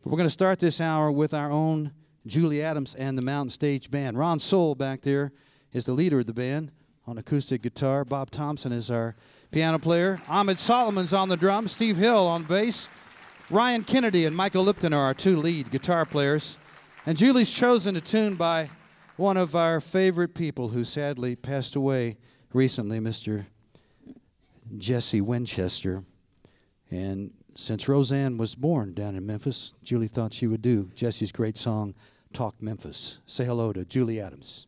But 0.03 0.11
we're 0.11 0.18
going 0.18 0.27
to 0.27 0.31
start 0.31 0.60
this 0.60 0.81
hour 0.81 1.10
with 1.10 1.34
our 1.34 1.49
own 1.49 1.94
Julie 2.26 2.61
Adams 2.61 2.94
and 2.94 3.18
the 3.18 3.22
Mountain 3.22 3.52
Stage 3.52 3.89
Band. 3.89 4.18
Ron 4.18 4.38
Sowell 4.38 4.76
back 4.76 5.03
there 5.03 5.31
is 5.72 5.85
the 5.85 5.94
leader 5.94 6.19
of 6.19 6.26
the 6.26 6.34
band 6.34 6.72
on 7.06 7.18
acoustic 7.18 7.61
guitar. 7.61 8.03
Bob 8.03 8.31
Thompson 8.31 8.73
is 8.73 8.91
our 8.91 9.15
piano 9.52 9.80
player. 9.80 10.19
Ammed 10.28 10.60
Solomon's 10.60 11.14
on 11.14 11.30
the 11.30 11.38
drums. 11.38 11.72
Steve 11.72 11.98
Hill 11.98 12.28
on 12.28 12.44
bass. 12.44 12.90
Ryan 13.49 13.84
Kennedy 13.84 14.26
and 14.26 14.36
Michael 14.36 14.64
Lipton 14.64 14.94
are 14.94 15.06
our 15.06 15.14
two 15.14 15.38
lead 15.38 15.72
guitar 15.72 16.06
players. 16.06 16.57
And 17.06 17.18
Julie's 17.18 17.52
chosen 17.52 17.95
a 17.95 18.02
tune 18.02 18.36
by 18.36 18.69
one 19.15 19.38
of 19.38 19.56
our 19.56 19.80
favorite 19.80 20.36
people 20.36 20.69
who 20.69 20.84
sadly 20.84 21.36
passed 21.36 21.76
away 21.76 22.18
recently, 22.53 22.99
Mr. 22.99 23.45
Jesse 24.78 25.22
Winchester. 25.22 26.03
And 26.91 27.32
since 27.56 27.88
Rosanne 27.88 28.38
was 28.38 28.56
born 28.56 28.94
down 28.94 29.15
in 29.15 29.26
Memphis, 29.26 29.74
Julie 29.84 30.07
thought 30.07 30.34
she 30.34 30.48
would 30.48 30.61
do 30.61 30.91
Jesse's 30.94 31.32
great 31.32 31.57
song, 31.57 31.95
Talk 32.34 32.61
Memphis. 32.61 33.18
Say 33.26 33.45
hello 33.45 33.74
to 33.74 33.86
Julie 33.86 34.19
Adams. 34.19 34.66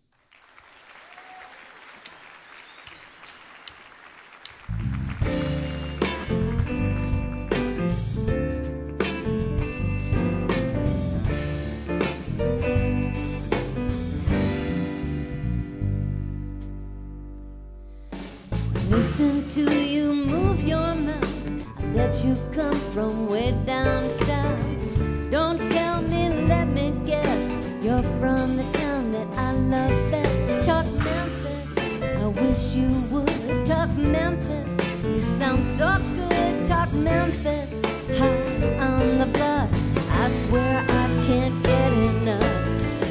Listen 18.90 19.48
to 19.50 19.74
you 19.74 20.14
move 20.14 20.64
your 20.64 20.80
mouth. 20.80 21.68
I 21.78 21.82
bet 21.94 22.26
you 22.26 22.36
come 22.52 22.80
from 22.92 23.30
way 23.30 23.52
down 23.66 24.10
south. 24.10 24.66
Don't 25.30 25.60
tell 25.70 26.02
me, 26.02 26.30
let 26.48 26.68
me 26.70 26.92
guess. 27.06 27.58
You're 27.84 28.04
from 28.20 28.58
the 28.58 28.64
town 28.74 29.12
that 29.12 29.28
I 29.38 29.52
love 29.54 30.12
best. 30.12 30.40
Talk 30.66 30.86
Memphis, 30.86 31.78
I 32.22 32.28
wish 32.28 32.76
you 32.76 32.90
would. 33.12 33.39
Memphis, 34.20 34.78
you 35.04 35.20
sound 35.20 35.64
so 35.64 35.96
good. 36.16 36.66
Talk 36.66 36.92
Memphis, 36.92 37.72
high 38.20 38.78
on 38.88 39.18
the 39.18 39.26
bluff. 39.28 39.70
I 40.24 40.28
swear 40.30 40.86
I 41.02 41.06
can't 41.26 41.64
get 41.64 41.94
enough. 41.94 42.60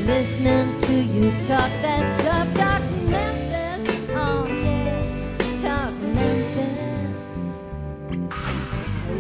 Listening 0.07 0.79
to 0.81 0.93
you 0.93 1.31
talk 1.47 1.71
that 1.85 2.05
stuff. 2.19 2.47
Talk 2.63 2.83
Memphis, 3.15 3.83
oh 4.25 4.47
yeah. 4.47 5.03
Talk 5.65 5.95
Memphis. 6.19 7.31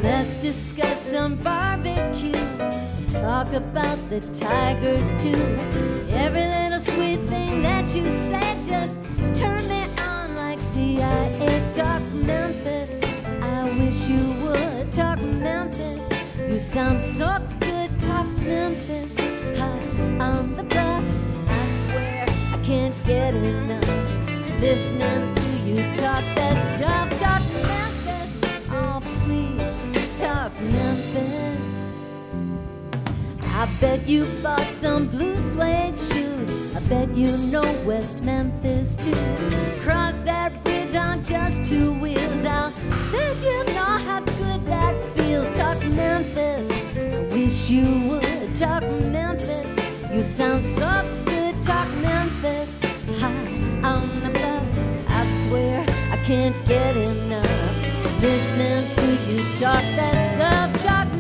Let's 0.03 0.37
discuss 0.37 1.01
some 1.13 1.37
barbecue. 1.37 2.49
Talk 3.11 3.51
about 3.55 3.99
the 4.11 4.21
Tigers 4.45 5.15
too. 5.23 5.43
Every 6.11 6.47
little 6.57 6.81
sweet 6.81 7.21
thing 7.33 7.63
that 7.63 7.87
you 7.97 8.05
say 8.29 8.49
just 8.67 8.97
turn 9.41 9.67
me 9.69 9.78
DIA. 10.79 11.73
Talk 11.75 12.03
Memphis. 12.13 13.01
I 13.43 13.69
wish 13.79 14.09
you 14.09 14.23
would 14.43 14.93
talk 14.93 15.19
Memphis. 15.19 16.09
You 16.49 16.59
sound 16.59 17.03
so 17.03 17.31
good. 17.59 17.91
Talk 17.99 18.27
Memphis. 18.47 19.17
High 19.59 20.27
on 20.29 20.55
the 20.57 20.63
bluff. 20.63 21.05
I 21.49 21.63
swear 21.83 22.27
I 22.55 22.59
can't 22.63 22.95
get 23.05 23.35
enough. 23.35 23.89
Listening 24.61 25.35
to 25.35 25.49
you 25.69 25.83
talk 25.95 26.25
that 26.39 26.59
stuff. 26.73 27.09
Talk 27.25 27.43
Memphis. 27.71 28.31
Oh, 28.71 29.01
please 29.25 29.79
talk 30.17 30.53
Memphis. 30.61 32.15
I 33.61 33.67
bet 33.81 34.07
you 34.07 34.25
bought 34.45 34.73
some 34.73 35.09
blue 35.09 35.35
suede 35.35 35.99
shoes. 35.99 36.77
I 36.77 36.81
bet 36.89 37.17
you 37.17 37.37
know 37.53 37.69
West 37.85 38.23
Memphis 38.23 38.95
too. 38.95 39.25
Cross 39.81 40.21
that 40.21 40.53
legs 40.89 40.95
on 40.95 41.25
just 41.25 41.65
two 41.67 41.93
wheels. 41.95 42.45
I'll 42.45 42.73
bet 43.13 43.37
you 43.43 43.65
know 43.75 43.99
how 44.07 44.21
good 44.21 44.65
that 44.67 44.95
feels. 45.15 45.51
Talk 45.53 45.79
Memphis, 45.85 46.71
I 46.97 47.35
wish 47.35 47.71
you 47.71 48.09
would. 48.09 48.55
Talk 48.55 48.83
Memphis, 48.83 49.77
you 50.13 50.23
sound 50.23 50.65
so 50.65 50.91
good. 51.25 51.63
Talk 51.63 51.89
Memphis, 52.03 52.79
high 53.21 53.89
on 53.89 54.09
the 54.21 54.31
bluff. 54.31 55.09
I 55.09 55.27
swear 55.27 55.81
I 56.11 56.17
can't 56.25 56.57
get 56.67 56.97
enough 56.97 58.21
listening 58.21 58.95
to 58.97 59.07
you 59.31 59.43
talk 59.59 59.83
that 59.97 60.17
stuff. 60.35 60.83
Talk 60.83 61.18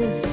just 0.00 0.29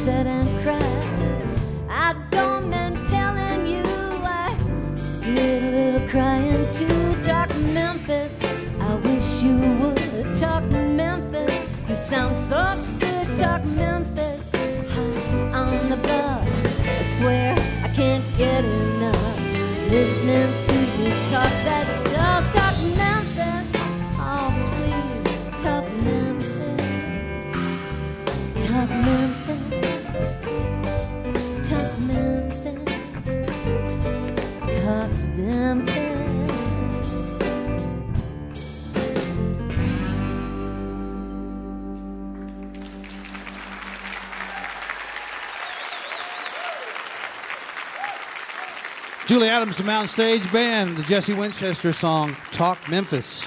Julie 49.38 49.50
Adams, 49.50 49.78
the 49.78 49.84
Mountain 49.84 50.08
Stage 50.08 50.52
Band, 50.52 50.98
the 50.98 51.04
Jesse 51.04 51.36
Winchester 51.36 51.94
song, 51.94 52.36
Talk 52.52 52.90
Memphis. 52.90 53.46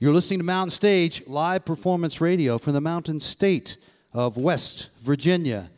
You're 0.00 0.12
listening 0.12 0.40
to 0.40 0.44
Mountain 0.44 0.70
Stage 0.70 1.22
live 1.28 1.64
performance 1.64 2.20
radio 2.20 2.58
from 2.58 2.72
the 2.72 2.80
Mountain 2.80 3.20
State 3.20 3.76
of 4.12 4.36
West 4.36 4.88
Virginia. 5.00 5.70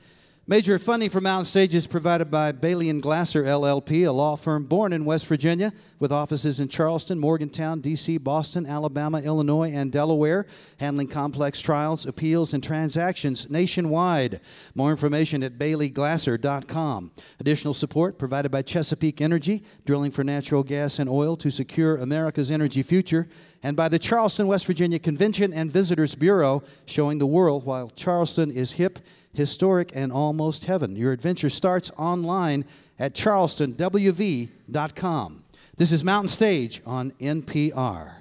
Major 0.51 0.81
funding 0.81 1.11
for 1.11 1.21
Mountain 1.21 1.45
Stage 1.45 1.77
is 1.77 1.87
provided 1.87 2.29
by 2.29 2.51
Bailey 2.51 2.91
and 2.91 3.01
Glasser 3.01 3.45
LLP, 3.45 4.05
a 4.05 4.11
law 4.11 4.35
firm 4.35 4.65
born 4.65 4.93
in 4.93 5.05
West 5.05 5.29
Virginia 5.29 5.73
with 6.01 6.11
offices 6.11 6.59
in 6.59 6.67
Charleston, 6.67 7.21
Morgantown, 7.21 7.81
D.C., 7.81 8.19
Boston, 8.19 8.67
Alabama, 8.67 9.21
Illinois, 9.21 9.71
and 9.73 9.93
Delaware, 9.93 10.47
handling 10.79 11.07
complex 11.07 11.61
trials, 11.61 12.05
appeals, 12.05 12.53
and 12.53 12.65
transactions 12.65 13.49
nationwide. 13.49 14.41
More 14.75 14.91
information 14.91 15.45
at 15.45 15.57
baileyglasser.com. 15.57 17.13
Additional 17.39 17.73
support 17.73 18.19
provided 18.19 18.51
by 18.51 18.63
Chesapeake 18.63 19.21
Energy, 19.21 19.63
drilling 19.87 20.11
for 20.11 20.25
natural 20.25 20.65
gas 20.65 20.99
and 20.99 21.09
oil 21.09 21.37
to 21.37 21.53
secure 21.53 21.97
America's 21.97 22.51
energy 22.51 22.83
future 22.83 23.29
and 23.63 23.77
by 23.77 23.89
the 23.89 23.99
Charleston, 23.99 24.47
West 24.47 24.67
Virginia 24.67 24.99
Convention 24.99 25.53
and 25.53 25.71
Visitors 25.71 26.15
Bureau, 26.15 26.63
showing 26.87 27.19
the 27.19 27.27
world 27.27 27.65
while 27.67 27.91
Charleston 27.91 28.51
is 28.51 28.73
hip, 28.73 28.99
historic, 29.33 29.93
and 29.95 30.13
almost 30.13 30.65
heaven. 30.65 30.97
Your 30.97 31.13
adventure 31.13 31.51
starts 31.51 31.93
online 31.97 32.65
at 32.99 33.15
charlestonwv.com. 33.15 35.45
This 35.77 35.93
is 35.93 36.03
Mountain 36.05 36.29
Stage 36.29 36.83
on 36.85 37.13
NPR. 37.21 38.20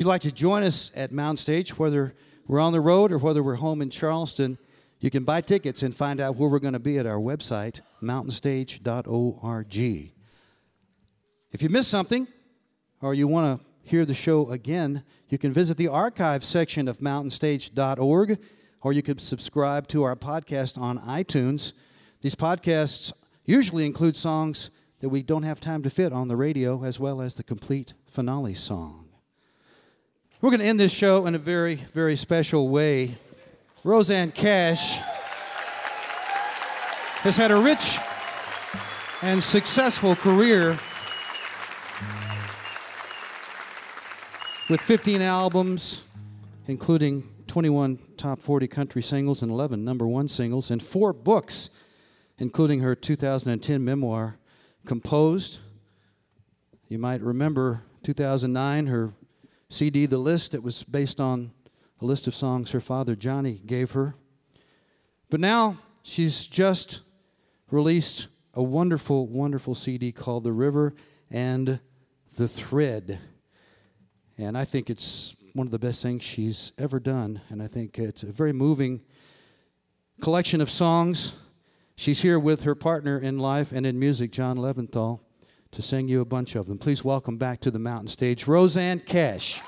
You'd 0.00 0.06
like 0.06 0.22
to 0.22 0.32
join 0.32 0.62
us 0.62 0.90
at 0.94 1.12
Mountain 1.12 1.36
Stage, 1.36 1.78
whether 1.78 2.14
we're 2.46 2.58
on 2.58 2.72
the 2.72 2.80
road 2.80 3.12
or 3.12 3.18
whether 3.18 3.42
we're 3.42 3.56
home 3.56 3.82
in 3.82 3.90
Charleston, 3.90 4.56
you 4.98 5.10
can 5.10 5.24
buy 5.24 5.42
tickets 5.42 5.82
and 5.82 5.94
find 5.94 6.22
out 6.22 6.36
where 6.36 6.48
we're 6.48 6.58
going 6.58 6.72
to 6.72 6.78
be 6.78 6.98
at 6.98 7.04
our 7.04 7.18
website, 7.18 7.82
mountainstage.org. 8.02 9.76
If 11.52 11.62
you 11.62 11.68
missed 11.68 11.90
something 11.90 12.26
or 13.02 13.12
you 13.12 13.28
want 13.28 13.60
to 13.60 13.66
hear 13.82 14.06
the 14.06 14.14
show 14.14 14.48
again, 14.48 15.04
you 15.28 15.36
can 15.36 15.52
visit 15.52 15.76
the 15.76 15.88
archive 15.88 16.46
section 16.46 16.88
of 16.88 17.00
mountainstage.org 17.00 18.38
or 18.80 18.94
you 18.94 19.02
can 19.02 19.18
subscribe 19.18 19.86
to 19.88 20.02
our 20.02 20.16
podcast 20.16 20.80
on 20.80 20.98
iTunes. 21.00 21.74
These 22.22 22.36
podcasts 22.36 23.12
usually 23.44 23.84
include 23.84 24.16
songs 24.16 24.70
that 25.00 25.10
we 25.10 25.22
don't 25.22 25.42
have 25.42 25.60
time 25.60 25.82
to 25.82 25.90
fit 25.90 26.10
on 26.10 26.28
the 26.28 26.36
radio, 26.36 26.84
as 26.84 26.98
well 26.98 27.20
as 27.20 27.34
the 27.34 27.42
complete 27.42 27.92
finale 28.06 28.54
song. 28.54 28.99
We're 30.42 30.48
going 30.48 30.60
to 30.60 30.66
end 30.66 30.80
this 30.80 30.90
show 30.90 31.26
in 31.26 31.34
a 31.34 31.38
very, 31.38 31.74
very 31.92 32.16
special 32.16 32.70
way. 32.70 33.18
Rosanne 33.84 34.32
Cash 34.32 34.96
has 37.20 37.36
had 37.36 37.50
a 37.50 37.56
rich 37.56 37.98
and 39.20 39.44
successful 39.44 40.16
career 40.16 40.78
with 44.70 44.80
15 44.80 45.20
albums, 45.20 46.00
including 46.66 47.28
21 47.46 47.98
top 48.16 48.40
40 48.40 48.66
country 48.66 49.02
singles 49.02 49.42
and 49.42 49.52
11 49.52 49.84
number 49.84 50.06
one 50.06 50.26
singles, 50.26 50.70
and 50.70 50.82
four 50.82 51.12
books, 51.12 51.68
including 52.38 52.80
her 52.80 52.94
2010 52.94 53.84
memoir, 53.84 54.38
Composed. 54.86 55.58
You 56.88 56.98
might 56.98 57.20
remember 57.20 57.82
2009, 58.02 58.86
her 58.86 59.12
CD, 59.70 60.04
The 60.04 60.18
List, 60.18 60.52
that 60.52 60.62
was 60.62 60.82
based 60.82 61.20
on 61.20 61.52
a 62.00 62.04
list 62.04 62.26
of 62.26 62.34
songs 62.34 62.72
her 62.72 62.80
father 62.80 63.14
Johnny 63.14 63.62
gave 63.64 63.92
her. 63.92 64.14
But 65.30 65.38
now 65.38 65.78
she's 66.02 66.48
just 66.48 67.02
released 67.70 68.26
a 68.52 68.62
wonderful, 68.62 69.28
wonderful 69.28 69.76
CD 69.76 70.10
called 70.10 70.42
The 70.42 70.52
River 70.52 70.92
and 71.30 71.78
the 72.36 72.48
Thread. 72.48 73.20
And 74.36 74.58
I 74.58 74.64
think 74.64 74.90
it's 74.90 75.36
one 75.52 75.68
of 75.68 75.70
the 75.70 75.78
best 75.78 76.02
things 76.02 76.24
she's 76.24 76.72
ever 76.76 76.98
done. 76.98 77.40
And 77.48 77.62
I 77.62 77.68
think 77.68 77.96
it's 77.96 78.24
a 78.24 78.32
very 78.32 78.52
moving 78.52 79.02
collection 80.20 80.60
of 80.60 80.68
songs. 80.68 81.32
She's 81.94 82.22
here 82.22 82.40
with 82.40 82.62
her 82.62 82.74
partner 82.74 83.18
in 83.18 83.38
life 83.38 83.70
and 83.70 83.86
in 83.86 84.00
music, 84.00 84.32
John 84.32 84.56
Leventhal, 84.56 85.20
to 85.72 85.82
sing 85.82 86.08
you 86.08 86.20
a 86.20 86.24
bunch 86.24 86.56
of 86.56 86.66
them. 86.66 86.78
Please 86.78 87.04
welcome 87.04 87.36
back 87.36 87.60
to 87.60 87.70
the 87.70 87.78
mountain 87.78 88.08
stage, 88.08 88.46
Rosanne 88.46 89.00
Cash. 89.00 89.60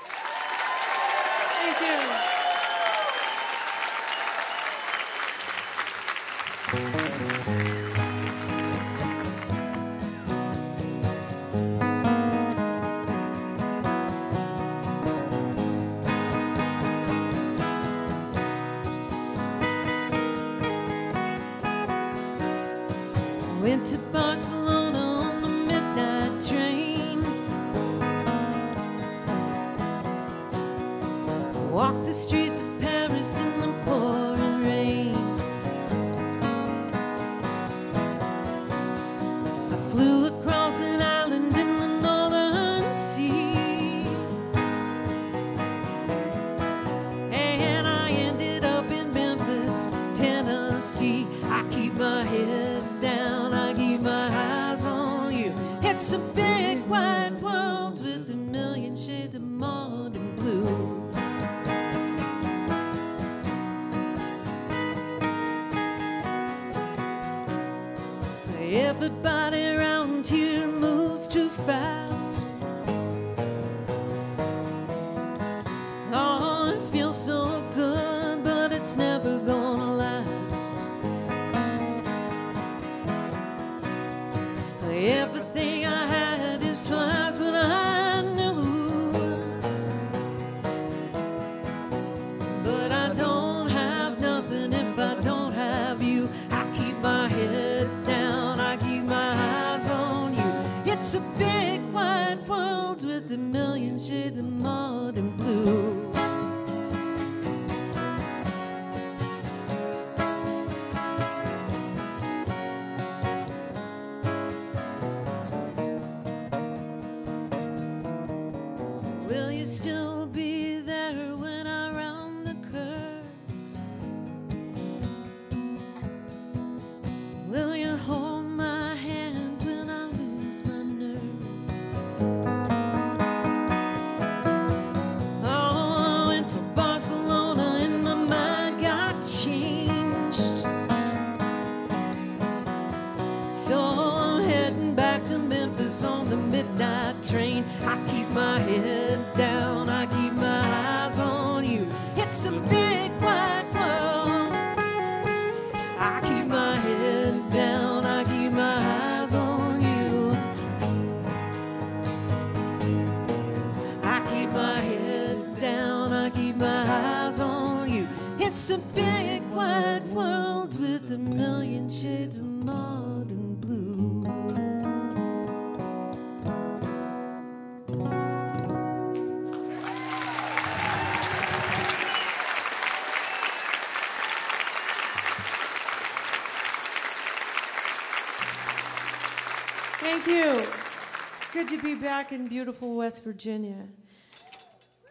Back 192.13 192.31
in 192.31 192.47
beautiful 192.47 192.95
West 192.95 193.23
Virginia. 193.23 193.87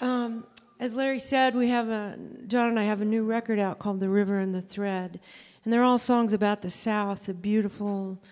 Um, 0.00 0.46
as 0.78 0.94
Larry 0.94 1.18
said, 1.18 1.52
we 1.52 1.68
have 1.68 1.88
a 1.88 2.16
John 2.46 2.68
and 2.68 2.78
I 2.78 2.84
have 2.84 3.00
a 3.00 3.04
new 3.04 3.24
record 3.24 3.58
out 3.58 3.80
called 3.80 3.98
"The 3.98 4.08
River 4.08 4.38
and 4.38 4.54
the 4.54 4.62
Thread," 4.62 5.18
and 5.64 5.72
they're 5.72 5.82
all 5.82 5.98
songs 5.98 6.32
about 6.32 6.62
the 6.62 6.70
South, 6.70 7.26
the 7.26 7.34
beautiful, 7.34 8.22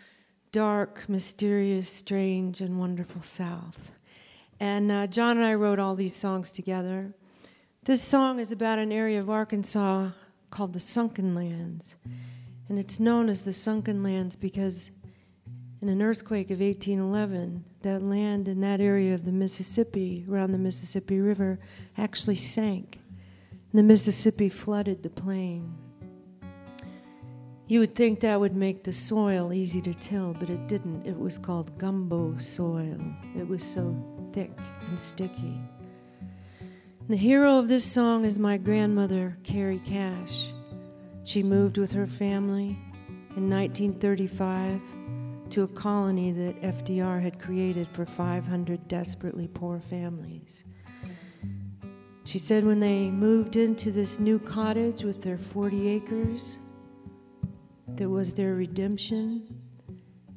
dark, 0.53 1.09
mysterious, 1.09 1.91
strange, 1.91 2.61
and 2.61 2.79
wonderful 2.79 3.23
South. 3.23 3.91
And 4.61 4.93
uh, 4.93 5.09
John 5.09 5.37
and 5.37 5.45
I 5.45 5.55
wrote 5.55 5.81
all 5.81 5.97
these 5.97 6.15
songs 6.15 6.53
together. 6.53 7.13
This 7.87 8.01
song 8.01 8.39
is 8.39 8.53
about 8.53 8.79
an 8.79 8.93
area 8.93 9.19
of 9.19 9.29
Arkansas 9.29 10.11
called 10.51 10.75
the 10.75 10.79
Sunken 10.79 11.35
Lands, 11.35 11.97
and 12.69 12.79
it's 12.79 13.01
known 13.01 13.29
as 13.29 13.43
the 13.43 13.53
Sunken 13.53 14.05
Lands 14.05 14.37
because 14.37 14.93
in 15.83 15.89
an 15.89 16.03
earthquake 16.03 16.51
of 16.51 16.61
1811, 16.61 17.65
that 17.83 18.03
land 18.03 18.49
in 18.49 18.61
that 18.61 18.81
area 18.81 19.15
of 19.15 19.25
the 19.25 19.33
Mississippi, 19.33 20.27
around 20.29 20.53
the 20.53 20.59
Mississippi 20.59 21.21
River, 21.21 21.59
actually 21.97 22.37
sank. 22.37 22.99
And 23.73 23.79
the 23.79 23.83
Mississippi 23.83 24.51
flooded 24.51 25.03
the 25.03 25.09
plain. 25.09 25.75
You 27.67 27.81
would 27.81 27.95
think 27.95 28.21
that 28.21 28.41
would 28.41 28.57
make 28.57 28.83
the 28.83 28.93
soil 28.93 29.53
easy 29.53 29.81
to 29.83 29.95
till, 29.95 30.35
but 30.35 30.51
it 30.51 30.67
didn't. 30.67 31.07
It 31.07 31.19
was 31.19 31.39
called 31.39 31.79
gumbo 31.79 32.37
soil. 32.37 32.99
It 33.39 33.49
was 33.49 33.63
so 33.63 33.95
thick 34.33 34.51
and 34.89 34.99
sticky. 34.99 35.61
The 37.09 37.17
hero 37.17 37.59
of 37.59 37.69
this 37.69 37.85
song 37.85 38.25
is 38.25 38.39
my 38.39 38.57
grandmother, 38.57 39.39
Carrie 39.45 39.81
Cash. 39.87 40.49
She 41.25 41.43
moved 41.43 41.79
with 41.79 41.93
her 41.93 42.07
family 42.07 42.77
in 43.37 43.49
1935 43.49 44.81
to 45.51 45.63
a 45.65 45.69
colony 45.69 46.31
that 46.33 46.63
FDR 46.63 47.21
had 47.23 47.41
created 47.41 47.89
for 47.93 48.07
500 48.07 48.87
desperately 48.87 49.49
poor 49.49 49.81
families. 49.81 50.65
She 52.25 52.39
said 52.39 52.65
when 52.65 52.79
they 52.79 53.11
moved 53.11 53.57
into 53.57 53.91
this 53.91 54.21
new 54.21 54.39
cottage 54.39 55.03
with 55.03 55.23
their 55.23 55.39
40 55.39 55.89
acres, 55.89 56.59
that 57.97 58.09
was 58.09 58.35
their 58.35 58.55
redemption. 58.55 59.43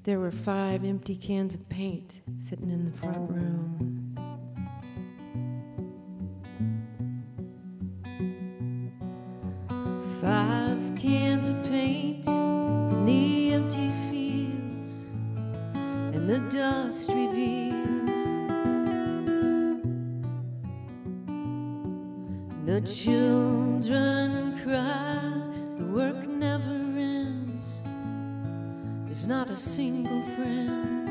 There 0.04 0.20
were 0.20 0.32
five 0.32 0.84
empty 0.84 1.16
cans 1.16 1.54
of 1.54 1.70
paint 1.70 2.22
sitting 2.40 2.72
in 2.72 2.86
the 2.86 2.98
front 2.98 3.30
room. 3.30 4.16
Five 10.20 10.96
cans 10.96 11.50
of 11.50 11.64
paint 11.70 12.26
in 12.28 13.06
the 13.06 13.54
empty 13.54 13.93
the 16.26 16.40
dust 16.50 17.10
reveals 17.10 17.74
the 22.66 22.80
children 22.80 24.58
cry 24.64 25.20
the 25.78 25.84
work 25.92 26.26
never 26.26 26.80
ends. 26.98 27.82
There's 29.06 29.28
not 29.28 29.50
a 29.50 29.58
single 29.58 30.22
friend. 30.36 31.03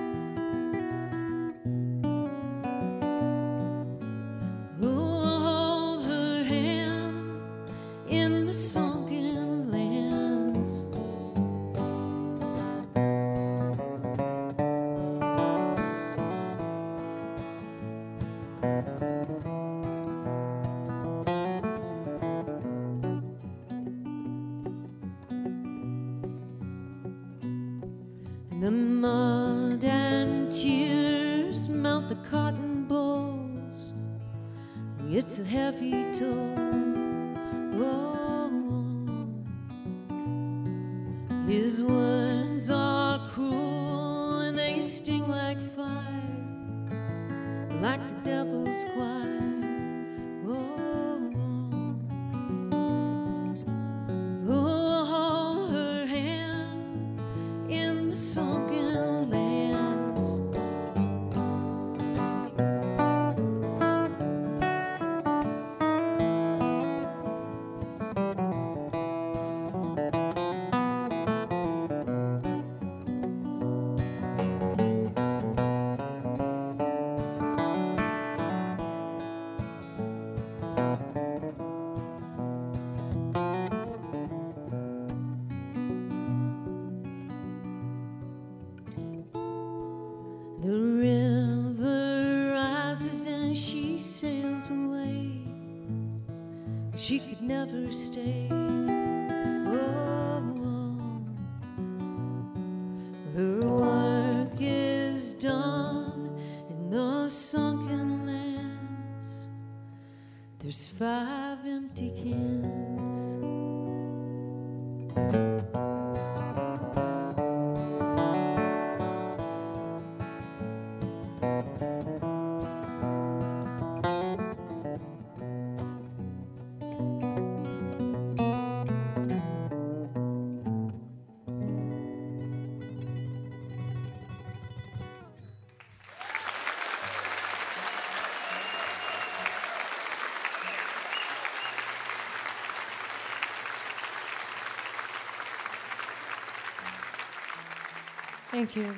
Thank 148.53 148.77
you. 148.77 148.95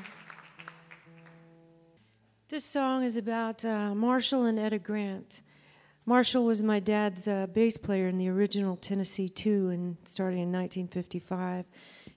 This 2.48 2.64
song 2.64 3.04
is 3.04 3.16
about 3.16 3.64
uh, 3.64 3.94
Marshall 3.94 4.46
and 4.46 4.58
Etta 4.58 4.80
Grant. 4.80 5.42
Marshall 6.04 6.44
was 6.44 6.60
my 6.60 6.80
dad's 6.80 7.28
uh, 7.28 7.46
bass 7.46 7.76
player 7.76 8.08
in 8.08 8.18
the 8.18 8.28
original 8.28 8.74
Tennessee 8.74 9.28
Two, 9.28 9.68
and 9.68 9.96
starting 10.04 10.40
in 10.40 10.50
1955, 10.50 11.66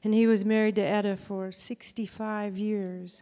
and 0.04 0.16
he 0.16 0.26
was 0.26 0.46
married 0.46 0.74
to 0.78 0.82
Etta 0.82 1.16
for 1.16 1.52
65 1.52 2.58
years. 2.58 3.22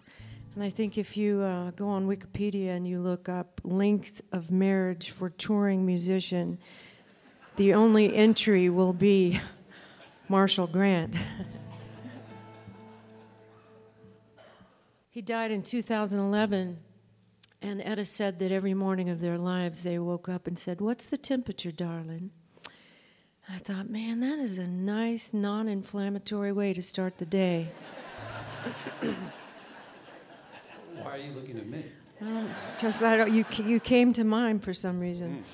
And 0.55 0.63
I 0.63 0.69
think 0.69 0.97
if 0.97 1.17
you 1.17 1.41
uh, 1.41 1.71
go 1.71 1.89
on 1.89 2.07
Wikipedia 2.07 2.69
and 2.69 2.87
you 2.87 3.01
look 3.01 3.27
up 3.27 3.59
length 3.65 4.21
of 4.31 4.49
marriage 4.49 5.09
for 5.09 5.29
touring 5.29 5.85
musician, 5.85 6.57
the 7.57 7.73
only 7.73 8.15
entry 8.15 8.69
will 8.69 8.93
be 8.93 9.41
Marshall 10.29 10.67
Grant. 10.67 11.17
He 15.15 15.21
died 15.21 15.49
in 15.49 15.63
2011, 15.63 16.77
and 17.61 17.81
Etta 17.81 18.05
said 18.05 18.37
that 18.39 18.51
every 18.51 18.73
morning 18.73 19.09
of 19.09 19.21
their 19.21 19.37
lives 19.37 19.81
they 19.81 19.97
woke 19.97 20.27
up 20.27 20.45
and 20.45 20.59
said, 20.59 20.81
What's 20.81 21.05
the 21.05 21.17
temperature, 21.17 21.71
darling? 21.71 22.31
And 23.47 23.55
I 23.55 23.59
thought, 23.59 23.89
man, 23.89 24.19
that 24.19 24.39
is 24.39 24.57
a 24.57 24.67
nice, 24.67 25.33
non 25.33 25.69
inflammatory 25.69 26.51
way 26.51 26.73
to 26.73 26.81
start 26.81 27.17
the 27.17 27.25
day. 27.25 27.69
Why 31.01 31.11
are 31.11 31.17
you 31.17 31.31
looking 31.31 31.59
at 31.59 31.67
me? 31.67 31.85
Just 32.77 33.01
I 33.01 33.15
don't, 33.15 33.31
you, 33.31 33.45
you 33.63 33.79
came 33.79 34.11
to 34.11 34.25
mind 34.25 34.65
for 34.65 34.73
some 34.73 34.99
reason. 34.99 35.45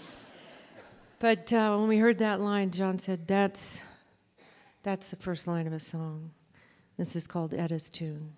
But 1.19 1.53
uh, 1.53 1.75
when 1.77 1.87
we 1.87 1.99
heard 1.99 2.17
that 2.17 2.41
line, 2.41 2.71
John 2.71 2.97
said, 2.97 3.27
that's, 3.27 3.83
that's 4.81 5.11
the 5.11 5.17
first 5.17 5.45
line 5.45 5.67
of 5.67 5.73
a 5.73 5.79
song. 5.79 6.31
This 6.97 7.15
is 7.15 7.27
called 7.27 7.53
Etta's 7.53 7.91
Tune. 7.91 8.33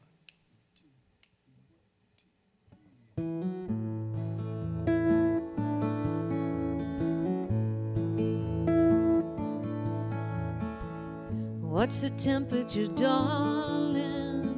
What's 11.62 12.02
the 12.02 12.10
temperature, 12.12 12.88
darling? 12.88 14.58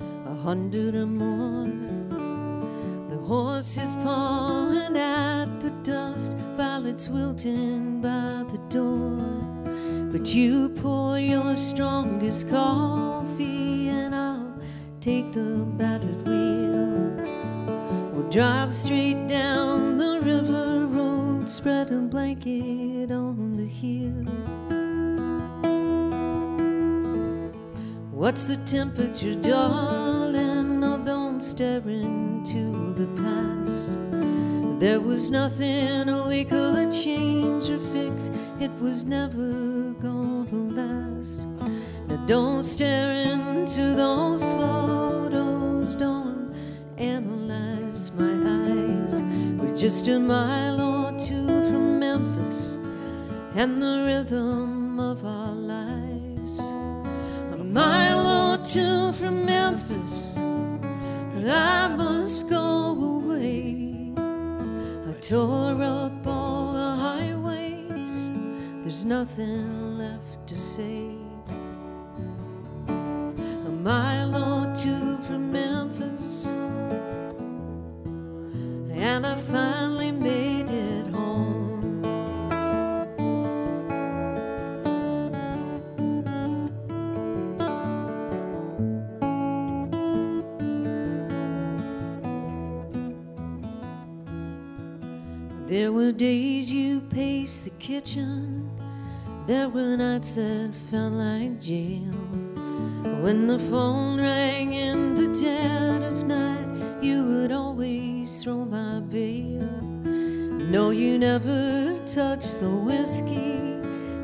A 0.00 0.34
hundred 0.34 0.94
or 0.94 1.06
more. 1.06 1.66
The 3.08 3.16
horse 3.24 3.76
is 3.78 3.96
pawing 3.96 4.96
at 4.96 5.60
the 5.60 5.70
dust, 5.82 6.32
violets 6.56 7.08
wilting 7.08 8.02
by 8.02 8.44
the 8.50 8.58
door. 8.68 9.18
But 10.12 10.34
you 10.34 10.68
pour 10.70 11.18
your 11.18 11.56
strongest 11.56 12.50
coffee, 12.50 13.88
and 13.88 14.14
I'll 14.14 14.60
take 15.00 15.32
the. 15.32 15.46
We'll 16.06 16.15
drive 18.30 18.74
straight 18.74 19.28
down 19.28 19.98
the 19.98 20.20
river 20.20 20.86
road, 20.86 21.48
spread 21.48 21.90
a 21.92 21.98
blanket 21.98 23.10
on 23.10 23.56
the 23.56 23.64
hill. 23.64 24.24
What's 28.10 28.48
the 28.48 28.56
temperature, 28.58 29.34
darling? 29.36 30.82
Oh, 30.82 30.98
don't 31.04 31.40
stare 31.40 31.82
into 31.86 32.94
the 32.94 33.06
past. 33.22 33.90
There 34.80 35.00
was 35.00 35.30
nothing 35.30 36.06
we 36.26 36.44
could 36.44 36.90
change 36.90 37.70
or 37.70 37.78
fix. 37.92 38.30
It 38.60 38.72
was 38.80 39.04
never 39.04 39.92
gonna 40.00 40.46
last. 40.74 41.46
Now 42.08 42.26
don't 42.26 42.62
stare 42.64 43.12
into 43.12 43.94
those 43.94 44.42
photos. 44.42 45.05
My 48.18 48.34
eyes. 48.64 49.22
We're 49.58 49.76
just 49.76 50.08
a 50.08 50.18
mile 50.18 50.80
or 50.80 51.18
two 51.18 51.46
from 51.46 51.98
Memphis 52.00 52.76
and 53.54 53.82
the 53.82 54.04
rhythm 54.06 54.98
of 55.00 55.24
our 55.24 55.52
lives. 55.52 56.58
A 56.58 57.64
mile 57.64 58.26
or 58.26 58.64
two 58.64 59.12
from 59.14 59.44
Memphis, 59.46 60.36
I 60.36 61.88
must 61.96 62.48
go 62.48 62.92
away. 62.92 64.12
I 64.16 65.12
tore 65.20 65.82
up 65.82 66.26
all 66.26 66.72
the 66.72 66.96
highways, 66.96 68.30
there's 68.82 69.04
nothing 69.04 69.98
left 69.98 70.46
to 70.48 70.58
say. 70.58 71.10
A 72.88 73.70
mile 73.70 74.34
and 79.16 79.26
I 79.26 79.36
finally 79.36 80.10
made 80.10 80.68
it 80.68 81.06
home. 81.06 82.02
There 95.66 95.92
were 95.92 96.12
days 96.12 96.70
you 96.70 97.00
paced 97.00 97.64
the 97.64 97.70
kitchen, 97.78 98.70
there 99.46 99.70
were 99.70 99.96
nights 99.96 100.34
that 100.34 100.74
felt 100.90 101.14
like 101.14 101.58
jail. 101.58 102.12
When 103.22 103.46
the 103.46 103.58
phone 103.70 104.20
rang 104.20 104.74
in 104.74 105.14
the 105.14 105.28
dead 105.40 106.02
of 106.02 106.26
night, 106.26 106.68
you 107.02 107.24
would 107.24 107.52
always 107.52 108.15
throw 108.46 108.64
my 108.64 109.00
bail. 109.00 109.68
No, 110.70 110.90
you 110.90 111.18
never 111.18 111.98
touched 112.06 112.60
the 112.60 112.70
whiskey, 112.70 113.58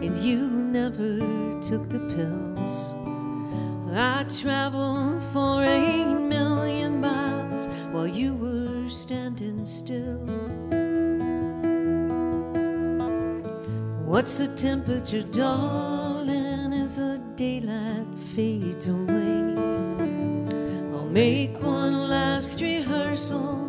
and 0.04 0.16
you 0.16 0.48
never 0.48 1.18
took 1.60 1.88
the 1.88 1.98
pills. 2.14 2.94
I 3.92 4.24
traveled 4.40 5.24
for 5.32 5.64
eight 5.64 6.04
million 6.04 7.00
miles 7.00 7.66
while 7.90 8.06
you 8.06 8.36
were 8.36 8.88
standing 8.88 9.66
still. 9.66 10.22
What's 14.06 14.38
the 14.38 14.46
temperature, 14.54 15.24
darling, 15.24 16.72
as 16.74 16.98
the 16.98 17.20
daylight 17.34 18.06
fades 18.36 18.86
away? 18.86 19.56
I'll 20.94 21.10
make 21.10 21.60
one 21.60 22.08
last 22.08 22.60
rehearsal 22.60 23.61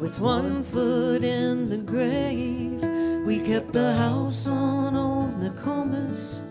with 0.00 0.20
one 0.20 0.62
foot 0.62 1.24
in 1.24 1.68
the 1.68 1.76
grave. 1.76 2.80
We 3.26 3.40
kept 3.40 3.72
the 3.72 3.94
house 3.94 4.46
on 4.46 4.94
old 4.96 5.40
Nokomis. 5.40 6.42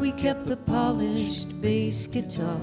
We 0.00 0.12
kept 0.12 0.46
the 0.46 0.56
polished 0.56 1.60
bass 1.60 2.06
guitar. 2.06 2.60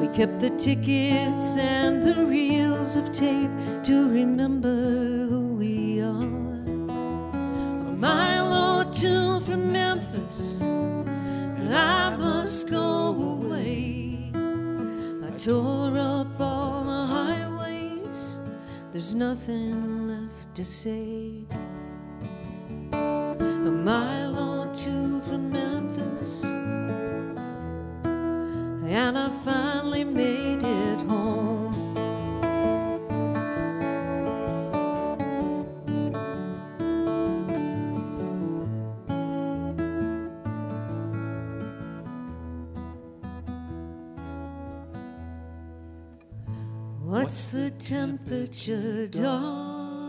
We 0.00 0.06
kept 0.08 0.40
the 0.40 0.50
tickets 0.50 1.56
and 1.56 2.06
the 2.06 2.24
reels 2.26 2.96
of 2.96 3.10
tape 3.12 3.50
to 3.84 4.08
remember 4.08 5.26
who 5.28 5.54
we 5.54 6.00
are. 6.00 6.22
A 7.90 7.96
mile 7.96 8.52
or 8.52 8.92
two 8.92 9.40
from 9.40 9.72
Memphis, 9.72 10.60
I 10.62 12.14
must 12.16 12.70
go 12.70 13.08
away. 13.08 14.30
I 14.34 15.30
tore 15.38 15.98
up 15.98 16.40
all 16.40 16.87
there's 18.98 19.14
nothing 19.14 20.08
left 20.08 20.56
to 20.56 20.64
say. 20.64 21.30
A 22.92 23.70
mile 23.70 24.36
or 24.36 24.74
two 24.74 25.20
from 25.20 25.52
Memphis, 25.52 26.42
and 28.02 29.16
I 29.16 29.30
finally 29.44 30.02
made 30.02 30.47
What's 47.20 47.48
the 47.48 47.72
temperature, 47.72 49.08
darling? 49.08 50.08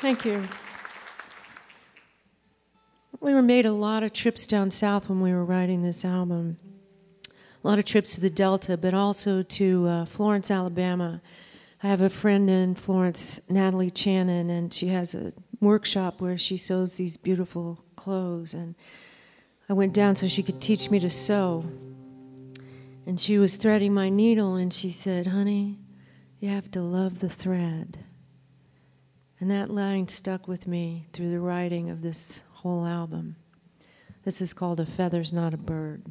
Thank 0.00 0.24
you. 0.24 0.42
We 3.20 3.32
were 3.32 3.40
made 3.40 3.66
a 3.66 3.72
lot 3.72 4.02
of 4.02 4.12
trips 4.12 4.48
down 4.48 4.72
south 4.72 5.08
when 5.08 5.20
we 5.20 5.32
were 5.32 5.44
writing 5.44 5.82
this 5.82 6.04
album. 6.04 6.56
A 7.66 7.68
lot 7.68 7.80
of 7.80 7.84
trips 7.84 8.14
to 8.14 8.20
the 8.20 8.30
Delta, 8.30 8.76
but 8.76 8.94
also 8.94 9.42
to 9.42 9.88
uh, 9.88 10.04
Florence, 10.04 10.52
Alabama. 10.52 11.20
I 11.82 11.88
have 11.88 12.00
a 12.00 12.08
friend 12.08 12.48
in 12.48 12.76
Florence, 12.76 13.40
Natalie 13.48 13.90
Chanin, 13.90 14.48
and 14.48 14.72
she 14.72 14.86
has 14.90 15.16
a 15.16 15.32
workshop 15.60 16.20
where 16.20 16.38
she 16.38 16.58
sews 16.58 16.94
these 16.94 17.16
beautiful 17.16 17.82
clothes. 17.96 18.54
And 18.54 18.76
I 19.68 19.72
went 19.72 19.94
down 19.94 20.14
so 20.14 20.28
she 20.28 20.44
could 20.44 20.60
teach 20.60 20.92
me 20.92 21.00
to 21.00 21.10
sew. 21.10 21.64
And 23.04 23.18
she 23.18 23.36
was 23.36 23.56
threading 23.56 23.92
my 23.92 24.10
needle, 24.10 24.54
and 24.54 24.72
she 24.72 24.92
said, 24.92 25.26
Honey, 25.26 25.80
you 26.38 26.50
have 26.50 26.70
to 26.70 26.80
love 26.80 27.18
the 27.18 27.28
thread. 27.28 27.98
And 29.40 29.50
that 29.50 29.70
line 29.70 30.06
stuck 30.06 30.46
with 30.46 30.68
me 30.68 31.06
through 31.12 31.32
the 31.32 31.40
writing 31.40 31.90
of 31.90 32.02
this 32.02 32.42
whole 32.52 32.86
album. 32.86 33.34
This 34.22 34.40
is 34.40 34.52
called 34.52 34.78
A 34.78 34.86
Feather's 34.86 35.32
Not 35.32 35.52
a 35.52 35.56
Bird. 35.56 36.04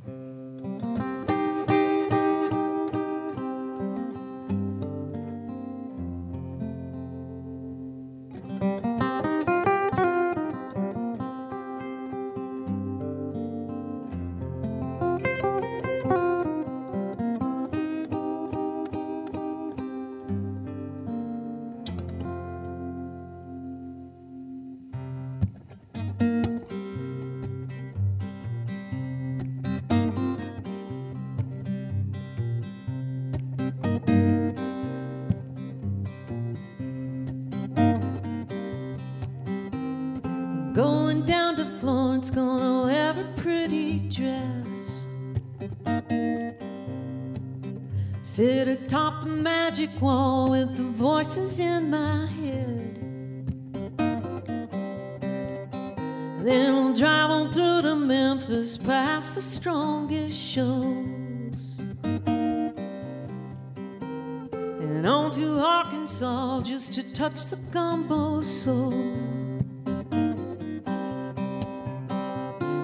Touch 67.35 67.47
the 67.47 67.57
gumbo 67.71 68.41
soul. 68.41 68.93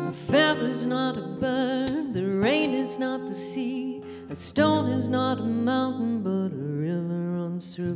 A 0.09 0.13
feather's 0.13 0.85
not 0.85 1.17
a 1.17 1.21
bird, 1.21 2.13
the 2.13 2.25
rain 2.25 2.73
is 2.73 2.99
not 2.99 3.27
the 3.27 3.35
sea, 3.35 4.03
a 4.29 4.35
stone 4.35 4.87
is 4.87 5.07
not 5.07 5.39
a 5.39 5.43
mountain, 5.43 6.21
but 6.21 6.53
a 6.53 6.63
river 6.87 7.31
runs 7.37 7.75
through 7.75 7.95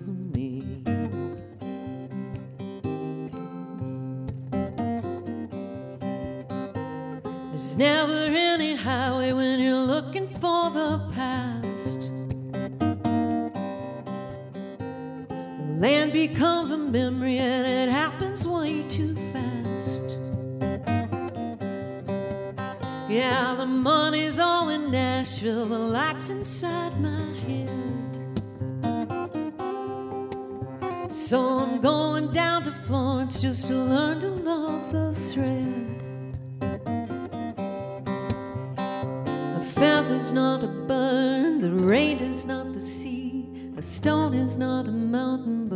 to 33.68 33.74
learn 33.74 34.20
to 34.20 34.30
love 34.30 34.92
the 34.92 35.12
thread. 35.16 36.04
A 39.60 39.64
feather's 39.64 40.32
not 40.32 40.64
a 40.64 40.68
bird, 40.68 41.62
the 41.62 41.72
rain 41.72 42.20
is 42.20 42.46
not 42.46 42.74
the 42.74 42.82
sea, 42.82 43.50
a 43.76 43.82
stone 43.82 44.36
is 44.36 44.56
not 44.56 44.88
a 44.88 44.92
mountain, 44.92 45.68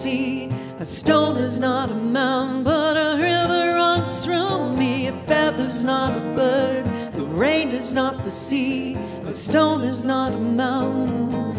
sea. 0.00 0.50
A 0.78 0.84
stone 0.86 1.36
is 1.36 1.58
not 1.58 1.90
a 1.90 1.94
mountain, 1.94 2.64
but 2.64 2.96
a 2.96 3.18
river 3.18 3.74
runs 3.74 4.24
through 4.24 4.74
me. 4.74 5.08
A 5.08 5.12
feather's 5.26 5.84
not 5.84 6.16
a 6.16 6.20
bird, 6.34 6.84
the 7.12 7.26
rain 7.26 7.68
is 7.68 7.92
not 7.92 8.24
the 8.24 8.30
sea. 8.30 8.96
A 9.26 9.32
stone 9.32 9.82
is 9.82 10.02
not 10.02 10.32
a 10.32 10.38
mountain. 10.38 11.54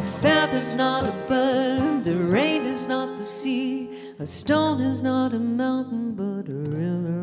A 0.00 0.08
feather's 0.20 0.74
not 0.74 1.04
a 1.04 1.14
bird, 1.28 2.04
the 2.04 2.16
rain 2.16 2.62
is 2.62 2.88
not 2.88 3.16
the 3.16 3.22
sea. 3.22 3.88
A 4.18 4.26
stone 4.26 4.80
is 4.80 5.00
not 5.02 5.34
a 5.34 5.38
mountain, 5.38 6.14
but 6.14 6.50
a 6.50 6.58
river. 6.76 7.15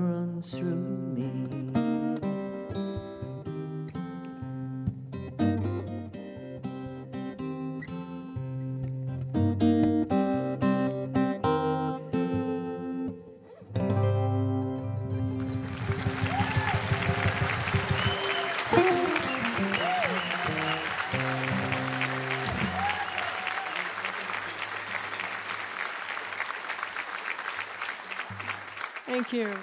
you. 29.43 29.57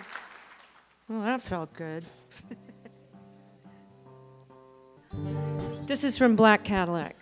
Well, 1.08 1.22
that 1.22 1.40
felt 1.42 1.72
good. 1.74 2.04
this 5.86 6.04
is 6.04 6.16
from 6.16 6.36
Black 6.36 6.64
Cadillac. 6.64 7.16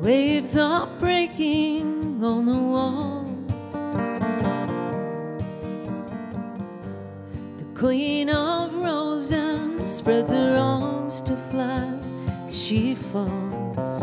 Waves 0.00 0.56
are 0.56 0.86
breaking 0.98 2.22
on 2.24 2.46
the 2.46 2.52
wall. 2.52 3.19
Queen 7.80 8.28
of 8.28 8.74
roses, 8.74 9.90
spreads 9.90 10.30
her 10.30 10.54
arms 10.54 11.22
to 11.22 11.34
fly, 11.50 11.90
she 12.50 12.94
falls. 12.94 14.02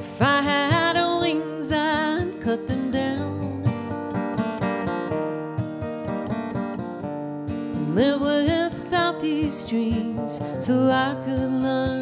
If 0.00 0.22
I 0.22 0.40
had 0.40 0.96
wings, 1.20 1.70
I'd 1.70 2.40
cut 2.40 2.66
them 2.66 2.90
down 2.90 3.62
and 7.46 7.94
live 7.94 8.22
without 8.22 9.20
these 9.20 9.66
dreams 9.66 10.40
till 10.64 10.90
I 10.90 11.14
could 11.26 11.52
learn. 11.52 12.01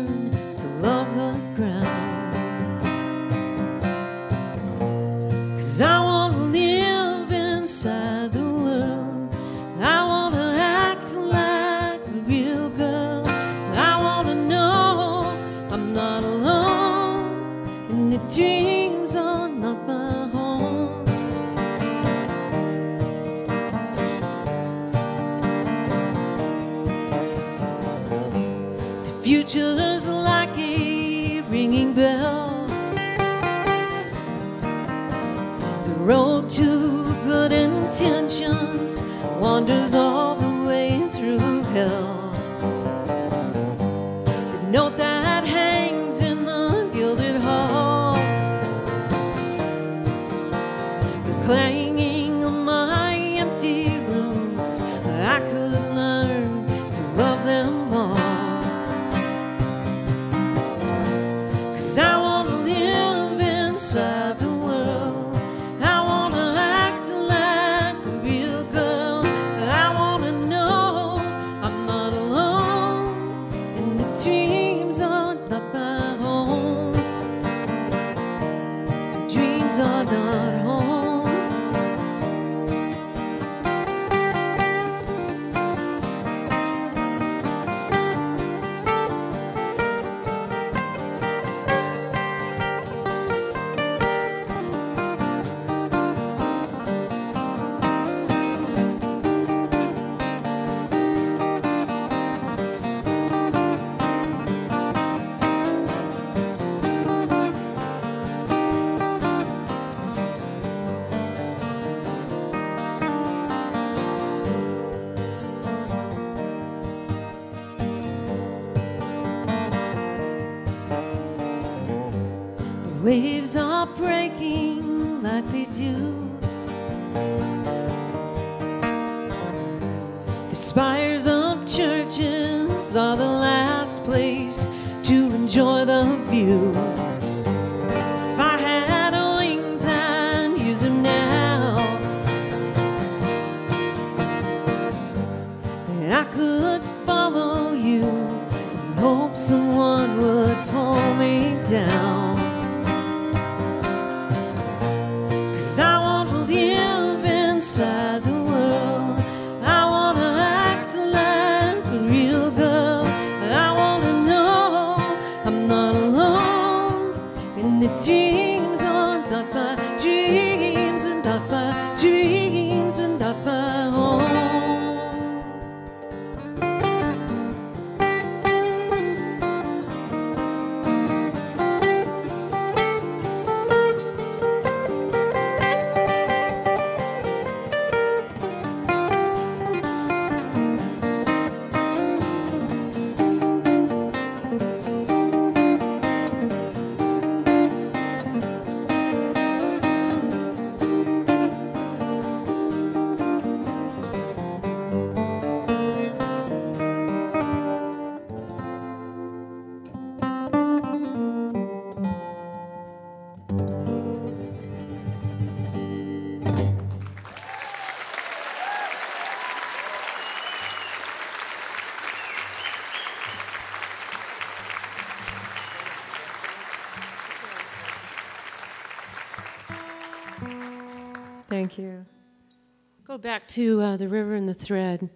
Back 233.21 233.47
to 233.47 233.83
uh, 233.83 233.97
the 233.99 234.09
river 234.09 234.35
and 234.35 234.49
the 234.49 234.55
thread. 234.55 235.11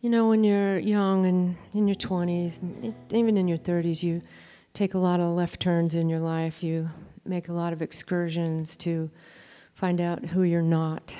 You 0.00 0.10
know, 0.10 0.28
when 0.28 0.44
you're 0.44 0.78
young 0.78 1.26
and 1.26 1.56
in 1.74 1.88
your 1.88 1.96
20s, 1.96 2.62
and 2.62 2.94
even 3.10 3.36
in 3.36 3.48
your 3.48 3.58
30s, 3.58 4.02
you 4.02 4.22
take 4.72 4.94
a 4.94 4.98
lot 4.98 5.18
of 5.18 5.34
left 5.34 5.58
turns 5.58 5.96
in 5.96 6.08
your 6.08 6.20
life. 6.20 6.62
You 6.62 6.90
make 7.24 7.48
a 7.48 7.52
lot 7.52 7.72
of 7.72 7.82
excursions 7.82 8.76
to 8.78 9.10
find 9.74 10.00
out 10.00 10.26
who 10.26 10.44
you're 10.44 10.62
not, 10.62 11.16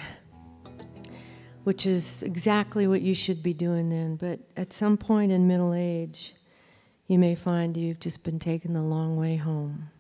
which 1.65 1.85
is 1.85 2.23
exactly 2.23 2.87
what 2.87 3.03
you 3.03 3.15
should 3.15 3.43
be 3.43 3.53
doing 3.53 3.89
then. 3.89 4.15
But 4.15 4.39
at 4.57 4.73
some 4.73 4.97
point 4.97 5.33
in 5.33 5.49
middle 5.49 5.75
age, 5.75 6.35
you 7.09 7.19
may 7.19 7.35
find 7.35 7.77
you've 7.77 8.01
just 8.01 8.23
been 8.23 8.39
taken 8.39 8.73
the 8.73 8.83
long 8.83 9.17
way 9.17 9.37
home. 9.37 9.91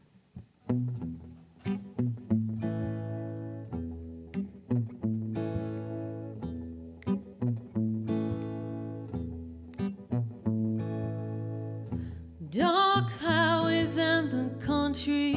Country 15.04 15.31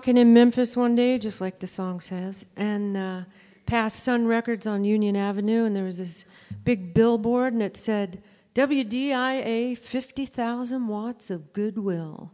walking 0.00 0.16
in 0.16 0.32
Memphis 0.32 0.78
one 0.78 0.94
day, 0.94 1.18
just 1.18 1.42
like 1.42 1.58
the 1.58 1.66
song 1.66 2.00
says, 2.00 2.46
and 2.56 2.96
uh, 2.96 3.20
past 3.66 4.02
Sun 4.02 4.26
Records 4.26 4.66
on 4.66 4.82
Union 4.82 5.14
Avenue, 5.14 5.66
and 5.66 5.76
there 5.76 5.84
was 5.84 5.98
this 5.98 6.24
big 6.64 6.94
billboard, 6.94 7.52
and 7.52 7.62
it 7.62 7.76
said, 7.76 8.22
WDIA 8.54 9.76
50,000 9.76 10.88
watts 10.88 11.28
of 11.28 11.52
goodwill. 11.52 12.30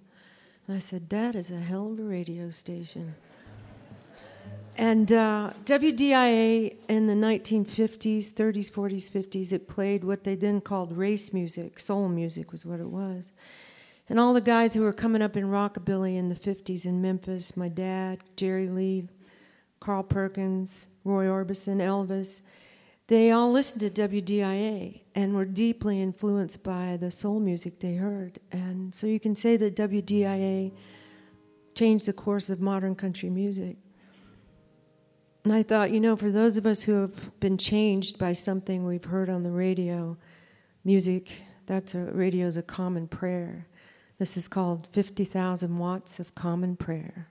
And 0.69 0.77
I 0.77 0.79
said, 0.79 1.11
That 1.11 1.35
is 1.35 1.51
a 1.51 1.59
hell 1.59 1.91
of 1.91 1.99
a 1.99 2.05
radio 2.05 2.53
station. 2.53 3.17
And 4.77 5.11
uh, 5.11 5.51
WDIA 5.65 6.77
in 6.89 7.09
the 7.09 7.15
1950s, 7.15 8.33
30s, 8.33 8.71
40s, 8.71 9.11
50s, 9.11 9.53
it 9.53 9.67
played 9.67 10.05
what 10.05 10.23
they 10.23 10.37
then 10.37 10.61
called 10.61 10.97
race 10.97 11.33
music. 11.33 11.81
Soul 11.81 12.09
music 12.09 12.53
was 12.53 12.65
what 12.65 12.79
it 12.79 12.91
was. 12.91 13.33
And 14.09 14.21
all 14.21 14.33
the 14.35 14.41
guys 14.41 14.75
who 14.75 14.83
were 14.83 14.93
coming 14.93 15.23
up 15.23 15.37
in 15.37 15.47
rockabilly 15.47 16.17
in 16.17 16.29
the 16.29 16.35
50s 16.35 16.85
in 16.85 17.03
Memphis, 17.03 17.57
my 17.57 17.69
dad, 17.69 18.23
Jerry 18.37 18.69
Lee, 18.69 19.09
Carl 19.81 20.05
Perkins, 20.05 20.89
Roy 21.05 21.25
Orbison, 21.25 21.79
Elvis, 21.79 22.43
they 23.09 23.31
all 23.31 23.53
listened 23.53 23.81
to 23.83 24.09
WDIA 24.09 25.01
and 25.15 25.35
were 25.35 25.45
deeply 25.45 26.03
influenced 26.03 26.63
by 26.63 26.97
the 26.97 27.11
soul 27.11 27.39
music 27.39 27.79
they 27.79 27.95
heard. 27.95 28.41
And 28.51 28.95
so 28.95 29.07
you 29.07 29.21
can 29.21 29.37
say 29.37 29.57
that 29.57 29.77
WDIA 29.77 30.73
changed 31.75 32.07
the 32.07 32.13
course 32.13 32.51
of 32.51 32.61
modern 32.61 32.97
country 32.97 33.31
music. 33.31 33.77
And 35.45 35.53
I 35.53 35.63
thought, 35.63 35.93
you 35.93 36.01
know, 36.01 36.17
for 36.17 36.31
those 36.31 36.57
of 36.57 36.67
us 36.67 36.83
who 36.83 37.01
have 37.03 37.39
been 37.39 37.57
changed 37.59 38.19
by 38.19 38.33
something 38.33 38.85
we've 38.85 39.05
heard 39.05 39.31
on 39.31 39.43
the 39.43 39.53
radio, 39.53 40.17
music, 40.85 41.31
that's 41.67 41.95
a 41.95 42.11
radio's 42.11 42.57
a 42.57 42.63
common 42.63 43.07
prayer. 43.07 43.69
This 44.19 44.39
is 44.39 44.49
called 44.49 44.89
50,000 44.93 45.79
watts 45.79 46.19
of 46.19 46.35
common 46.35 46.77
prayer. 46.77 47.29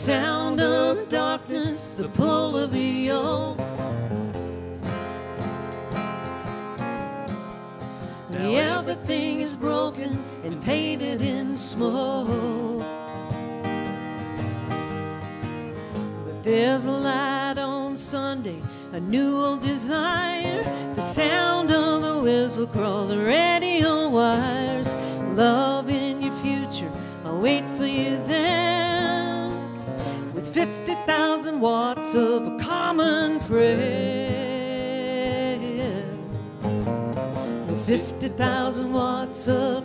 Sound 0.00 0.62
of 0.62 1.10
darkness, 1.10 1.92
the 1.92 2.08
pull 2.08 2.56
of 2.56 2.72
the 2.72 2.80
yoke. 2.80 3.60
Everything 8.32 9.42
is 9.42 9.54
broken 9.56 10.24
and 10.42 10.62
painted 10.62 11.20
in 11.20 11.58
smoke. 11.58 12.82
But 16.24 16.44
there's 16.44 16.86
a 16.86 16.92
light 16.92 17.58
on 17.58 17.98
Sunday, 17.98 18.62
a 18.92 19.00
new 19.00 19.36
old 19.36 19.60
desire. 19.60 20.64
The 20.94 21.02
sound 21.02 21.70
of 21.70 22.00
the 22.00 22.22
whistle 22.22 22.66
the 23.06 23.18
radio 23.18 24.08
wires. 24.08 24.94
Love 25.34 25.90
in 25.90 26.22
your 26.22 26.36
future, 26.36 26.90
I'll 27.26 27.38
wait 27.38 27.64
for 27.76 27.84
you 27.84 28.16
then. 28.26 28.59
50,000 31.10 31.60
watts 31.60 32.14
of 32.14 32.46
a 32.46 32.56
common 32.60 33.40
prayer. 33.40 33.98
50,000 37.84 38.92
watts 38.92 39.48
of 39.48 39.79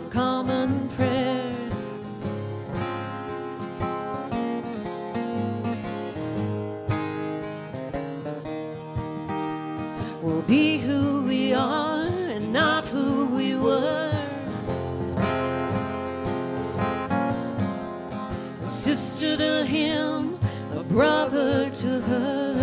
brother 20.96 21.68
to 21.68 22.00
her. 22.00 22.54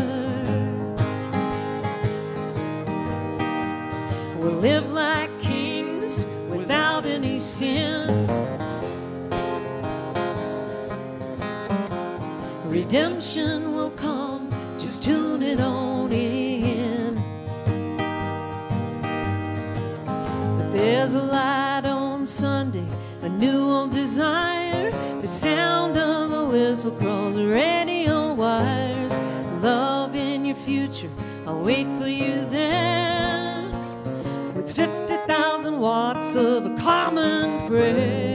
We'll 4.39 4.59
live 4.69 4.91
like 4.91 5.29
kings 5.39 6.25
without 6.49 7.05
any 7.05 7.39
sin. 7.39 8.09
Redemption 12.65 13.75
will 13.75 13.91
come, 13.91 14.49
just 14.79 15.03
tune 15.03 15.43
it 15.43 15.59
on 15.59 16.11
in. 16.11 17.13
But 20.57 20.71
there's 20.71 21.13
a 21.13 21.21
light 21.21 21.85
on 21.85 22.25
Sunday, 22.25 22.87
a 23.21 23.29
new 23.29 23.61
old 23.61 23.91
desire. 23.91 24.89
The 25.21 25.27
sound 25.27 25.97
of 25.97 26.31
a 26.31 26.45
whistle 26.47 26.89
the 27.35 27.47
radio 27.47 27.82
Love 29.61 30.15
in 30.15 30.45
your 30.45 30.55
future, 30.55 31.09
I'll 31.47 31.63
wait 31.63 31.87
for 31.99 32.07
you 32.07 32.45
there. 32.45 33.63
With 34.55 34.75
50,000 34.75 35.79
watts 35.79 36.35
of 36.35 36.65
a 36.65 36.75
common 36.77 37.67
prayer. 37.67 38.32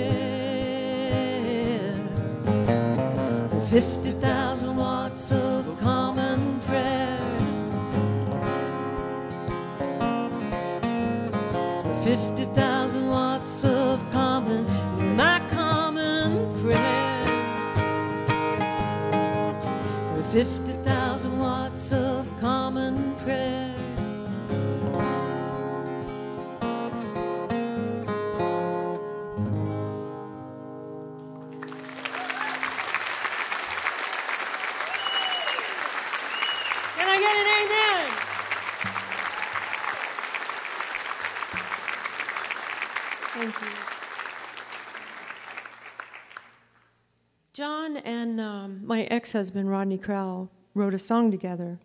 John 47.58 47.96
and 47.96 48.40
um, 48.40 48.82
my 48.86 49.02
ex 49.06 49.32
husband, 49.32 49.68
Rodney 49.68 49.98
Crowell, 49.98 50.48
wrote 50.74 50.94
a 50.94 50.98
song 50.98 51.32
together, 51.32 51.80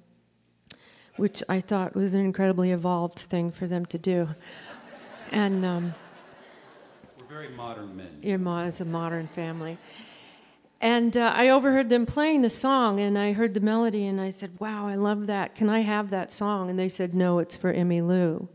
which 1.16 1.42
I 1.50 1.62
thought 1.62 1.96
was 1.96 2.14
an 2.14 2.20
incredibly 2.20 2.70
evolved 2.70 3.18
thing 3.18 3.52
for 3.52 3.66
them 3.66 3.88
to 3.88 3.98
do. 3.98 4.30
And 5.32 5.66
um, 5.66 5.96
We're 7.20 7.26
very 7.26 7.50
modern 7.50 7.98
men. 7.98 8.20
your 8.22 8.38
mom 8.38 8.68
is 8.68 8.82
a 8.82 8.86
modern 8.86 9.28
family. 9.30 9.80
And 10.80 11.18
uh, 11.18 11.34
I 11.36 11.50
overheard 11.50 11.90
them 11.90 12.06
playing 12.06 12.44
the 12.44 12.52
song, 12.52 13.00
and 13.00 13.18
I 13.18 13.34
heard 13.34 13.56
the 13.56 13.60
melody, 13.60 14.06
and 14.06 14.22
I 14.22 14.30
said, 14.30 14.52
"Wow, 14.60 14.86
I 14.86 14.94
love 14.94 15.26
that. 15.26 15.56
Can 15.56 15.72
I 15.72 15.80
have 15.80 16.12
that 16.12 16.32
song?" 16.32 16.70
And 16.70 16.78
they 16.78 16.88
said, 16.88 17.16
"No, 17.16 17.40
it's 17.40 17.56
for 17.58 17.74
Emmylou." 17.74 18.48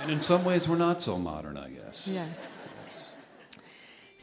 And 0.00 0.10
in 0.10 0.18
some 0.18 0.44
ways, 0.44 0.68
we're 0.68 0.74
not 0.74 1.00
so 1.00 1.18
modern, 1.18 1.56
I 1.56 1.68
guess. 1.70 2.08
Yes. 2.08 2.48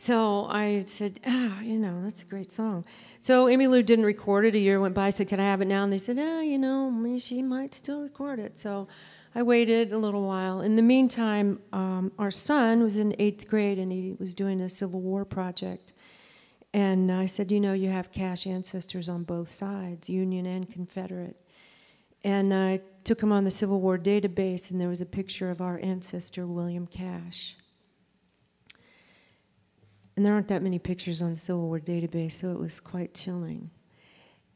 So 0.04 0.48
I 0.50 0.84
said, 0.86 1.22
ah, 1.26 1.62
you 1.62 1.80
know, 1.80 2.02
that's 2.04 2.24
a 2.24 2.26
great 2.26 2.52
song. 2.52 2.84
So 3.22 3.46
Emmylou 3.46 3.86
didn't 3.86 4.04
record 4.04 4.44
it. 4.44 4.54
A 4.54 4.60
year 4.60 4.78
went 4.82 4.94
by. 4.94 5.08
I 5.08 5.10
said, 5.12 5.30
can 5.30 5.40
I 5.40 5.46
have 5.46 5.62
it 5.62 5.66
now? 5.70 5.86
And 5.86 5.94
they 5.94 5.98
said, 5.98 6.18
ah, 6.20 6.42
you 6.42 6.58
know, 6.58 7.18
she 7.20 7.42
might 7.42 7.74
still 7.74 8.02
record 8.02 8.38
it. 8.38 8.60
So 8.60 8.90
I 9.34 9.44
waited 9.44 9.94
a 9.94 9.98
little 9.98 10.28
while. 10.28 10.60
In 10.60 10.76
the 10.76 10.82
meantime, 10.82 11.62
um, 11.72 12.12
our 12.20 12.32
son 12.32 12.84
was 12.84 12.98
in 12.98 13.16
eighth 13.18 13.48
grade 13.48 13.80
and 13.80 13.94
he 13.94 14.14
was 14.20 14.34
doing 14.34 14.60
a 14.60 14.68
Civil 14.68 15.00
War 15.00 15.24
project. 15.24 15.94
And 16.74 17.10
I 17.10 17.26
said, 17.26 17.50
you 17.50 17.62
know, 17.62 17.72
you 17.72 17.88
have 17.88 18.12
cash 18.12 18.46
ancestors 18.46 19.08
on 19.08 19.24
both 19.24 19.50
sides, 19.50 20.10
Union 20.10 20.46
and 20.46 20.70
Confederate. 20.70 21.38
And 22.26 22.54
I 22.54 22.82
took 23.06 23.24
him 23.24 23.32
on 23.32 23.46
the 23.46 23.52
Civil 23.52 23.80
War 23.80 23.98
database, 23.98 24.70
and 24.70 24.82
there 24.82 24.90
was 24.90 25.00
a 25.00 25.06
picture 25.06 25.50
of 25.50 25.62
our 25.62 25.80
ancestor, 25.82 26.46
William 26.46 26.88
Cash. 26.88 27.56
And 30.16 30.26
there 30.26 30.34
aren't 30.34 30.48
that 30.50 30.62
many 30.62 30.80
pictures 30.80 31.22
on 31.22 31.32
the 31.32 31.38
Civil 31.38 31.68
War 31.68 31.80
database, 31.80 32.34
so 32.34 32.52
it 32.52 32.60
was 32.60 32.80
quite 32.80 33.14
chilling. 33.14 33.72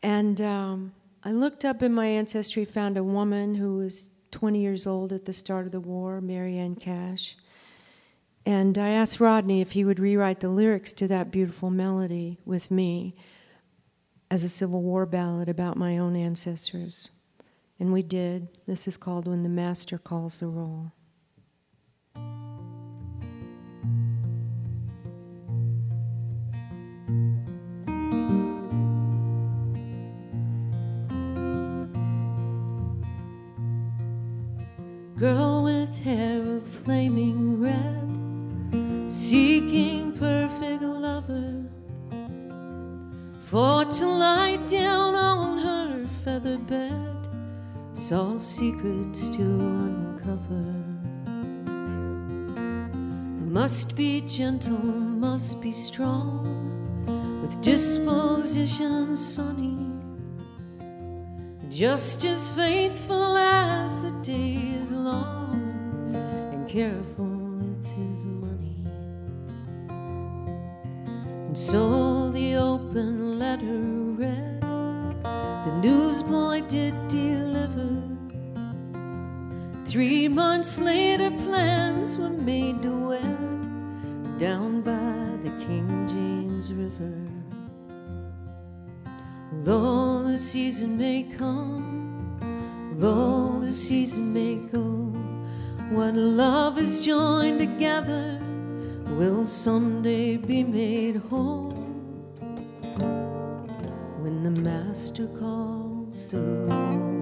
And 0.04 0.40
um, 0.42 0.94
I 1.24 1.32
looked 1.32 1.66
up 1.66 1.82
in 1.82 1.94
my 1.94 2.06
ancestry, 2.06 2.64
found 2.64 2.98
a 2.98 3.04
woman 3.04 3.56
who 3.56 3.78
was 3.78 4.08
20 4.32 4.60
years 4.60 4.86
old 4.86 5.12
at 5.12 5.26
the 5.26 5.34
start 5.34 5.66
of 5.66 5.72
the 5.72 5.80
war, 5.80 6.22
Mary 6.22 6.58
Ann 6.58 6.76
Cash. 6.76 7.36
And 8.46 8.78
I 8.78 8.90
asked 8.90 9.20
Rodney 9.20 9.62
if 9.62 9.72
he 9.72 9.84
would 9.84 10.00
rewrite 10.00 10.40
the 10.40 10.50
lyrics 10.50 10.94
to 10.94 11.08
that 11.08 11.32
beautiful 11.32 11.70
melody 11.70 12.38
with 12.46 12.72
me 12.72 13.16
as 14.30 14.44
a 14.44 14.50
Civil 14.50 14.82
War 14.82 15.06
ballad 15.06 15.50
about 15.50 15.76
my 15.76 15.98
own 15.98 16.16
ancestors. 16.16 17.10
And 17.80 17.92
we 17.92 18.04
did. 18.04 18.48
This 18.66 18.88
is 18.88 18.98
called 18.98 19.28
When 19.28 19.44
the 19.44 19.50
Master 19.50 19.98
Calls 19.98 20.40
the 20.40 20.48
Roll. 20.48 20.92
Girl 35.18 35.64
with 35.64 36.00
hair 36.04 36.44
of 36.58 36.68
flaming 36.68 37.60
red, 37.60 39.12
seeking 39.12 40.12
perfect 40.12 40.84
lover, 40.84 41.64
for 43.42 43.84
to 43.84 44.06
lie 44.06 44.58
down 44.68 45.16
on 45.16 45.58
her 45.58 46.06
feather 46.24 46.60
bed, 46.60 47.28
soft 47.94 48.46
secrets 48.46 49.30
to 49.30 49.42
uncover. 49.42 50.76
Must 53.50 53.96
be 53.96 54.22
gentle, 54.22 54.78
must 54.78 55.60
be 55.60 55.72
strong, 55.72 57.42
with 57.42 57.60
disposition 57.64 59.18
sunny 59.18 59.77
just 61.78 62.26
as 62.26 62.50
faithful 62.54 63.38
as 63.38 64.02
the 64.02 64.10
day 64.24 64.56
is 64.82 64.92
long 64.92 66.12
and 66.12 66.68
careful 66.68 67.38
with 67.60 67.86
his 67.86 68.26
money 68.26 68.84
and 71.46 71.56
so 71.56 72.32
the 72.32 72.56
open 72.56 73.38
letter 73.38 73.80
read. 74.24 74.62
The 74.64 75.80
newsboy 75.84 76.62
did 76.62 76.96
deliver. 77.10 78.02
Three 79.86 80.28
months 80.28 80.80
later, 80.80 81.30
plans 81.30 82.18
were 82.18 82.30
made 82.30 82.82
to 82.82 83.10
wed 83.10 84.40
down 84.40 84.82
by 84.82 85.38
the 85.44 85.52
King 85.64 86.08
James 86.08 86.74
River. 86.74 87.27
Though 89.64 90.24
the 90.24 90.38
season 90.38 90.98
may 90.98 91.24
come, 91.38 92.38
though 92.98 93.60
the 93.60 93.74
season 93.74 94.34
may 94.34 94.56
go, 94.56 94.82
when 95.92 96.38
love 96.38 96.78
is 96.78 97.06
joined 97.06 97.60
together, 97.60 98.40
will 99.18 99.46
someday 99.46 100.38
be 100.38 100.64
made 100.64 101.16
whole. 101.16 101.72
When 104.22 104.44
the 104.44 104.52
master 104.52 105.28
calls 105.28 106.30
the 106.30 106.40
roll. 106.40 107.17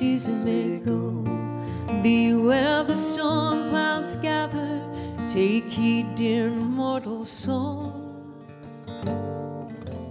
Season 0.00 0.42
may 0.46 0.78
go, 0.78 1.00
beware 2.02 2.82
the 2.84 2.96
storm 2.96 3.68
clouds 3.68 4.16
gather. 4.16 4.80
Take 5.28 5.66
heed, 5.66 6.14
dear 6.14 6.48
mortal 6.48 7.26
soul, 7.26 7.90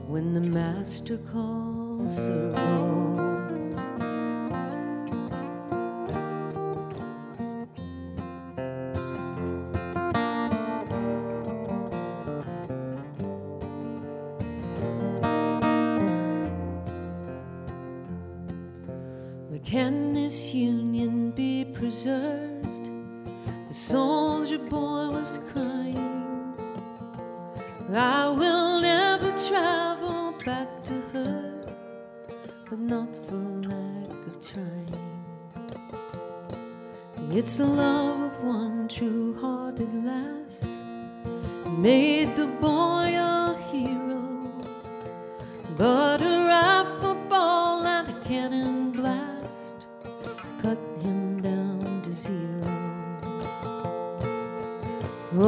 when 0.06 0.36
the 0.36 0.42
master 0.42 1.18
calls 1.32 1.79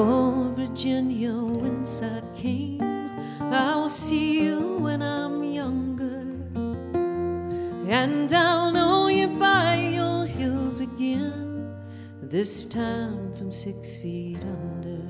Oh, 0.04 0.52
Virginia, 0.56 1.32
whence 1.32 2.02
I 2.02 2.24
came, 2.36 2.82
I'll 3.40 3.88
see 3.88 4.42
you 4.46 4.78
when 4.80 5.00
I'm 5.04 5.44
younger, 5.44 6.26
and 7.88 8.34
I'll 8.34 8.72
know 8.72 9.10
you 9.10 9.28
by 9.28 9.76
your 9.76 10.26
hills 10.26 10.82
again, 10.82 11.78
this 12.20 12.66
time 12.66 13.32
from 13.34 13.52
six 13.52 13.96
feet 13.98 14.42
under. 14.42 15.06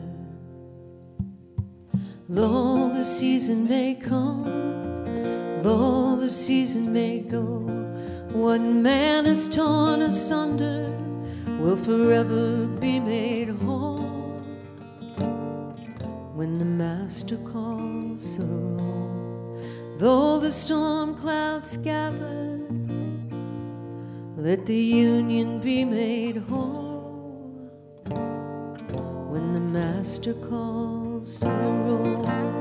Though 2.27 2.89
the 2.93 3.05
season 3.05 3.69
may 3.69 3.95
come, 3.95 4.43
though 5.63 6.17
the 6.17 6.29
season 6.29 6.91
may 6.91 7.19
go, 7.19 7.45
what 8.33 8.59
man 8.59 9.25
is 9.25 9.47
torn 9.47 10.01
asunder 10.01 10.93
will 11.61 11.77
forever 11.77 12.67
be 12.67 12.99
made 12.99 13.47
whole 13.47 13.90
when 16.41 16.57
the 16.57 16.65
master 16.65 17.37
calls 17.53 18.35
the 18.35 18.43
roll. 18.43 19.61
Though 19.99 20.39
the 20.39 20.49
storm 20.49 21.13
clouds 21.13 21.77
gather, 21.77 22.59
let 24.37 24.65
the 24.65 24.75
union 24.75 25.59
be 25.59 25.85
made 25.85 26.37
whole 26.37 27.69
when 29.29 29.53
the 29.53 29.59
master 29.59 30.33
calls 30.33 31.41
the 31.41 31.51
roll. 31.85 32.60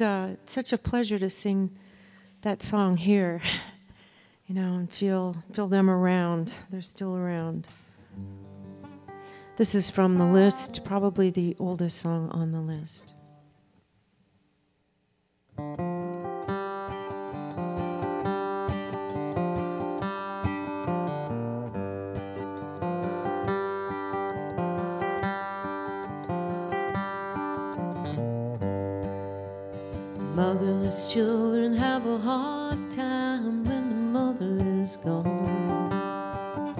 It's 0.00 0.06
uh, 0.06 0.36
such 0.46 0.72
a 0.72 0.78
pleasure 0.78 1.18
to 1.18 1.28
sing 1.28 1.76
that 2.40 2.62
song 2.62 2.96
here, 2.96 3.42
you 4.46 4.54
know, 4.54 4.76
and 4.76 4.90
feel 4.90 5.36
feel 5.52 5.68
them 5.68 5.90
around. 5.90 6.54
They're 6.70 6.80
still 6.80 7.14
around. 7.14 7.66
This 9.58 9.74
is 9.74 9.90
from 9.90 10.16
the 10.16 10.24
list, 10.24 10.86
probably 10.86 11.28
the 11.28 11.54
oldest 11.58 11.98
song 11.98 12.30
on 12.30 12.50
the 12.50 12.62
list. 12.62 13.12
Motherless 30.60 31.10
children 31.10 31.74
have 31.74 32.06
a 32.06 32.18
hard 32.18 32.90
time 32.90 33.64
when 33.64 33.88
the 33.88 33.94
mother 33.94 34.58
is 34.82 34.98
gone. 34.98 36.76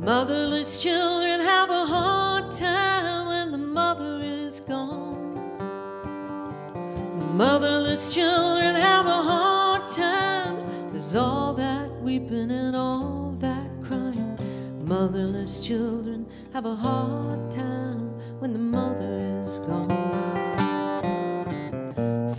Motherless 0.00 0.80
children 0.80 1.40
have 1.40 1.68
a 1.68 1.84
hard 1.84 2.54
time 2.54 3.26
when 3.26 3.50
the 3.50 3.58
mother 3.58 4.20
is 4.22 4.60
gone. 4.60 5.34
Motherless 7.36 8.14
children 8.14 8.76
have 8.76 9.06
a 9.06 9.22
hard 9.30 9.88
time. 9.88 10.64
There's 10.92 11.16
all 11.16 11.54
that 11.54 11.90
weeping 12.02 12.52
and 12.52 12.76
all 12.76 13.34
that 13.40 13.68
crying. 13.82 14.38
Motherless 14.84 15.58
children 15.58 16.24
have 16.52 16.66
a 16.66 16.76
hard 16.76 17.50
time 17.50 18.12
when 18.38 18.52
the 18.52 18.60
mother 18.60 19.42
is 19.42 19.58
gone. 19.58 19.91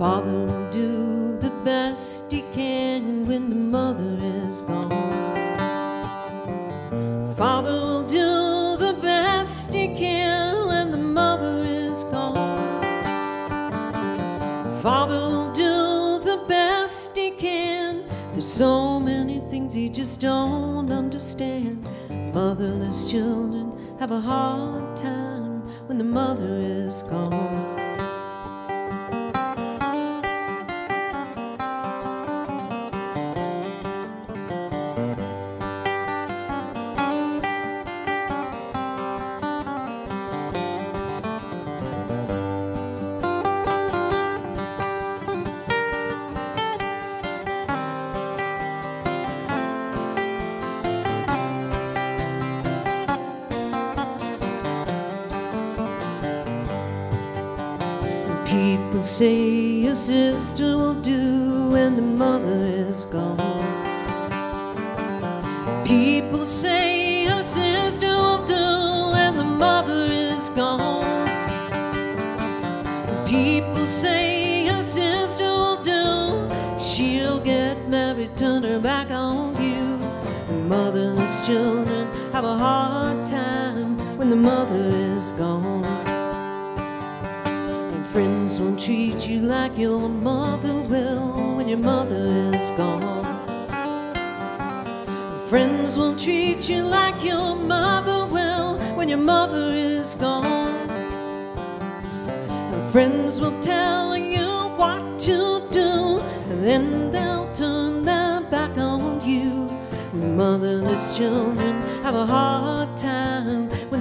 Father 0.04 0.34
will 0.34 0.70
do 0.70 1.38
the 1.40 1.50
best 1.64 2.30
he 2.30 2.42
can 2.54 3.26
when 3.26 3.50
the 3.50 3.56
mother 3.56 4.18
is 4.46 4.62
gone. 4.64 4.90
Father 7.38 7.72
will 7.72 8.04
do 8.04 8.76
the 8.86 8.98
best 9.02 9.74
he 9.74 9.88
can 9.88 10.68
when 10.68 10.92
the 10.92 10.98
mother 10.98 11.64
is 11.64 12.04
gone. 12.04 12.84
Father 14.82 15.22
will 15.30 15.54
do 15.54 16.20
the 16.22 16.44
best 16.50 17.16
he 17.16 17.32
can. 17.32 18.04
There's 18.34 18.52
so 18.52 19.00
many 19.00 19.40
things 19.50 19.74
he 19.74 19.88
just 19.88 20.20
don't 20.20 20.92
understand. 20.92 21.82
Motherless 22.34 23.10
children 23.10 23.72
have 24.00 24.12
a 24.12 24.20
hard 24.20 24.98
time 24.98 25.62
when 25.88 25.98
the 25.98 26.04
mother 26.04 26.58
is 26.60 27.04
gone. 27.04 27.63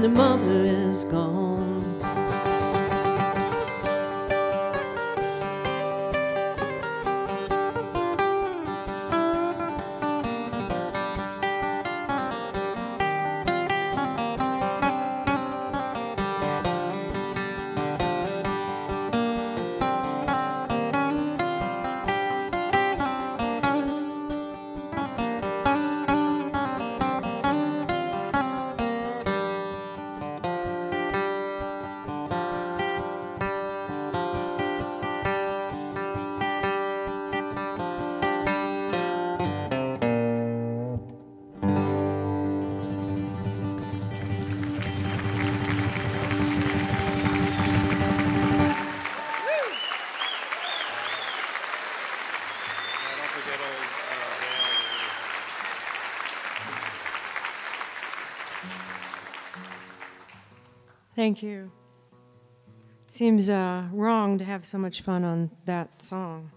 The 0.02 0.08
mother 0.08 0.64
is 0.64 1.04
gone. 1.04 1.91
Thank 61.22 61.40
you. 61.40 61.70
It 63.06 63.12
Seems 63.12 63.48
uh, 63.48 63.84
wrong 63.92 64.38
to 64.38 64.44
have 64.44 64.66
so 64.66 64.76
much 64.76 65.02
fun 65.02 65.22
on 65.22 65.52
that 65.66 66.02
song. 66.02 66.50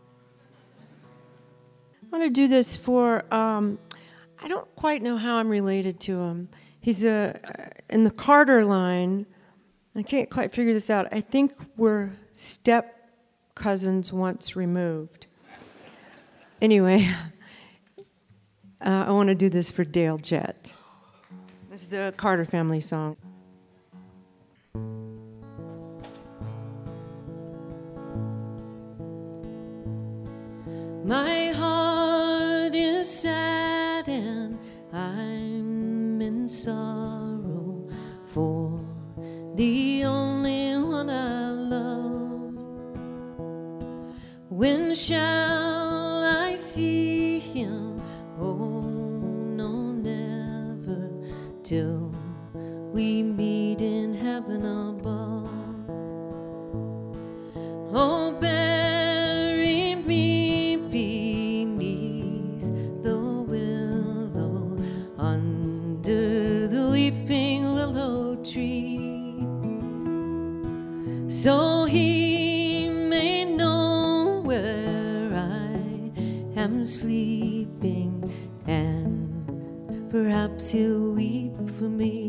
I 2.02 2.08
want 2.10 2.24
to 2.24 2.32
do 2.32 2.48
this 2.48 2.76
for. 2.76 3.32
Um, 3.32 3.78
I 4.42 4.48
don't 4.48 4.68
quite 4.76 5.04
know 5.04 5.18
how 5.18 5.36
I'm 5.36 5.50
related 5.50 6.00
to 6.00 6.20
him. 6.20 6.50
He's 6.82 7.04
a 7.04 7.40
in 7.92 8.06
the 8.06 8.10
Carter 8.10 8.66
line. 8.66 9.28
I 9.96 10.02
can't 10.02 10.32
quite 10.32 10.52
figure 10.52 10.74
this 10.74 10.90
out. 10.90 11.10
I 11.12 11.22
think 11.22 11.54
we're 11.78 12.14
step 12.34 13.12
cousins 13.54 14.12
once 14.12 14.56
removed. 14.56 15.28
Anyway, 16.60 17.08
uh, 18.82 19.06
I 19.08 19.12
want 19.12 19.30
to 19.30 19.36
do 19.36 19.48
this 19.48 19.70
for 19.70 19.84
Dale 19.84 20.18
Jett. 20.18 20.74
This 21.70 21.84
is 21.84 21.94
a 21.94 22.12
Carter 22.18 22.46
family 22.46 22.82
song. 22.82 23.16
My 31.06 31.52
heart 31.52 32.73
is 32.73 33.07
sad 33.07 34.07
and 34.10 34.57
I'm 34.91 36.19
in 36.19 36.48
sorrow 36.48 37.88
for 38.26 38.84
the 39.53 40.03
only 40.03 40.84
one 40.84 41.11
I 41.11 41.52
love. 41.52 42.56
When 44.49 44.95
shall 44.95 46.23
I 46.23 46.56
see 46.56 47.38
him? 47.38 48.02
Oh, 48.40 48.82
no, 48.82 49.91
never 49.91 51.11
till 51.61 52.15
we 52.91 53.22
meet 53.22 53.80
in 53.80 54.15
heaven 54.15 54.65
above. 54.65 54.95
Sleeping, 76.86 78.32
and 78.68 80.07
perhaps 80.12 80.70
he'll 80.70 81.14
weep 81.14 81.56
for 81.80 81.90
me. 81.90 82.25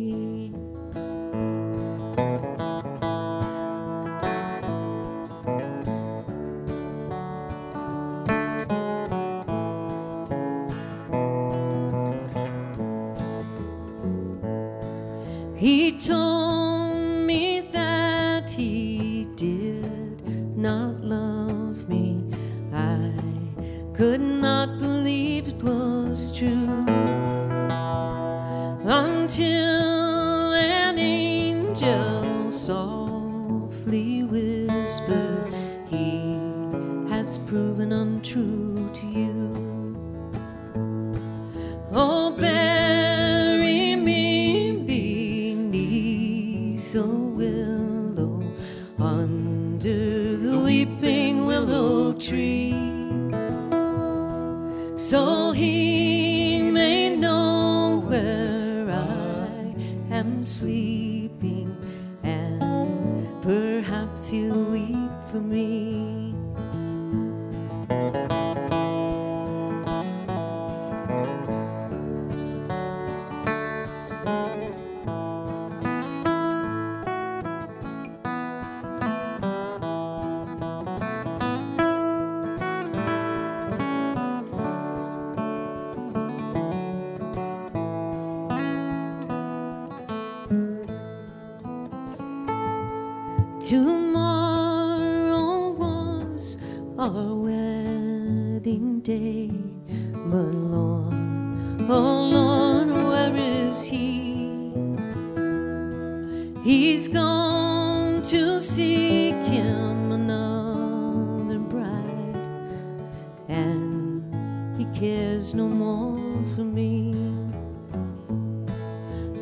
And 113.48 114.78
he 114.78 114.84
cares 114.98 115.54
no 115.54 115.66
more 115.68 116.44
for 116.54 116.64
me. 116.64 117.14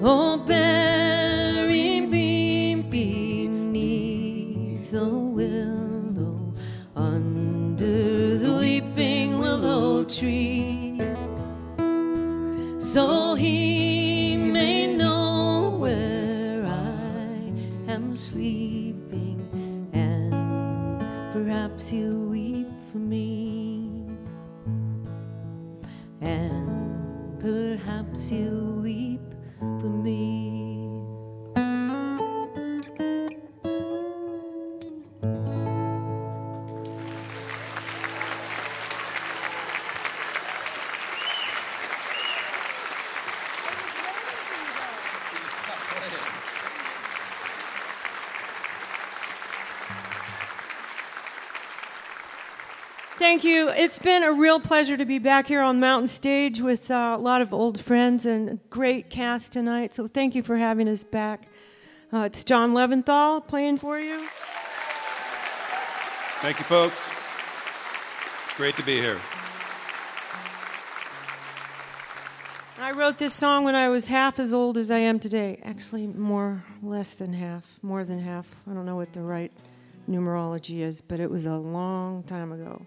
Oh, 0.02 0.36
been 54.04 54.22
a 54.22 54.32
real 54.32 54.60
pleasure 54.60 54.98
to 54.98 55.06
be 55.06 55.18
back 55.18 55.46
here 55.46 55.62
on 55.62 55.80
Mountain 55.80 56.08
Stage 56.08 56.60
with 56.60 56.90
uh, 56.90 57.16
a 57.16 57.22
lot 57.22 57.40
of 57.40 57.54
old 57.54 57.80
friends 57.80 58.26
and 58.26 58.50
a 58.50 58.54
great 58.68 59.08
cast 59.08 59.54
tonight. 59.54 59.94
So 59.94 60.06
thank 60.06 60.34
you 60.34 60.42
for 60.42 60.58
having 60.58 60.90
us 60.90 61.02
back. 61.02 61.48
Uh, 62.12 62.18
it's 62.18 62.44
John 62.44 62.74
Leventhal 62.74 63.48
playing 63.48 63.78
for 63.78 63.98
you. 63.98 64.26
Thank 66.42 66.58
you, 66.58 66.64
folks. 66.66 67.08
Great 68.58 68.76
to 68.76 68.82
be 68.82 68.96
here. 68.96 69.18
I 72.78 72.92
wrote 72.92 73.16
this 73.16 73.32
song 73.32 73.64
when 73.64 73.74
I 73.74 73.88
was 73.88 74.08
half 74.08 74.38
as 74.38 74.52
old 74.52 74.76
as 74.76 74.90
I 74.90 74.98
am 74.98 75.18
today. 75.18 75.58
Actually, 75.64 76.08
more, 76.08 76.62
less 76.82 77.14
than 77.14 77.32
half, 77.32 77.64
more 77.80 78.04
than 78.04 78.20
half. 78.20 78.46
I 78.70 78.74
don't 78.74 78.84
know 78.84 78.96
what 78.96 79.14
the 79.14 79.22
right 79.22 79.50
numerology 80.10 80.80
is, 80.80 81.00
but 81.00 81.20
it 81.20 81.30
was 81.30 81.46
a 81.46 81.56
long 81.56 82.22
time 82.24 82.52
ago. 82.52 82.84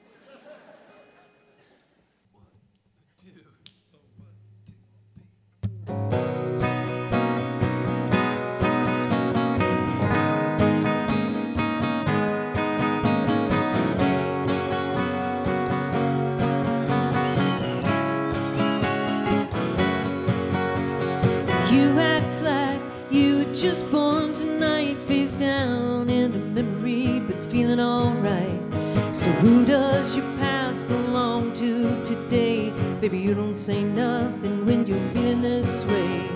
Just 23.61 23.89
born 23.89 24.33
tonight, 24.33 25.01
face 25.07 25.33
down 25.33 26.11
in 26.11 26.31
a 26.31 26.37
memory, 26.37 27.19
but 27.25 27.35
feeling 27.51 27.79
alright. 27.79 28.61
So 29.15 29.31
who 29.31 29.65
does 29.65 30.15
your 30.15 30.25
past 30.37 30.87
belong 30.87 31.53
to 31.53 32.03
today? 32.03 32.69
Baby, 33.01 33.17
you 33.17 33.33
don't 33.33 33.55
say 33.55 33.81
nothing 33.81 34.63
when 34.63 34.85
you're 34.85 35.09
feeling 35.11 35.41
this 35.41 35.83
way. 35.85 36.27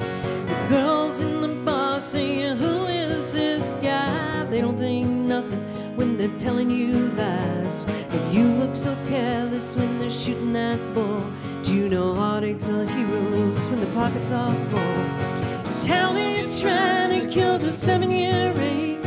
The 0.48 0.66
girls 0.68 1.20
in 1.20 1.42
the 1.42 1.50
bar 1.64 2.02
saying, 2.02 2.58
Who 2.58 2.86
is 2.88 3.34
this 3.34 3.74
guy? 3.84 4.44
They 4.46 4.62
don't 4.62 4.80
think 4.80 5.08
nothing 5.08 5.62
when 5.96 6.18
they're 6.18 6.40
telling 6.40 6.72
you 6.72 6.94
lies. 7.10 7.86
And 7.86 8.34
you 8.34 8.46
look 8.46 8.76
so 8.76 8.98
careless 9.10 9.76
when 9.76 10.00
they're 10.00 10.10
shooting 10.10 10.54
that 10.54 10.80
ball. 10.96 11.24
Do 11.62 11.76
you 11.76 11.88
know 11.88 12.16
heartaches 12.16 12.68
are 12.68 12.86
heroes 12.88 13.70
when 13.70 13.80
the 13.80 13.94
pockets 13.94 14.32
are 14.32 14.56
full? 14.72 15.41
Tell 15.82 16.14
me 16.14 16.42
you're 16.42 16.60
trying 16.60 17.22
to 17.22 17.28
kill 17.34 17.58
the 17.58 17.74
seven 17.74 18.12
year 18.12 18.54
ache 18.56 19.04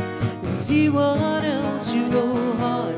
see 0.49 0.89
what 0.89 1.43
else 1.43 1.93
you 1.93 2.09
go 2.09 2.53
heart 2.57 2.94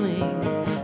swing. 0.00 0.40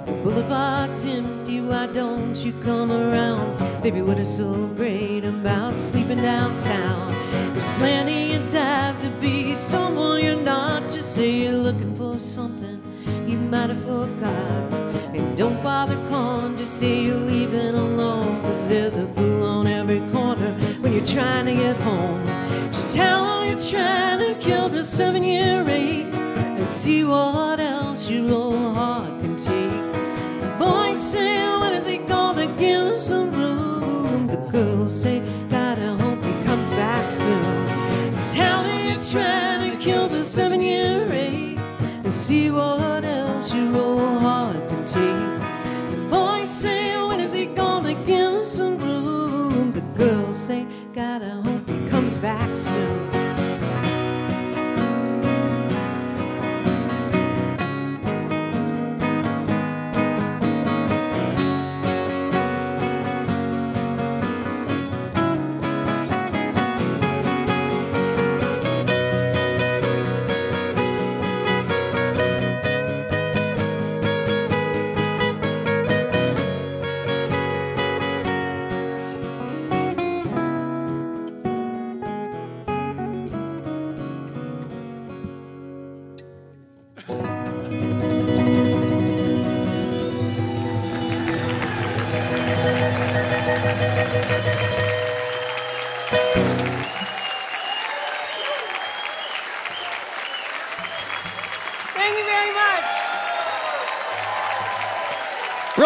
The 0.07 0.13
boulevard's 0.23 1.05
empty, 1.05 1.61
why 1.61 1.87
don't 1.87 2.37
you 2.37 2.53
come 2.63 2.91
around? 2.93 3.59
Baby, 3.83 4.03
what 4.03 4.19
is 4.19 4.37
so 4.37 4.67
great 4.77 5.25
about 5.25 5.79
sleeping 5.79 6.23
downtown? 6.23 7.13
There's 7.55 7.71
plenty 7.79 8.35
of 8.35 8.43
times 8.51 9.03
to 9.03 9.11
be 9.21 9.55
someone 9.55 10.23
you're 10.23 10.43
not. 10.55 10.83
Just 10.95 11.15
say 11.15 11.31
you're 11.43 11.63
looking 11.69 11.95
for 11.97 12.19
something 12.19 12.79
you 13.27 13.39
might 13.39 13.71
have 13.71 13.83
forgot. 13.85 14.69
And 15.17 15.37
don't 15.37 15.63
bother 15.63 15.99
calling, 16.11 16.57
just 16.59 16.79
say 16.79 17.03
you're 17.05 17.27
leaving 17.33 17.75
alone. 17.75 18.43
Cause 18.43 18.69
there's 18.69 18.97
a 18.97 19.07
fool 19.15 19.43
on 19.45 19.67
every 19.67 20.01
corner 20.13 20.53
when 20.81 20.93
you're 20.93 21.11
trying 21.19 21.47
to 21.47 21.55
get 21.55 21.77
home. 21.89 22.27
Just 22.71 22.97
how 22.97 23.23
long 23.23 23.47
you're 23.49 23.67
trying 23.75 24.19
to 24.19 24.35
kill 24.41 24.69
the 24.69 24.85
seven 24.85 25.25
year 25.25 25.65
ache 25.69 26.06
see 26.67 27.05
what 27.05 27.61
else 27.61 28.11
your 28.11 28.75
heart 28.75 29.21
can 29.21 29.37
take. 29.37 29.93
The 30.41 30.57
boys 30.59 31.01
say, 31.13 31.47
when 31.61 31.73
is 31.73 31.87
he 31.87 31.99
gonna 31.99 32.47
give 32.59 32.89
us 32.89 33.07
some 33.07 33.31
room? 33.31 34.27
The 34.27 34.37
girls 34.51 35.03
say, 35.03 35.23
I 35.53 35.75
hope 35.75 36.23
he 36.25 36.45
comes 36.45 36.71
back 36.73 37.13
soon. 37.13 37.67
Tell 38.33 38.65
me 38.65 38.91
you're 38.91 39.01
trying 39.01 39.71
to 39.71 39.77
kill 39.79 40.09
the 40.09 40.23
seven 40.23 40.61
year 40.61 41.09
ache 41.13 41.59
and 42.05 42.13
see 42.13 42.51
what 42.51 43.05
else 43.05 43.55
your 43.55 43.77
old 43.77 44.21
heart 44.23 44.57
can 44.69 44.85
take. 44.85 45.91
The 45.93 46.09
boys 46.11 46.51
say, 46.51 46.97
when 47.07 47.21
is 47.21 47.33
he 47.33 47.47
gonna 47.47 47.95
give 48.05 48.35
us 48.35 48.51
some 48.53 48.79
room? 48.79 49.73
The 49.73 49.83
girls 49.97 50.37
say, 50.37 50.67
I 50.97 51.19
hope 51.45 51.69
he 51.69 51.89
comes 51.89 52.19
back 52.19 52.56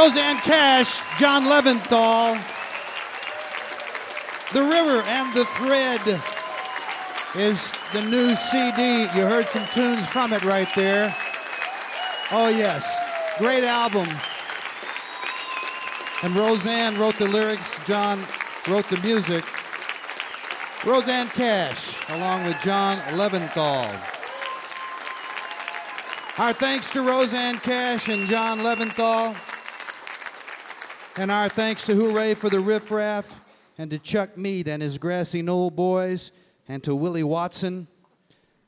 Rosanne 0.00 0.38
Cash, 0.38 0.98
John 1.18 1.44
Leventhal, 1.44 2.32
The 4.50 4.62
River 4.62 5.02
and 5.02 5.34
the 5.34 5.44
Thread 5.44 6.00
is 7.36 7.70
the 7.92 8.00
new 8.08 8.34
CD. 8.34 9.02
You 9.14 9.26
heard 9.26 9.44
some 9.48 9.66
tunes 9.74 10.06
from 10.06 10.32
it 10.32 10.42
right 10.42 10.68
there. 10.74 11.14
Oh, 12.32 12.48
yes. 12.48 12.82
Great 13.36 13.62
album. 13.62 14.08
And 16.22 16.34
Rosanne 16.34 16.98
wrote 16.98 17.16
the 17.16 17.28
lyrics, 17.28 17.70
John 17.84 18.24
wrote 18.68 18.88
the 18.88 18.96
music. 19.02 19.44
Rosanne 20.86 21.28
Cash, 21.28 22.08
along 22.08 22.46
with 22.46 22.56
John 22.62 22.96
Leventhal. 23.18 23.84
Our 26.38 26.54
thanks 26.54 26.90
to 26.94 27.02
Rosanne 27.02 27.58
Cash 27.58 28.08
and 28.08 28.26
John 28.26 28.60
Leventhal. 28.60 29.36
And 31.16 31.30
our 31.30 31.48
thanks 31.48 31.86
to 31.86 31.96
Hurray 31.96 32.34
for 32.34 32.48
the 32.48 32.60
Riff 32.60 32.88
Raff 32.90 33.42
and 33.76 33.90
to 33.90 33.98
Chuck 33.98 34.36
Mead 34.36 34.68
and 34.68 34.80
his 34.80 34.96
Grassy 34.96 35.42
Knoll 35.42 35.70
boys 35.70 36.30
and 36.68 36.84
to 36.84 36.94
Willie 36.94 37.24
Watson 37.24 37.88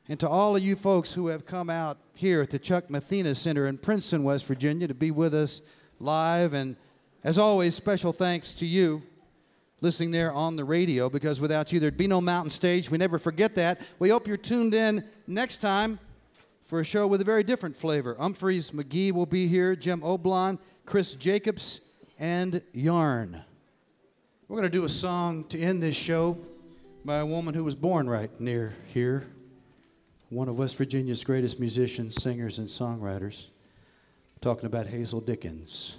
and 0.08 0.18
to 0.18 0.28
all 0.28 0.56
of 0.56 0.62
you 0.62 0.74
folks 0.74 1.14
who 1.14 1.28
have 1.28 1.46
come 1.46 1.70
out 1.70 1.98
here 2.14 2.42
at 2.42 2.50
the 2.50 2.58
Chuck 2.58 2.90
Mathena 2.90 3.36
Center 3.36 3.68
in 3.68 3.78
Princeton, 3.78 4.24
West 4.24 4.44
Virginia 4.46 4.88
to 4.88 4.94
be 4.94 5.12
with 5.12 5.34
us 5.34 5.62
live. 6.00 6.52
And 6.52 6.74
as 7.22 7.38
always, 7.38 7.76
special 7.76 8.12
thanks 8.12 8.52
to 8.54 8.66
you 8.66 9.02
listening 9.80 10.10
there 10.10 10.32
on 10.32 10.56
the 10.56 10.64
radio 10.64 11.08
because 11.08 11.40
without 11.40 11.72
you, 11.72 11.78
there'd 11.78 11.96
be 11.96 12.08
no 12.08 12.20
mountain 12.20 12.50
stage. 12.50 12.90
We 12.90 12.98
never 12.98 13.20
forget 13.20 13.54
that. 13.54 13.80
We 14.00 14.08
hope 14.08 14.26
you're 14.26 14.36
tuned 14.36 14.74
in 14.74 15.04
next 15.28 15.60
time 15.60 16.00
for 16.64 16.80
a 16.80 16.84
show 16.84 17.06
with 17.06 17.20
a 17.20 17.24
very 17.24 17.44
different 17.44 17.76
flavor. 17.76 18.16
Umphrey's 18.16 18.72
McGee 18.72 19.12
will 19.12 19.26
be 19.26 19.46
here, 19.46 19.76
Jim 19.76 20.00
Oblon, 20.00 20.58
Chris 20.84 21.14
Jacobs, 21.14 21.80
and 22.18 22.62
Yarn. 22.72 23.42
We're 24.48 24.56
going 24.56 24.70
to 24.70 24.78
do 24.78 24.84
a 24.84 24.88
song 24.88 25.44
to 25.44 25.58
end 25.58 25.82
this 25.82 25.96
show 25.96 26.38
by 27.04 27.18
a 27.18 27.26
woman 27.26 27.54
who 27.54 27.64
was 27.64 27.74
born 27.74 28.08
right 28.08 28.30
near 28.40 28.74
here, 28.92 29.26
one 30.28 30.48
of 30.48 30.58
West 30.58 30.76
Virginia's 30.76 31.24
greatest 31.24 31.58
musicians, 31.58 32.22
singers, 32.22 32.58
and 32.58 32.68
songwriters. 32.68 33.46
talking 34.40 34.66
about 34.66 34.86
Hazel 34.88 35.20
Dickens. 35.20 35.96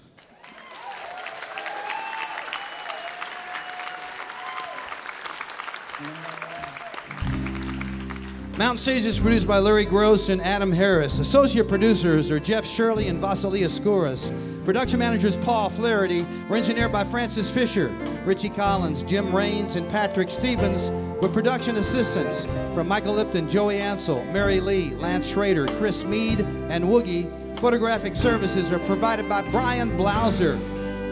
Mountain 8.58 8.78
Stage 8.78 9.06
is 9.06 9.18
produced 9.18 9.48
by 9.48 9.58
Larry 9.58 9.86
Groce 9.86 10.30
and 10.30 10.42
Adam 10.42 10.72
Harris. 10.72 11.18
Associate 11.20 11.68
producers 11.68 12.30
are 12.30 12.40
Jeff 12.40 12.66
Shirley 12.66 13.08
and 13.08 13.20
Vasilia 13.20 13.66
Skouras. 13.66 14.32
Production 14.66 14.98
managers 14.98 15.36
Paul 15.36 15.70
Flaherty. 15.70 16.26
We're 16.48 16.56
engineered 16.56 16.94
by 16.94 17.04
Francis 17.04 17.52
Fisher, 17.52 17.90
Richie 18.24 18.48
Collins, 18.48 19.04
Jim 19.04 19.36
Raines, 19.36 19.76
and 19.76 19.90
Patrick 19.90 20.30
Stevens. 20.30 20.90
With 21.22 21.34
production 21.34 21.76
assistants 21.76 22.46
from 22.74 22.88
Michael 22.88 23.16
Lipton, 23.16 23.50
Joey 23.50 23.80
Ansel, 23.80 24.24
Mary 24.26 24.62
Lee, 24.62 24.96
Lance 24.96 25.28
Schrader, 25.28 25.66
Chris 25.68 26.06
Mead, 26.06 26.40
and 26.70 26.86
Woogie. 26.86 27.30
Photographic 27.58 28.16
services 28.16 28.72
are 28.72 28.80
provided 28.80 29.28
by 29.28 29.42
Brian 29.50 29.98
Blauser. 29.98 30.58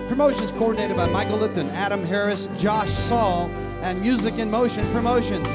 Promotions 0.08 0.54
coordinated 0.54 0.96
by 0.96 1.08
Michael 1.08 1.38
Lipton, 1.38 1.70
Adam 1.72 2.06
Harris, 2.06 2.48
Josh 2.58 2.90
Saul, 2.90 3.50
and 3.82 4.02
Music 4.02 4.36
in 4.36 4.50
Motion 4.50 4.90
Promotions. 4.94 5.48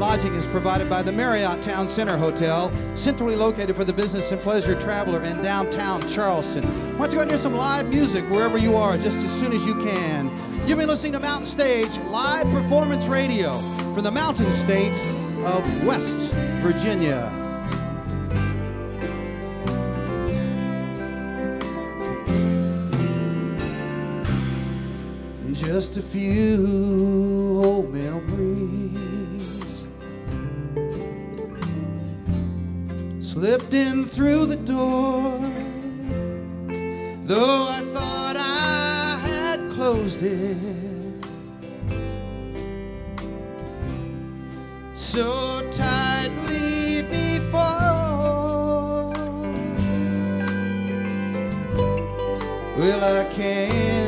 Lodging 0.00 0.34
is 0.34 0.46
provided 0.46 0.88
by 0.88 1.02
the 1.02 1.12
Marriott 1.12 1.62
Town 1.62 1.86
Center 1.86 2.16
Hotel, 2.16 2.72
centrally 2.94 3.36
located 3.36 3.76
for 3.76 3.84
the 3.84 3.92
business 3.92 4.32
and 4.32 4.40
pleasure 4.40 4.74
traveler 4.80 5.22
in 5.22 5.42
downtown 5.42 6.00
Charleston. 6.08 6.64
Why 6.96 7.04
don't 7.04 7.10
you 7.10 7.16
go 7.16 7.20
and 7.20 7.30
hear 7.30 7.38
some 7.38 7.54
live 7.54 7.86
music 7.86 8.24
wherever 8.30 8.56
you 8.56 8.76
are 8.76 8.96
just 8.96 9.18
as 9.18 9.30
soon 9.30 9.52
as 9.52 9.66
you 9.66 9.74
can? 9.74 10.30
You've 10.66 10.78
been 10.78 10.88
listening 10.88 11.12
to 11.12 11.20
Mountain 11.20 11.44
Stage 11.44 11.98
Live 12.08 12.46
Performance 12.46 13.08
Radio 13.08 13.52
from 13.92 14.02
the 14.02 14.10
mountain 14.10 14.50
state 14.52 14.98
of 15.44 15.84
West 15.84 16.32
Virginia. 16.62 17.30
Just 25.52 25.98
a 25.98 26.02
few 26.02 27.60
old 27.62 27.92
memories 27.92 29.09
slipped 33.32 33.74
in 33.74 34.04
through 34.06 34.44
the 34.44 34.56
door. 34.56 35.38
Though 37.26 37.68
I 37.68 37.80
thought 37.92 38.36
I 38.36 39.18
had 39.24 39.60
closed 39.70 40.20
it 40.20 40.56
so 44.96 45.62
tightly 45.70 47.02
before. 47.02 47.60
Well, 52.76 53.04
I 53.20 53.32
can't 53.32 53.99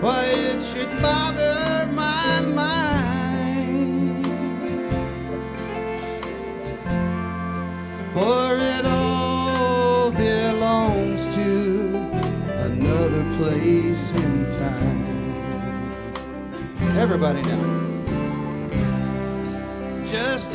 Why 0.00 0.24
it 0.24 0.62
should 0.62 1.02
bother 1.02 1.86
my 1.92 2.40
mind. 2.40 4.26
For 8.14 8.56
it 8.56 8.86
all 8.86 10.10
belongs 10.10 11.26
to 11.34 11.96
another 12.64 13.24
place 13.36 14.12
in 14.12 14.48
time. 14.50 15.04
Everybody 16.96 17.42
now. 17.42 17.80
Just 20.06 20.50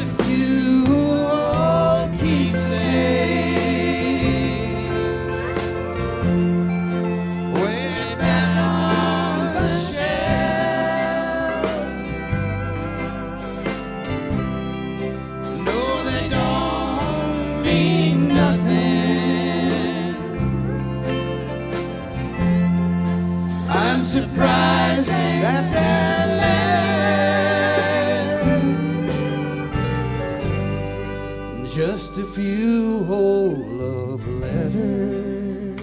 just 31.67 32.17
a 32.19 32.25
few 32.25 33.03
whole 33.05 33.55
love 33.55 34.27
letters 34.27 35.81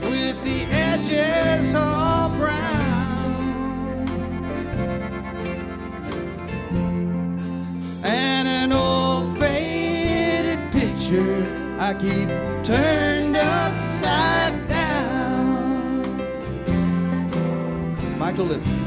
with 0.00 0.42
the 0.42 0.64
edges 0.70 1.74
all 1.74 2.30
brown 2.30 2.62
and 8.04 8.48
an 8.48 8.72
old 8.72 9.38
faded 9.38 10.58
picture 10.72 11.76
I 11.78 11.92
keep 11.94 12.28
turned 12.64 13.36
upside 13.36 14.68
down. 14.68 16.28
Michael 18.18 18.46
Lipton. 18.46 18.81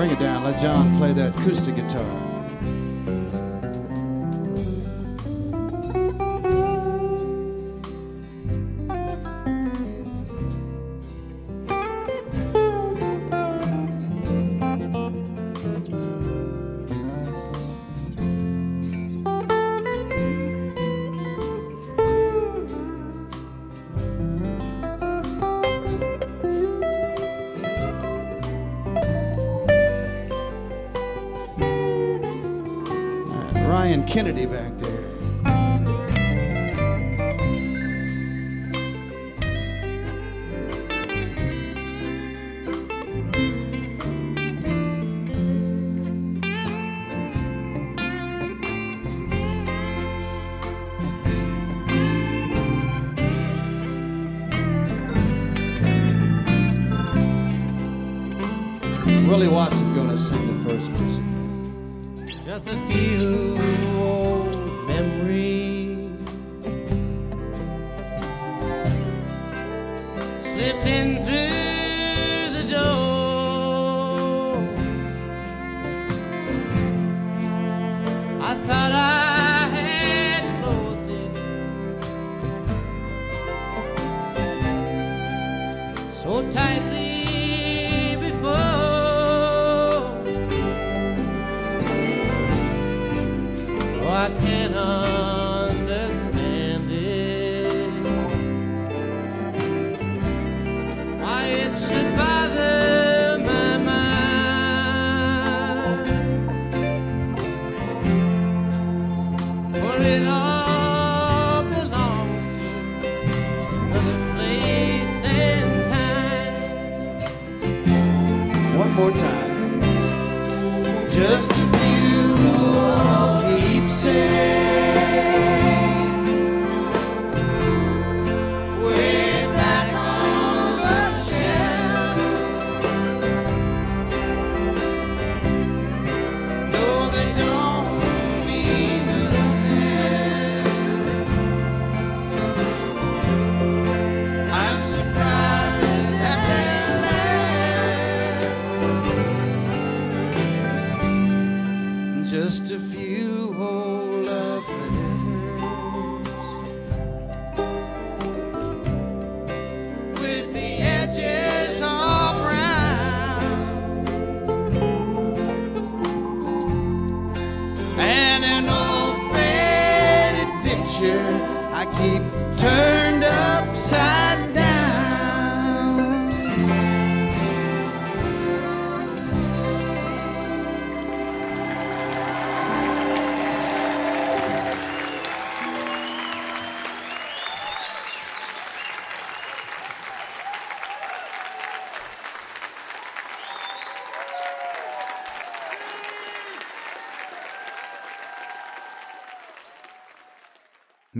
Bring 0.00 0.12
it 0.12 0.18
down. 0.18 0.44
Let 0.44 0.58
John 0.58 0.96
play 0.96 1.12
that 1.12 1.36
acoustic 1.36 1.76
guitar. 1.76 2.19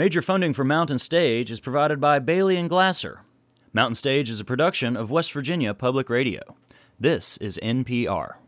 Major 0.01 0.23
funding 0.23 0.55
for 0.55 0.65
Mountain 0.65 0.99
Stage 0.99 1.51
is 1.51 1.61
provided 1.61 2.01
by 2.01 2.21
Bailey 2.21 2.57
and 2.57 2.71
Glasser. 2.71 3.21
Mountain 3.75 3.97
Stage 3.97 4.31
is 4.31 4.41
a 4.41 4.47
production 4.47 4.97
of 4.97 5.11
West 5.11 5.31
Virginia 5.31 5.75
Public 5.75 6.09
Radio. 6.09 6.57
This 6.99 7.37
is 7.37 7.61
NPR. 7.63 8.40